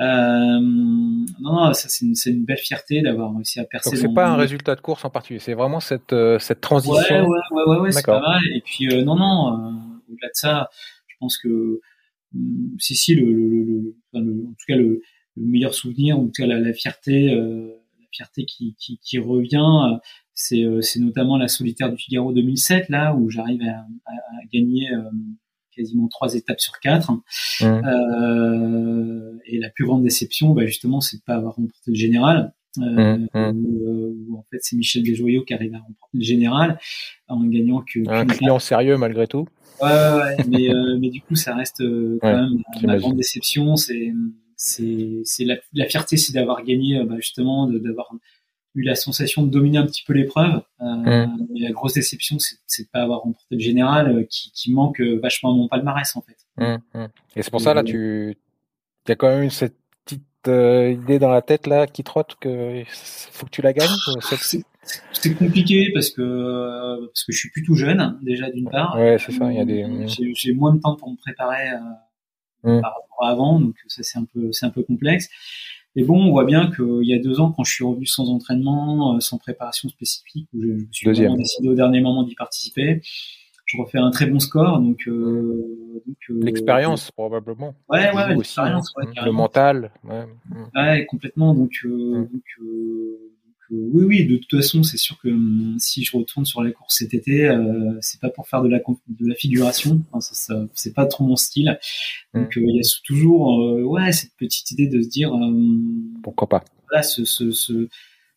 Euh, 0.00 0.58
non, 0.60 1.52
non, 1.52 1.72
ça 1.74 1.88
c'est 1.88 2.04
une, 2.06 2.14
c'est 2.14 2.30
une 2.30 2.44
belle 2.44 2.58
fierté 2.58 3.02
d'avoir 3.02 3.34
réussi 3.34 3.60
à 3.60 3.64
percer. 3.64 3.90
Donc 3.90 3.98
c'est 3.98 4.14
pas 4.14 4.28
un 4.28 4.36
résultat 4.36 4.74
de 4.74 4.80
course 4.80 5.04
en 5.04 5.10
particulier, 5.10 5.38
c'est 5.40 5.54
vraiment 5.54 5.80
cette 5.80 6.12
euh, 6.12 6.38
cette 6.38 6.60
Ouais, 6.60 6.62
transition. 6.62 7.28
ouais, 7.28 7.38
ouais, 7.52 7.64
ouais, 7.66 7.78
ouais 7.80 7.92
c'est 7.92 8.02
D'accord. 8.02 8.20
pas 8.22 8.28
mal. 8.32 8.42
Et 8.56 8.60
puis 8.62 8.88
euh, 8.88 9.04
non, 9.04 9.16
non, 9.16 9.52
euh, 9.52 9.70
au-delà 10.10 10.28
de 10.28 10.34
ça, 10.34 10.68
je 11.06 11.14
pense 11.20 11.38
que 11.38 11.80
hum, 12.34 12.70
si, 12.78 12.96
si, 12.96 13.14
le, 13.14 13.24
le, 13.32 13.64
le, 13.64 14.20
le- 14.20 14.46
en 14.48 14.52
tout 14.52 14.64
cas 14.66 14.76
le, 14.76 15.00
le 15.36 15.46
meilleur 15.46 15.74
souvenir, 15.74 16.18
ou 16.18 16.22
en 16.22 16.26
tout 16.26 16.42
cas 16.42 16.46
la, 16.46 16.58
la 16.58 16.72
fierté, 16.72 17.32
euh, 17.34 17.68
la 18.00 18.06
fierté 18.12 18.44
qui, 18.44 18.74
qui, 18.78 18.98
qui 19.02 19.18
revient, 19.18 19.56
euh, 19.56 19.96
c'est 20.34 20.62
euh, 20.62 20.80
c'est 20.80 21.00
notamment 21.00 21.36
la 21.38 21.48
solitaire 21.48 21.90
du 21.90 21.96
Figaro 21.96 22.32
2007 22.32 22.88
là 22.88 23.14
où 23.14 23.30
j'arrive 23.30 23.62
à, 23.62 23.78
à, 24.06 24.12
à 24.12 24.46
gagner 24.52 24.92
euh, 24.92 25.02
quasiment 25.74 26.08
trois 26.08 26.34
étapes 26.34 26.60
sur 26.60 26.78
quatre. 26.80 27.12
Euh, 27.62 29.32
et 29.46 29.58
la 29.58 29.70
plus 29.70 29.84
grande 29.84 30.02
déception, 30.02 30.52
bah, 30.54 30.66
justement, 30.66 31.00
c'est 31.00 31.18
de 31.18 31.22
pas 31.22 31.34
avoir 31.34 31.56
remporté 31.56 31.90
le 31.90 31.96
général. 31.96 32.52
Euh, 32.80 33.18
mhm. 33.18 33.28
où, 33.34 33.88
euh, 33.88 34.14
où, 34.28 34.36
en 34.36 34.44
fait 34.50 34.58
c'est 34.60 34.74
Michel 34.74 35.04
Desjoyaux 35.04 35.44
qui 35.44 35.54
arrive 35.54 35.72
à 35.76 35.78
remporter 35.78 36.18
le 36.18 36.24
général 36.24 36.76
en 37.28 37.44
gagnant 37.44 37.84
que 37.86 38.00
Un 38.08 38.26
client 38.26 38.58
sérieux 38.58 38.96
malgré 38.96 39.28
tout. 39.28 39.46
Ouais, 39.80 39.88
ouais, 39.88 40.14
ouais, 40.16 40.36
mais, 40.48 40.74
euh, 40.74 40.98
mais 40.98 41.10
du 41.10 41.20
coup, 41.20 41.36
ça 41.36 41.54
reste 41.54 41.80
euh, 41.82 42.18
quand 42.20 42.28
Ouais, 42.28 42.34
même 42.34 42.62
ma 42.82 42.98
grande 42.98 43.16
déception. 43.16 43.76
C'est, 43.76 44.12
c'est, 44.64 45.20
c'est 45.24 45.44
la, 45.44 45.56
la 45.74 45.86
fierté, 45.86 46.16
c'est 46.16 46.32
d'avoir 46.32 46.64
gagné, 46.64 46.98
euh, 46.98 47.04
bah, 47.04 47.16
justement, 47.18 47.66
d'avoir 47.66 48.10
eu 48.74 48.82
la 48.82 48.94
sensation 48.94 49.42
de 49.42 49.50
dominer 49.50 49.76
un 49.76 49.86
petit 49.86 50.02
peu 50.06 50.14
l'épreuve. 50.14 50.62
Euh, 50.80 51.26
la 51.54 51.70
grosse 51.70 51.92
déception, 51.92 52.38
c'est, 52.38 52.56
c'est 52.66 52.84
de 52.84 52.88
pas 52.88 53.02
avoir 53.02 53.20
remporté 53.20 53.56
le 53.56 53.60
général, 53.60 54.10
euh, 54.10 54.24
qui, 54.28 54.50
qui 54.52 54.72
manque 54.72 55.00
euh, 55.00 55.20
vachement 55.22 55.52
à 55.52 55.54
mon 55.54 55.68
palmarès, 55.68 56.16
en 56.16 56.22
fait. 56.22 56.36
Mhm, 56.56 56.78
mhm. 56.94 57.08
Et 57.36 57.42
c'est 57.42 57.50
pour 57.50 57.60
ça 57.60 57.74
là 57.74 57.82
tu, 57.82 58.38
il 59.06 59.08
y 59.08 59.12
a 59.12 59.16
quand 59.16 59.28
même 59.28 59.50
cette 59.50 59.76
petite 60.04 60.22
euh, 60.48 60.92
idée 60.92 61.18
dans 61.18 61.30
la 61.30 61.42
tête 61.42 61.66
là 61.66 61.86
qui 61.86 62.04
trotte 62.04 62.36
que 62.40 62.84
faut 63.32 63.44
que 63.44 63.50
tu 63.50 63.60
la 63.60 63.72
gagnes. 63.72 63.88
C'est, 65.12 65.34
compliqué 65.34 65.90
parce 65.92 66.10
que 66.10 67.06
parce 67.06 67.24
que 67.24 67.32
je 67.32 67.38
suis 67.38 67.50
plus 67.50 67.64
tout 67.64 67.74
jeune 67.74 68.18
déjà 68.22 68.50
d'une 68.50 68.70
part. 68.70 68.96
Ouais, 68.96 69.18
c'est 69.18 69.32
ça. 69.32 69.50
Il 69.50 69.56
y 69.56 69.60
a 69.60 69.64
des. 69.64 70.06
J'ai, 70.06 70.32
j'ai 70.34 70.52
moins 70.52 70.74
de 70.74 70.80
temps 70.80 70.96
pour 70.96 71.10
me 71.10 71.16
préparer 71.16 71.70
Mm. 72.64 72.80
par 72.80 72.94
rapport 72.94 73.24
à 73.26 73.30
avant, 73.30 73.60
donc 73.60 73.76
ça 73.88 74.02
c'est 74.02 74.18
un 74.18 74.24
peu 74.24 74.50
c'est 74.52 74.66
un 74.66 74.70
peu 74.70 74.82
complexe. 74.82 75.28
Et 75.96 76.02
bon, 76.02 76.20
on 76.20 76.30
voit 76.32 76.44
bien 76.44 76.70
qu'il 76.72 77.04
y 77.04 77.14
a 77.14 77.18
deux 77.20 77.38
ans, 77.38 77.52
quand 77.52 77.62
je 77.62 77.72
suis 77.72 77.84
revenu 77.84 78.04
sans 78.06 78.28
entraînement, 78.28 79.14
euh, 79.14 79.20
sans 79.20 79.38
préparation 79.38 79.88
spécifique, 79.88 80.48
où 80.52 80.60
je, 80.60 80.66
je 80.66 80.72
me 80.72 80.86
suis 80.90 81.06
Deuxième. 81.06 81.26
vraiment 81.28 81.38
décidé 81.42 81.68
au 81.68 81.74
dernier 81.74 82.00
moment 82.00 82.24
d'y 82.24 82.34
participer, 82.34 83.00
je 83.66 83.76
refais 83.78 83.98
un 83.98 84.10
très 84.10 84.26
bon 84.26 84.40
score, 84.40 84.80
donc, 84.80 85.06
euh, 85.06 86.00
donc 86.06 86.16
euh, 86.30 86.40
L'expérience 86.42 87.10
probablement. 87.12 87.74
Ouais, 87.88 88.12
ouais, 88.12 88.34
l'expérience, 88.34 88.92
ouais, 88.96 89.04
hein. 89.16 89.24
le 89.24 89.30
mental. 89.32 89.90
Ouais. 90.02 90.24
Ouais, 90.74 91.06
complètement. 91.06 91.54
Donc, 91.54 91.70
euh, 91.84 91.88
Mm. 91.88 92.22
donc, 92.24 92.28
euh, 92.32 92.32
donc, 92.32 92.66
euh, 92.66 93.30
oui, 93.70 94.04
oui. 94.04 94.26
De 94.26 94.36
toute 94.36 94.50
façon, 94.60 94.82
c'est 94.82 94.96
sûr 94.96 95.18
que 95.18 95.28
hum, 95.28 95.76
si 95.78 96.04
je 96.04 96.16
retourne 96.16 96.44
sur 96.44 96.62
la 96.62 96.70
course 96.72 96.96
cet 96.98 97.14
été, 97.14 97.48
euh, 97.48 97.96
c'est 98.00 98.20
pas 98.20 98.30
pour 98.30 98.46
faire 98.48 98.62
de 98.62 98.68
la 98.68 98.78
de 98.78 99.26
la 99.28 99.34
figuration. 99.34 100.02
Enfin, 100.12 100.20
ça, 100.20 100.34
ça- 100.34 100.66
c'est 100.74 100.94
pas 100.94 101.06
trop 101.06 101.24
mon 101.24 101.36
style. 101.36 101.78
Donc, 102.34 102.56
euh, 102.56 102.60
il 102.66 102.76
y 102.76 102.78
a 102.80 102.82
toujours, 103.04 103.62
euh, 103.62 103.82
ouais, 103.82 104.12
cette 104.12 104.34
petite 104.36 104.70
idée 104.70 104.88
de 104.88 105.00
se 105.02 105.08
dire, 105.08 105.34
euh, 105.34 105.78
Pourquoi 106.22 106.48
pas. 106.48 106.64
voilà, 106.88 107.02
ce, 107.02 107.24
ce, 107.24 107.50
ce, 107.50 107.88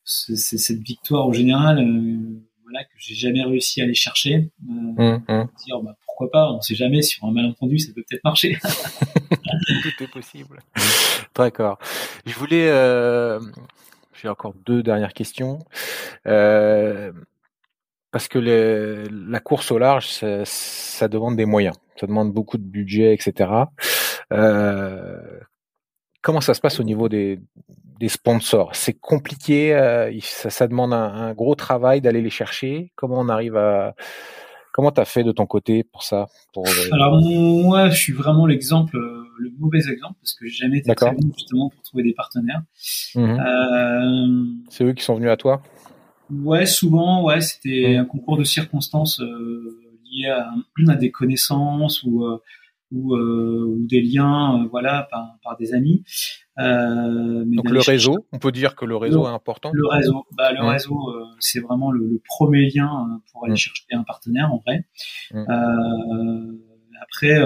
ce- 0.03 0.35
c'est- 0.35 0.57
cette 0.57 0.81
victoire 0.81 1.27
au 1.27 1.33
général, 1.33 1.79
euh, 1.79 2.17
voilà, 2.63 2.83
que 2.85 2.91
j'ai 2.97 3.15
jamais 3.15 3.43
réussi 3.43 3.81
à 3.81 3.85
aller 3.85 3.93
chercher. 3.93 4.49
Euh, 4.69 4.73
Mhm, 4.97 5.23
mhm. 5.29 5.47
dire, 5.65 5.79
bah, 5.83 5.95
pourquoi 6.05 6.31
pas 6.31 6.51
On 6.51 6.61
sait 6.61 6.75
jamais. 6.75 7.01
Sur 7.01 7.25
un 7.25 7.31
malentendu, 7.31 7.77
ça 7.79 7.91
peut 7.93 8.03
peut-être 8.09 8.23
marcher. 8.23 8.57
Tout 9.83 10.03
est 10.03 10.11
possible. 10.11 10.59
D'accord. 11.35 11.77
Je 12.25 12.33
voulais. 12.33 12.67
J'ai 14.21 14.29
encore 14.29 14.53
deux 14.65 14.83
dernières 14.83 15.13
questions. 15.13 15.59
Euh, 16.27 17.11
Parce 18.11 18.27
que 18.27 18.39
la 19.09 19.39
course 19.39 19.71
au 19.71 19.77
large, 19.77 20.07
ça, 20.07 20.43
ça 20.45 21.07
demande 21.07 21.35
des 21.35 21.45
moyens. 21.45 21.75
Ça 21.99 22.07
demande 22.07 22.33
beaucoup 22.33 22.57
de 22.57 22.63
budget, 22.63 23.13
etc. 23.13 23.51
Euh, 24.31 25.39
comment 26.21 26.41
ça 26.41 26.53
se 26.53 26.61
passe 26.61 26.79
au 26.79 26.83
niveau 26.83 27.09
des, 27.09 27.39
des 27.99 28.09
sponsors? 28.09 28.75
C'est 28.75 28.93
compliqué. 28.93 29.75
euh, 29.75 30.11
ça, 30.21 30.49
ça 30.49 30.67
demande 30.67 30.93
un 30.93 31.33
gros 31.33 31.55
travail 31.55 32.01
d'aller 32.01 32.21
les 32.21 32.29
chercher. 32.29 32.91
Comment 32.95 33.19
on 33.19 33.29
arrive 33.29 33.55
à 33.57 33.95
Comment 34.77 34.91
t'as 34.91 35.05
fait 35.05 35.23
de 35.23 35.31
ton 35.31 35.47
côté 35.47 35.83
pour 35.83 36.03
ça 36.03 36.27
pour, 36.53 36.63
Alors 36.91 37.19
moi, 37.19 37.89
je 37.89 37.97
suis 37.97 38.13
vraiment 38.13 38.45
l'exemple, 38.45 38.95
euh, 38.95 39.23
le 39.39 39.51
mauvais 39.57 39.79
exemple, 39.79 40.13
parce 40.21 40.35
que 40.35 40.45
j'ai 40.45 40.53
jamais 40.65 40.77
été 40.77 40.93
très 40.93 41.11
bon 41.13 41.31
justement 41.35 41.71
pour 41.71 41.81
trouver 41.81 42.03
des 42.03 42.13
partenaires. 42.13 42.61
mhm. 43.15 43.39
Euh, 43.39 44.45
C'est 44.69 44.83
eux 44.83 44.93
qui 44.93 45.03
sont 45.03 45.15
venus 45.15 45.31
à 45.31 45.35
toi? 45.35 45.63
Ouais, 46.29 46.67
souvent, 46.67 47.23
ouais, 47.23 47.41
c'était 47.41 47.95
Mm. 47.97 48.01
un 48.01 48.05
concours 48.05 48.37
de 48.37 48.43
circonstances 48.43 49.19
euh, 49.19 49.79
lié 50.11 50.27
à, 50.27 50.51
à 50.89 50.95
des 50.95 51.09
connaissances 51.09 52.03
ou 52.03 52.23
ou, 52.91 53.15
euh, 53.15 53.65
ou 53.67 53.85
des 53.87 54.01
liens, 54.01 54.61
euh, 54.63 54.67
voilà, 54.69 55.07
par, 55.11 55.37
par 55.43 55.57
des 55.57 55.73
amis. 55.73 56.03
Euh, 56.59 57.43
mais 57.45 57.55
Donc 57.57 57.69
le 57.69 57.75
chercher 57.75 57.91
réseau, 57.91 58.27
on 58.31 58.39
peut 58.39 58.51
dire 58.51 58.75
que 58.75 58.85
le 58.85 58.95
réseau 58.97 59.23
Le- 59.23 59.29
est 59.29 59.33
important. 59.33 59.71
Le 59.73 59.87
réseau, 59.87 60.25
bah, 60.37 60.51
le 60.51 60.63
réseau, 60.65 60.97
euh, 61.09 61.23
c'est 61.39 61.59
vraiment 61.59 61.91
le, 61.91 62.07
le 62.07 62.21
premier 62.25 62.69
lien 62.73 63.21
pour 63.31 63.43
aller 63.45 63.53
Mm. 63.53 63.57
chercher 63.57 63.83
un 63.91 64.03
partenaire 64.03 64.51
en 64.53 64.57
vrai. 64.65 64.85
Mm. 65.31 65.45
Euh, 65.49 66.57
après, 67.01 67.39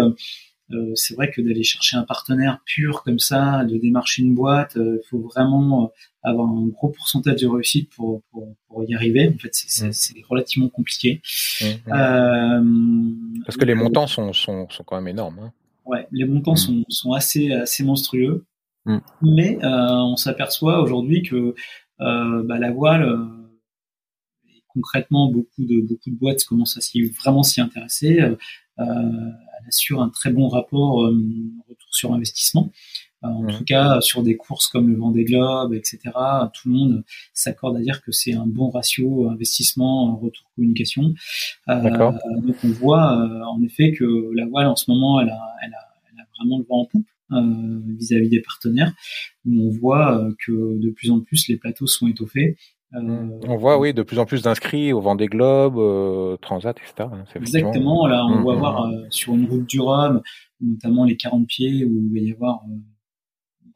euh, 0.74 0.78
euh, 0.92 0.92
c'est 0.96 1.16
vrai 1.16 1.30
que 1.32 1.42
d'aller 1.42 1.64
chercher 1.64 1.98
un 1.98 2.04
partenaire 2.04 2.60
pur 2.66 3.04
comme 3.04 3.20
ça, 3.20 3.66
de 3.66 3.78
démarcher 3.78 4.22
une 4.24 4.34
boîte, 4.36 4.74
il 4.76 5.00
faut 5.10 5.20
vraiment 5.20 5.86
euh, 5.86 5.88
avoir 6.24 6.48
un 6.50 6.68
gros 6.68 6.90
pourcentage 6.90 7.42
de 7.42 7.48
réussite 7.48 7.90
pour, 7.96 8.22
pour, 8.32 8.56
pour 8.68 8.84
y 8.84 8.94
arriver. 8.96 9.32
En 9.34 9.38
fait, 9.38 9.50
c'est 9.54 9.88
Mm. 9.88 10.24
relativement 10.30 10.70
compliqué. 10.70 11.22
Mhm. 11.62 11.68
Euh, 11.94 12.64
Parce 13.46 13.58
que 13.58 13.66
les 13.66 13.74
euh, 13.74 13.76
montants 13.76 14.08
sont, 14.08 14.34
sont, 14.34 14.68
sont 14.70 14.84
quand 14.84 14.96
même 14.98 15.08
énormes. 15.08 15.40
hein. 15.40 15.52
Ouais, 15.86 16.08
les 16.12 16.26
montants 16.26 16.54
Mm. 16.54 16.58
sont, 16.58 16.84
sont 16.90 17.14
assez, 17.14 17.52
assez 17.54 17.84
monstrueux. 17.84 18.46
Mm. 18.86 18.98
Mais 19.24 19.58
euh, 19.64 19.68
on 20.14 20.16
s'aperçoit 20.16 20.82
aujourd'hui 20.82 21.22
que 21.24 21.54
euh, 22.02 22.44
bah, 22.48 22.58
la 22.60 22.72
voile 22.72 23.04
euh, 23.04 23.26
concrètement, 24.70 25.30
beaucoup 25.32 25.64
de 25.66 25.82
beaucoup 25.82 26.10
de 26.10 26.16
boîtes 26.16 26.44
commencent 26.46 26.78
à 26.78 26.82
s'y 26.82 27.02
vraiment 27.04 27.44
s'y 27.44 27.60
intéresser. 27.62 28.20
Elle 29.62 29.68
assure 29.68 30.01
un 30.01 30.09
très 30.09 30.32
bon 30.32 30.47
rapport 30.47 31.03
retour 31.70 31.89
sur 31.91 32.14
investissement. 32.14 32.72
En 33.24 33.45
tout 33.45 33.64
cas, 33.66 34.01
sur 34.01 34.24
des 34.24 34.36
courses 34.36 34.68
comme 34.68 34.89
le 34.89 34.97
Vendée 34.97 35.26
Globe, 35.26 35.76
etc., 35.76 35.99
tout 36.53 36.70
le 36.70 36.74
monde 36.74 37.03
s'accorde 37.34 37.78
à 37.78 37.80
dire 37.80 38.01
que 38.01 38.12
c'est 38.12 38.34
un 38.34 38.47
bon 38.47 38.72
ratio 38.72 39.30
investissement 39.30 40.16
retour 40.16 40.49
communication. 40.55 41.14
Euh, 41.70 42.12
donc 42.41 42.55
on 42.64 42.70
voit 42.70 43.14
en 43.47 43.62
effet 43.62 43.91
que 43.91 44.32
la 44.34 44.47
voile 44.47 44.66
en 44.66 44.76
ce 44.76 44.89
moment, 44.89 45.20
elle 45.20 45.30
a, 45.30 45.39
elle 45.64 45.74
a, 45.74 45.88
elle 46.12 46.20
a 46.20 46.26
vraiment 46.39 46.57
le 46.57 46.66
vent 46.68 46.82
en 46.82 46.86
poupe. 46.86 47.05
Euh, 47.34 47.80
vis-à-vis 47.97 48.28
des 48.28 48.41
partenaires, 48.41 48.91
où 49.45 49.68
on 49.68 49.70
voit 49.70 50.18
euh, 50.18 50.36
que 50.45 50.78
de 50.78 50.89
plus 50.89 51.12
en 51.12 51.22
plus 51.22 51.47
les 51.47 51.55
plateaux 51.55 51.88
sont 51.88 52.07
étoffés. 52.07 52.57
Euh, 52.94 53.39
on 53.48 53.56
voit, 53.56 53.80
oui, 53.80 53.94
de 53.94 54.04
plus 54.04 54.20
en 54.20 54.26
plus 54.26 54.42
d'inscrits 54.42 54.92
au 54.92 55.00
Vendée 55.00 55.28
Globe, 55.28 56.38
Transat, 56.42 56.78
etc. 56.78 57.10
Hein, 57.12 57.24
Exactement. 57.36 58.08
Là, 58.08 58.26
on 58.26 58.39
mmh, 58.39 58.46
va 58.46 58.54
mmh, 58.54 58.60
voir 58.60 58.88
mmh. 58.88 59.06
sur 59.10 59.34
une 59.34 59.46
route 59.46 59.68
du 59.68 59.80
Rhum, 59.80 60.22
notamment 60.60 61.06
les 61.06 61.16
40 61.16 61.48
pieds, 61.48 61.86
où 61.86 62.02
il 62.04 62.14
va 62.14 62.20
y 62.20 62.32
avoir 62.32 62.64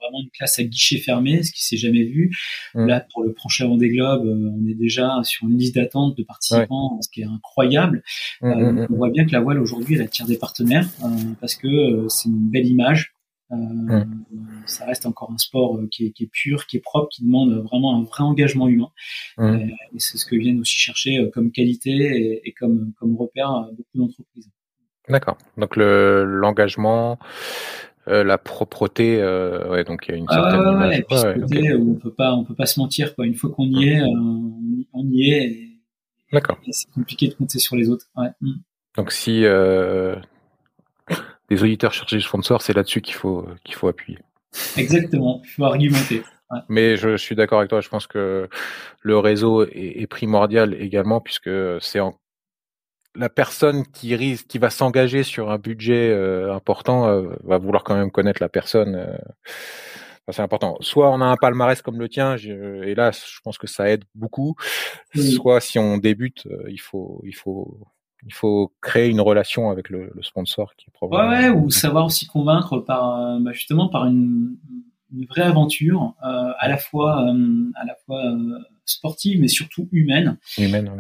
vraiment 0.02 0.22
une 0.22 0.30
classe 0.30 0.60
à 0.60 0.64
guichet 0.64 0.98
fermé, 0.98 1.44
ce 1.44 1.52
qui 1.52 1.66
s'est 1.66 1.78
jamais 1.78 2.04
vu. 2.04 2.36
Là, 2.74 3.06
pour 3.12 3.24
le 3.24 3.34
prochain 3.34 3.68
Vendée 3.68 3.90
Globe, 3.90 4.24
on 4.26 4.68
est 4.68 4.76
déjà 4.76 5.22
sur 5.24 5.48
une 5.48 5.58
liste 5.58 5.76
d'attente 5.76 6.18
de 6.18 6.24
participants, 6.24 7.00
ce 7.02 7.10
qui 7.10 7.22
est 7.22 7.26
incroyable. 7.26 8.04
on 8.42 8.86
voit 8.90 9.10
bien 9.10 9.26
que 9.26 9.32
la 9.32 9.40
voile 9.40 9.60
aujourd'hui, 9.60 9.96
elle 9.96 10.02
attire 10.02 10.26
des 10.26 10.38
partenaires 10.38 10.88
parce 11.40 11.56
que 11.56 12.06
c'est 12.10 12.30
une 12.30 12.50
belle 12.50 12.68
image. 12.68 13.15
Euh, 13.52 14.04
ça 14.66 14.86
reste 14.86 15.06
encore 15.06 15.32
un 15.32 15.38
sport 15.38 15.78
euh, 15.78 15.88
qui 15.92 16.08
est, 16.08 16.12
qui 16.12 16.24
est, 16.24 16.32
pur, 16.32 16.66
qui 16.66 16.78
est 16.78 16.82
propre, 16.82 17.10
qui 17.10 17.24
demande 17.24 17.54
vraiment 17.64 17.96
un 17.96 18.04
vrai 18.04 18.24
engagement 18.24 18.68
humain. 18.68 18.90
Euh, 19.40 19.58
et 19.94 20.00
c'est 20.00 20.18
ce 20.18 20.26
que 20.26 20.36
viennent 20.36 20.60
aussi 20.60 20.76
chercher 20.76 21.30
comme 21.32 21.52
qualité 21.52 21.92
et, 21.92 22.48
et 22.48 22.54
comme, 22.54 22.94
comme 23.00 23.16
repère 23.16 23.70
beaucoup 23.78 23.98
d'entreprises. 23.98 24.50
D'accord. 25.10 25.38
Donc 25.58 25.76
le 25.76 26.24
l'engagement, 26.24 27.20
euh, 28.08 28.24
la 28.24 28.38
propreté, 28.38 29.22
euh, 29.22 29.70
ouais, 29.70 29.84
donc 29.84 30.06
il 30.08 30.12
y 30.12 30.14
a 30.16 30.18
une 30.18 30.28
certaine 30.28 30.62
ah, 30.64 30.72
image. 30.72 31.04
Ouais, 31.10 31.28
ouais, 31.28 31.40
côté 31.42 31.74
où 31.74 31.92
on 31.92 31.96
peut 31.96 32.14
pas, 32.14 32.34
on 32.34 32.44
peut 32.44 32.56
pas 32.56 32.66
se 32.66 32.80
mentir 32.80 33.16
quoi. 33.16 33.26
Une 33.26 33.36
fois 33.36 33.52
qu'on 33.52 33.66
y 33.66 33.90
est, 33.90 34.02
on, 34.02 34.54
on, 34.94 35.06
y 35.12 35.30
est. 35.32 35.70
D'accord. 36.32 36.60
C'est 36.70 36.90
compliqué 36.92 37.28
de 37.28 37.34
compter 37.36 37.60
sur 37.60 37.76
les 37.76 37.90
autres. 37.90 38.08
Ouais. 38.16 38.30
Donc 38.98 39.12
si 39.12 39.44
euh, 41.52 41.56
les 41.56 41.64
auditeurs 41.64 41.94
cherchent 41.94 42.14
des 42.14 42.22
sponsors, 42.22 42.62
c'est 42.62 42.74
là-dessus 42.74 43.02
qu'il 43.02 43.16
faut 43.16 43.48
qu'il 43.64 43.76
faut 43.76 43.88
appuyer. 43.88 44.20
Exactement, 44.78 45.42
il 45.44 45.50
faut 45.50 45.66
argumenter. 45.66 46.24
Mais 46.70 46.98
je, 46.98 47.18
suis 47.18 47.36
d'accord 47.36 47.60
avec 47.60 47.70
toi. 47.70 47.82
Je 47.82 47.90
pense 47.90 48.08
que 48.08 48.50
le 49.02 49.18
réseau 49.18 49.66
est, 49.66 50.08
primordial 50.08 50.74
également 50.76 51.20
puisque 51.20 51.50
c'est 51.82 52.00
en... 52.00 52.18
la 53.16 53.30
personne 53.30 53.86
qui 53.88 54.16
risque, 54.16 54.48
qui 54.48 54.60
va 54.60 54.70
s'engager 54.70 55.24
sur 55.24 55.52
un 55.52 55.58
budget 55.58 56.10
euh, 56.12 56.54
important, 56.54 57.08
euh, 57.08 57.36
va 57.44 57.58
vouloir 57.58 57.84
quand 57.84 57.96
même 57.96 58.12
connaître 58.12 58.42
la 58.42 58.50
personne. 58.50 58.96
Euh, 58.96 59.18
c'est 60.32 60.42
important. 60.42 60.78
Soit 60.80 61.12
on 61.12 61.22
a 61.22 61.26
un 61.26 61.38
palmarès 61.38 61.82
comme 61.82 62.00
le 62.00 62.10
tien, 62.10 62.36
et 62.36 62.96
là, 62.96 63.12
je 63.12 63.40
pense 63.44 63.60
que 63.60 63.68
ça 63.68 63.90
aide 63.90 64.06
beaucoup. 64.16 64.56
Soit 65.14 65.62
si 65.62 65.78
on 65.78 66.00
débute, 66.00 66.48
il 66.68 66.80
faut, 66.80 67.22
il 67.24 67.36
faut, 67.36 67.78
il 68.26 68.34
faut 68.34 68.74
créer 68.82 69.10
une 69.10 69.22
relation 69.22 69.70
avec 69.70 69.90
le, 69.90 70.12
le 70.14 70.24
sponsor 70.24 70.76
qui 70.76 70.86
est 70.88 70.94
probablement. 70.94 71.30
Ouais, 71.30 71.50
ou 71.50 71.70
savoir 71.70 72.06
aussi 72.06 72.26
convaincre 72.26 72.80
par 72.80 73.20
euh, 73.20 73.40
bah 73.40 73.52
justement 73.52 73.88
par 73.88 74.06
une, 74.06 74.58
une 75.14 75.26
vraie 75.26 75.44
aventure, 75.44 76.16
euh, 76.24 76.52
à 76.58 76.68
la 76.68 76.78
fois 76.78 77.26
euh, 77.28 77.72
à 77.76 77.86
la 77.86 77.96
fois 78.06 78.26
euh, 78.26 78.60
sportive 78.86 79.40
mais 79.40 79.48
surtout 79.48 79.88
humaine. 79.92 80.38
Humaine. 80.58 80.92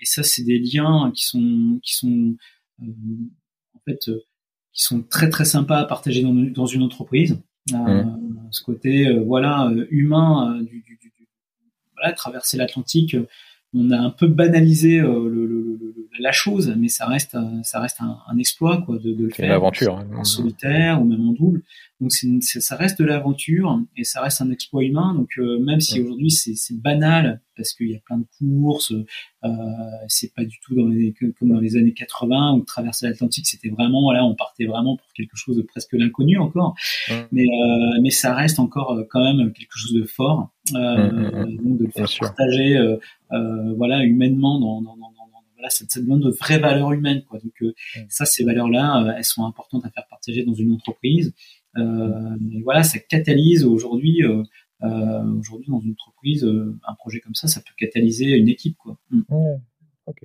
Et 0.00 0.04
ça, 0.04 0.22
c'est 0.22 0.42
des 0.42 0.58
liens 0.58 1.10
qui 1.14 1.24
sont 1.24 1.78
qui 1.82 1.94
sont 1.94 2.36
en 2.82 3.78
fait 3.84 4.10
qui 4.72 4.82
sont 4.82 5.02
très 5.02 5.28
très 5.30 5.44
sympas 5.44 5.78
à 5.78 5.84
partager 5.84 6.22
dans, 6.22 6.34
dans 6.34 6.66
une 6.66 6.82
entreprise. 6.82 7.40
Mmh. 7.70 8.48
Ce 8.50 8.62
côté 8.62 9.16
voilà 9.26 9.70
humain 9.90 10.60
du, 10.62 10.82
du, 10.82 10.96
du, 10.96 11.12
voilà 11.94 12.12
traverser 12.14 12.56
l'Atlantique 12.56 13.16
on 13.74 13.90
a 13.90 13.98
un 13.98 14.10
peu 14.10 14.26
banalisé 14.26 14.98
le, 14.98 15.46
le, 15.46 15.89
la 16.18 16.32
chose, 16.32 16.74
mais 16.76 16.88
ça 16.88 17.06
reste, 17.06 17.36
ça 17.62 17.80
reste 17.80 18.00
un, 18.00 18.18
un 18.26 18.38
exploit 18.38 18.82
quoi, 18.82 18.98
de, 18.98 19.12
de 19.12 19.24
le 19.24 19.30
faire. 19.30 19.46
Une 19.46 19.52
aventure, 19.52 19.96
hein. 19.96 20.06
en 20.16 20.24
solitaire 20.24 21.00
ou 21.00 21.04
même 21.04 21.28
en 21.28 21.32
double. 21.32 21.62
Donc 22.00 22.12
c'est, 22.12 22.40
ça 22.40 22.76
reste 22.76 22.98
de 22.98 23.04
l'aventure 23.04 23.78
et 23.96 24.04
ça 24.04 24.22
reste 24.22 24.40
un 24.40 24.50
exploit 24.50 24.82
humain. 24.82 25.14
Donc 25.14 25.30
euh, 25.38 25.58
même 25.58 25.80
si 25.80 26.00
aujourd'hui 26.00 26.30
c'est, 26.30 26.54
banal 26.72 27.42
parce 27.56 27.74
qu'il 27.74 27.90
y 27.90 27.94
a 27.94 27.98
plein 27.98 28.16
de 28.16 28.24
courses, 28.38 28.92
euh, 29.44 29.48
c'est 30.08 30.34
pas 30.34 30.44
du 30.44 30.58
tout 30.60 30.74
dans 30.74 30.88
les, 30.88 31.14
comme 31.38 31.50
dans 31.50 31.60
les 31.60 31.76
années 31.76 31.92
80 31.92 32.54
où 32.54 32.64
traverser 32.64 33.06
l'Atlantique 33.06 33.46
c'était 33.46 33.68
vraiment 33.68 34.10
là 34.12 34.24
on 34.24 34.34
partait 34.34 34.64
vraiment 34.64 34.96
pour 34.96 35.12
quelque 35.12 35.36
chose 35.36 35.56
de 35.56 35.62
presque 35.62 35.92
l'inconnu 35.92 36.38
encore. 36.38 36.74
Mais 37.32 37.44
euh, 37.44 38.00
mais 38.00 38.10
ça 38.10 38.34
reste 38.34 38.58
encore 38.58 38.92
euh, 38.92 39.04
quand 39.08 39.22
même 39.22 39.52
quelque 39.52 39.76
chose 39.76 39.92
de 39.92 40.04
fort. 40.04 40.50
Euh, 40.74 41.46
donc 41.62 41.78
de 41.78 41.84
le 41.84 41.90
faire 41.90 42.08
partager 42.20 42.76
euh, 43.32 43.74
voilà 43.76 44.04
humainement 44.04 44.58
dans, 44.60 44.82
dans, 44.82 44.96
dans 44.96 45.09
voilà, 45.60 45.70
ça, 45.70 45.84
ça, 45.88 46.00
demande 46.00 46.22
de 46.22 46.30
vraies 46.30 46.58
valeurs 46.58 46.92
humaines. 46.92 47.22
Quoi. 47.28 47.38
Donc 47.38 47.62
ça, 48.08 48.24
ces 48.24 48.44
valeurs-là, 48.44 49.14
elles 49.16 49.24
sont 49.24 49.44
importantes 49.44 49.84
à 49.84 49.90
faire 49.90 50.06
partager 50.08 50.44
dans 50.44 50.54
une 50.54 50.72
entreprise. 50.72 51.34
Euh, 51.76 52.36
voilà, 52.64 52.82
ça 52.82 52.98
catalyse 52.98 53.64
aujourd'hui. 53.64 54.22
Euh, 54.24 54.42
euh, 54.82 55.38
aujourd'hui, 55.38 55.68
dans 55.68 55.80
une 55.80 55.92
entreprise, 55.92 56.44
un 56.44 56.94
projet 56.94 57.20
comme 57.20 57.34
ça, 57.34 57.48
ça 57.48 57.60
peut 57.60 57.74
catalyser 57.76 58.36
une 58.36 58.48
équipe, 58.48 58.76
quoi. 58.78 58.96
Mm. 59.10 59.22
ok. 60.06 60.22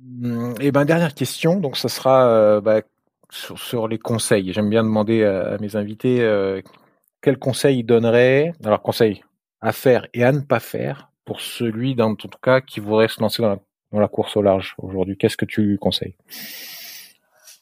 Mm, 0.00 0.54
et 0.60 0.72
ben 0.72 0.84
dernière 0.84 1.14
question, 1.14 1.60
donc 1.60 1.76
ça 1.76 1.88
sera 1.88 2.60
bah, 2.60 2.82
sur, 3.30 3.58
sur, 3.58 3.86
les 3.86 3.98
conseils. 3.98 4.52
J'aime 4.52 4.68
bien 4.68 4.82
demander 4.82 5.22
à, 5.22 5.58
mes 5.58 5.76
invités 5.76 6.20
euh, 6.22 6.60
quels 7.20 7.38
conseils 7.38 7.78
ils 7.78 7.84
donneraient. 7.84 8.52
Alors 8.64 8.82
conseils 8.82 9.22
à 9.60 9.70
faire 9.70 10.08
et 10.12 10.24
à 10.24 10.32
ne 10.32 10.40
pas 10.40 10.58
faire 10.58 11.11
pour 11.24 11.40
celui, 11.40 11.94
dans 11.94 12.14
tout 12.14 12.28
cas, 12.42 12.60
qui 12.60 12.80
voudrait 12.80 13.08
se 13.08 13.20
lancer 13.20 13.42
dans 13.42 13.50
la, 13.50 13.58
dans 13.92 14.00
la 14.00 14.08
course 14.08 14.36
au 14.36 14.42
large 14.42 14.74
aujourd'hui. 14.78 15.16
Qu'est-ce 15.16 15.36
que 15.36 15.44
tu 15.44 15.78
conseilles? 15.78 16.14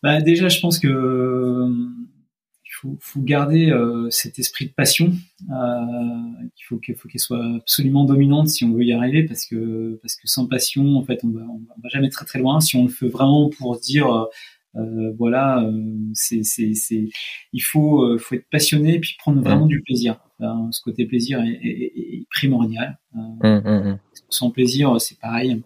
Bah, 0.02 0.20
déjà, 0.20 0.48
je 0.48 0.60
pense 0.60 0.78
que 0.78 0.88
euh, 0.88 1.68
faut, 2.72 2.96
faut, 3.00 3.20
garder 3.20 3.70
euh, 3.70 4.08
cet 4.10 4.38
esprit 4.38 4.66
de 4.66 4.72
passion. 4.72 5.12
Euh, 5.50 5.76
il 6.42 6.64
faut 6.66 6.78
qu'il 6.78 6.94
faut 6.94 7.08
qu'elle 7.08 7.20
soit 7.20 7.44
absolument 7.56 8.04
dominante 8.04 8.48
si 8.48 8.64
on 8.64 8.72
veut 8.72 8.84
y 8.84 8.92
arriver, 8.92 9.24
parce 9.24 9.44
que 9.44 9.98
parce 10.00 10.16
que 10.16 10.26
sans 10.26 10.46
passion, 10.46 10.96
en 10.96 11.04
fait, 11.04 11.20
on 11.24 11.28
va, 11.28 11.42
on 11.42 11.80
va 11.82 11.88
jamais 11.90 12.08
très 12.08 12.24
très 12.24 12.38
loin. 12.38 12.60
Si 12.60 12.76
on 12.76 12.84
le 12.84 12.90
fait 12.90 13.08
vraiment 13.08 13.50
pour 13.50 13.78
dire 13.78 14.28
euh, 14.76 15.12
voilà, 15.18 15.68
c'est, 16.14 16.44
c'est, 16.44 17.08
il 17.52 17.60
faut, 17.60 18.16
faut 18.18 18.36
être 18.36 18.48
passionné 18.50 18.94
et 18.94 19.00
puis 19.00 19.16
prendre 19.18 19.42
vraiment 19.42 19.66
du 19.66 19.82
plaisir. 19.82 20.18
Ce 20.70 20.80
côté 20.82 21.06
plaisir 21.06 21.42
est, 21.42 21.60
est, 21.62 21.92
est 21.96 22.26
primordial. 22.30 22.98
Mmh, 23.12 23.38
mmh, 23.42 23.68
mmh. 23.68 23.98
Sans 24.28 24.50
plaisir, 24.50 25.00
c'est 25.00 25.18
pareil. 25.18 25.62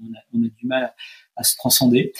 on, 0.00 0.14
a, 0.14 0.20
on 0.32 0.44
a 0.44 0.48
du 0.48 0.66
mal 0.66 0.94
à 1.36 1.42
se 1.44 1.56
transcender. 1.56 2.12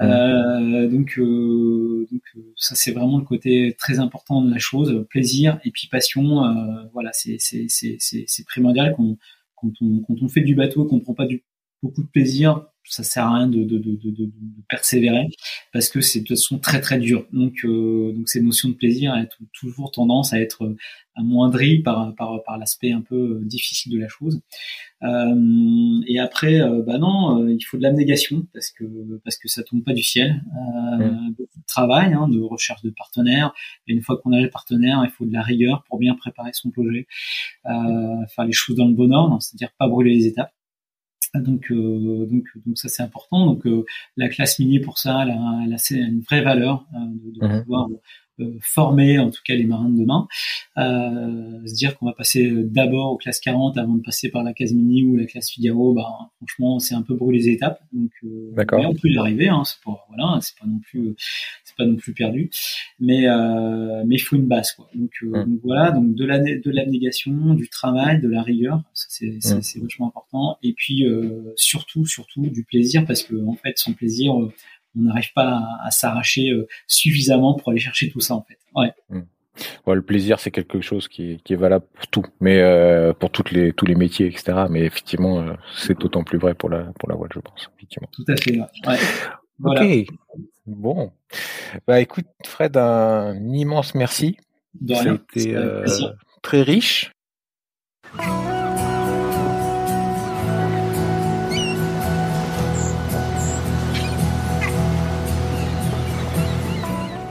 Euh, 0.00 0.88
donc, 0.88 1.18
euh, 1.18 2.06
donc 2.10 2.22
euh, 2.36 2.52
ça 2.56 2.74
c'est 2.74 2.92
vraiment 2.92 3.18
le 3.18 3.24
côté 3.24 3.74
très 3.78 3.98
important 3.98 4.42
de 4.42 4.50
la 4.50 4.58
chose, 4.58 5.06
plaisir 5.10 5.58
et 5.64 5.70
puis 5.70 5.88
passion. 5.88 6.44
Euh, 6.44 6.84
voilà, 6.92 7.10
c'est 7.12 8.44
primordial 8.46 8.94
quand, 8.96 9.16
quand 9.56 9.72
on 9.80 10.00
quand 10.00 10.22
on 10.22 10.28
fait 10.28 10.42
du 10.42 10.54
bateau, 10.54 10.84
qu'on 10.84 11.00
prend 11.00 11.14
pas 11.14 11.26
du 11.26 11.44
beaucoup 11.82 12.02
de 12.02 12.08
plaisir, 12.08 12.66
ça 12.84 13.02
sert 13.04 13.26
à 13.26 13.36
rien 13.36 13.46
de, 13.46 13.62
de, 13.62 13.78
de, 13.78 13.96
de, 13.96 14.10
de 14.10 14.30
persévérer 14.68 15.28
parce 15.72 15.88
que 15.88 16.00
c'est 16.00 16.20
de 16.20 16.24
toute 16.26 16.36
façon 16.36 16.58
très 16.58 16.80
très 16.80 16.98
dur. 16.98 17.26
Donc, 17.32 17.64
euh, 17.64 18.12
donc 18.12 18.28
ces 18.28 18.40
notions 18.40 18.68
de 18.68 18.74
plaisir 18.74 19.12
ont 19.14 19.46
toujours 19.52 19.90
tendance 19.92 20.32
à 20.32 20.40
être 20.40 20.74
amoindries 21.14 21.82
par, 21.82 22.14
par, 22.14 22.42
par 22.44 22.58
l'aspect 22.58 22.92
un 22.92 23.00
peu 23.00 23.16
euh, 23.16 23.44
difficile 23.44 23.92
de 23.92 23.98
la 23.98 24.08
chose. 24.08 24.40
Euh, 25.02 26.00
et 26.06 26.18
après, 26.18 26.60
euh, 26.60 26.82
bah 26.82 26.98
non, 26.98 27.42
euh, 27.42 27.52
il 27.52 27.62
faut 27.62 27.76
de 27.76 27.82
l'abnégation 27.82 28.46
parce 28.52 28.70
que 28.70 28.84
parce 29.24 29.36
que 29.36 29.48
ça 29.48 29.62
tombe 29.62 29.82
pas 29.84 29.92
du 29.92 30.02
ciel. 30.02 30.42
Mmh. 30.98 31.32
Beaucoup 31.38 31.58
de 31.58 31.66
travail, 31.66 32.12
hein, 32.12 32.28
de 32.28 32.40
recherche 32.40 32.82
de 32.82 32.90
partenaires. 32.90 33.52
Et 33.86 33.92
une 33.92 34.02
fois 34.02 34.18
qu'on 34.18 34.32
a 34.32 34.40
les 34.40 34.48
partenaires, 34.48 35.02
il 35.04 35.10
faut 35.10 35.24
de 35.24 35.32
la 35.32 35.42
rigueur 35.42 35.84
pour 35.88 35.98
bien 35.98 36.14
préparer 36.14 36.50
son 36.52 36.70
projet, 36.70 37.06
faire 37.64 38.44
les 38.44 38.52
choses 38.52 38.76
dans 38.76 38.88
le 38.88 38.94
bon 38.94 39.12
ordre, 39.12 39.40
c'est-à-dire 39.40 39.70
pas 39.78 39.88
brûler 39.88 40.14
les 40.14 40.26
étapes. 40.26 40.52
Donc, 41.34 41.70
euh, 41.70 42.26
donc, 42.26 42.44
donc 42.66 42.78
ça 42.78 42.88
c'est 42.88 43.02
important. 43.02 43.46
Donc, 43.46 43.66
euh, 43.66 43.84
la 44.16 44.28
classe 44.28 44.58
mini 44.58 44.80
pour 44.80 44.98
ça, 44.98 45.20
elle 45.22 45.30
a, 45.30 45.60
elle 45.64 45.72
a 45.74 46.08
une 46.08 46.20
vraie 46.20 46.42
valeur 46.42 46.86
euh, 46.94 46.98
de, 47.06 47.40
de 47.40 47.46
mmh 47.46 47.62
pouvoir 47.62 47.88
former 48.60 49.18
en 49.18 49.30
tout 49.30 49.42
cas 49.44 49.54
les 49.54 49.66
marins 49.66 49.88
de 49.88 50.00
demain, 50.00 50.28
euh, 50.78 51.66
se 51.66 51.74
dire 51.74 51.96
qu'on 51.96 52.06
va 52.06 52.12
passer 52.12 52.50
d'abord 52.50 53.12
aux 53.12 53.16
classes 53.16 53.40
40 53.40 53.78
avant 53.78 53.94
de 53.94 54.02
passer 54.02 54.30
par 54.30 54.42
la 54.42 54.52
case 54.52 54.72
mini 54.72 55.04
ou 55.04 55.16
la 55.16 55.26
classe 55.26 55.50
Figaro, 55.50 55.94
bah, 55.94 56.30
franchement 56.36 56.78
c'est 56.78 56.94
un 56.94 57.02
peu 57.02 57.14
brûler 57.14 57.30
les 57.38 57.48
étapes. 57.48 57.80
Donc 57.92 58.10
euh, 58.24 58.52
mais 58.56 58.86
on 58.86 58.94
peut 58.94 59.08
y 59.08 59.18
arriver, 59.18 59.48
hein, 59.48 59.62
c'est 59.64 59.82
pas 59.84 60.06
voilà, 60.08 60.38
c'est 60.40 60.56
pas 60.58 60.66
non 60.66 60.78
plus 60.78 61.14
c'est 61.64 61.76
pas 61.76 61.86
non 61.86 61.96
plus 61.96 62.12
perdu, 62.12 62.50
mais 62.98 63.28
euh, 63.28 64.02
mais 64.06 64.16
il 64.16 64.20
faut 64.20 64.36
une 64.36 64.46
base 64.46 64.72
quoi. 64.72 64.88
Donc, 64.94 65.10
euh, 65.22 65.44
donc 65.44 65.60
voilà, 65.62 65.90
donc 65.90 66.14
de 66.14 66.24
la 66.24 66.38
de 66.38 66.70
l'abnégation, 66.70 67.54
du 67.54 67.68
travail, 67.68 68.20
de 68.20 68.28
la 68.28 68.42
rigueur, 68.42 68.82
c'est 68.94 69.38
c'est 69.40 69.80
vachement 69.80 70.08
important. 70.08 70.58
Et 70.62 70.72
puis 70.72 71.04
surtout 71.56 72.06
surtout 72.06 72.42
du 72.42 72.64
plaisir 72.64 73.04
parce 73.06 73.22
que 73.22 73.34
en 73.46 73.54
fait 73.54 73.78
sans 73.78 73.92
plaisir 73.92 74.34
on 74.98 75.02
n'arrive 75.02 75.32
pas 75.34 75.62
à, 75.82 75.90
s'arracher 75.90 76.50
euh, 76.50 76.66
suffisamment 76.86 77.54
pour 77.54 77.70
aller 77.70 77.80
chercher 77.80 78.10
tout 78.10 78.20
ça 78.20 78.34
en 78.34 78.42
fait. 78.42 78.58
Ouais. 78.74 78.92
Hmm. 79.08 79.92
le 79.92 80.02
plaisir, 80.02 80.40
c'est 80.40 80.50
quelque 80.50 80.80
chose 80.80 81.08
qui 81.08 81.40
est, 81.48 81.54
valable 81.54 81.84
pour 81.94 82.06
tout, 82.08 82.24
mais 82.40 82.60
euh, 82.60 83.12
pour 83.12 83.30
toutes 83.30 83.50
les 83.50 83.72
tous 83.72 83.86
les 83.86 83.94
métiers, 83.94 84.26
etc. 84.26 84.66
Mais 84.70 84.80
effectivement, 84.82 85.40
euh, 85.40 85.54
c'est 85.76 85.98
d'autant 85.98 86.24
plus 86.24 86.38
vrai 86.38 86.54
pour 86.54 86.70
la 86.70 86.84
pour 86.98 87.08
la 87.08 87.16
voile, 87.16 87.30
je 87.34 87.40
pense. 87.40 87.70
Effectivement. 87.76 88.08
Tout 88.12 88.24
à 88.28 88.36
fait. 88.36 88.58
Ouais. 88.86 88.98
Ok. 89.62 90.14
Bon. 90.66 91.12
Bah 91.86 92.00
écoute, 92.00 92.26
Fred, 92.44 92.76
un 92.76 93.36
immense 93.52 93.94
merci. 93.94 94.36
C'était 94.86 95.56
très 96.42 96.62
riche. 96.62 97.12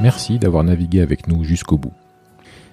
Merci 0.01 0.39
d'avoir 0.39 0.63
navigué 0.63 1.01
avec 1.01 1.27
nous 1.27 1.43
jusqu'au 1.43 1.77
bout. 1.77 1.93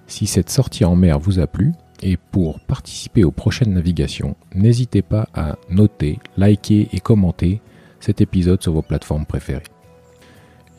Si 0.07 0.29
cette 0.29 0.49
sortie 0.49 0.85
en 0.85 0.95
mer 0.95 1.18
vous 1.18 1.41
a 1.41 1.49
plu, 1.49 1.72
et 2.03 2.16
pour 2.16 2.61
participer 2.61 3.24
aux 3.24 3.33
prochaines 3.33 3.72
navigations, 3.72 4.37
n'hésitez 4.55 5.03
pas 5.03 5.29
à 5.35 5.57
noter, 5.68 6.20
liker 6.37 6.89
et 6.93 7.01
commenter 7.01 7.61
cet 7.99 8.20
épisode 8.20 8.62
sur 8.62 8.74
vos 8.74 8.83
plateformes 8.83 9.27
préférées. 9.27 9.64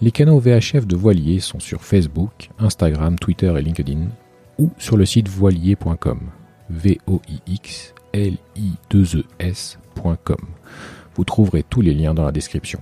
Les 0.01 0.11
canaux 0.11 0.39
VHF 0.39 0.87
de 0.87 0.95
Voilier 0.95 1.39
sont 1.39 1.59
sur 1.59 1.83
Facebook, 1.83 2.49
Instagram, 2.59 3.19
Twitter 3.19 3.53
et 3.57 3.61
LinkedIn, 3.61 4.05
ou 4.57 4.69
sur 4.77 4.95
le 4.95 5.05
site 5.05 5.27
voilier.com. 5.27 6.19
v 6.69 6.99
o 7.07 7.21
i 7.27 7.41
x 7.47 7.93
l 8.13 8.37
i 8.55 8.71
2 8.89 9.25
e. 9.41 9.53
Vous 11.15 11.23
trouverez 11.25 11.63
tous 11.63 11.81
les 11.81 11.93
liens 11.93 12.13
dans 12.13 12.25
la 12.25 12.31
description. 12.31 12.79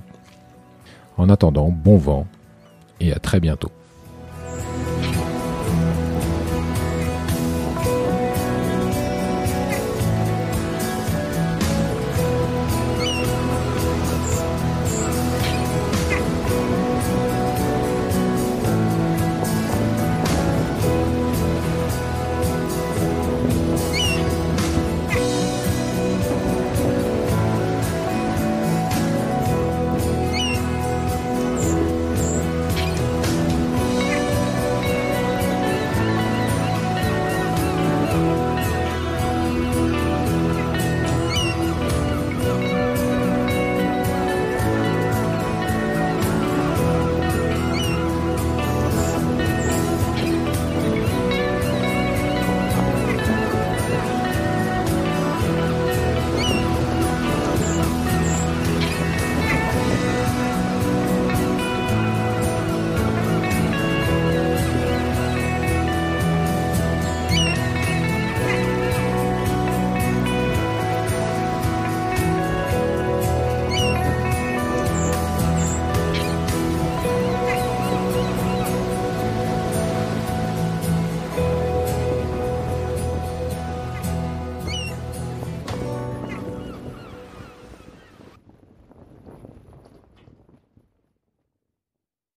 En 1.17 1.29
attendant, 1.29 1.69
bon 1.69 1.97
vent 1.97 2.27
et 2.99 3.13
à 3.13 3.19
très 3.19 3.39
bientôt. 3.39 3.71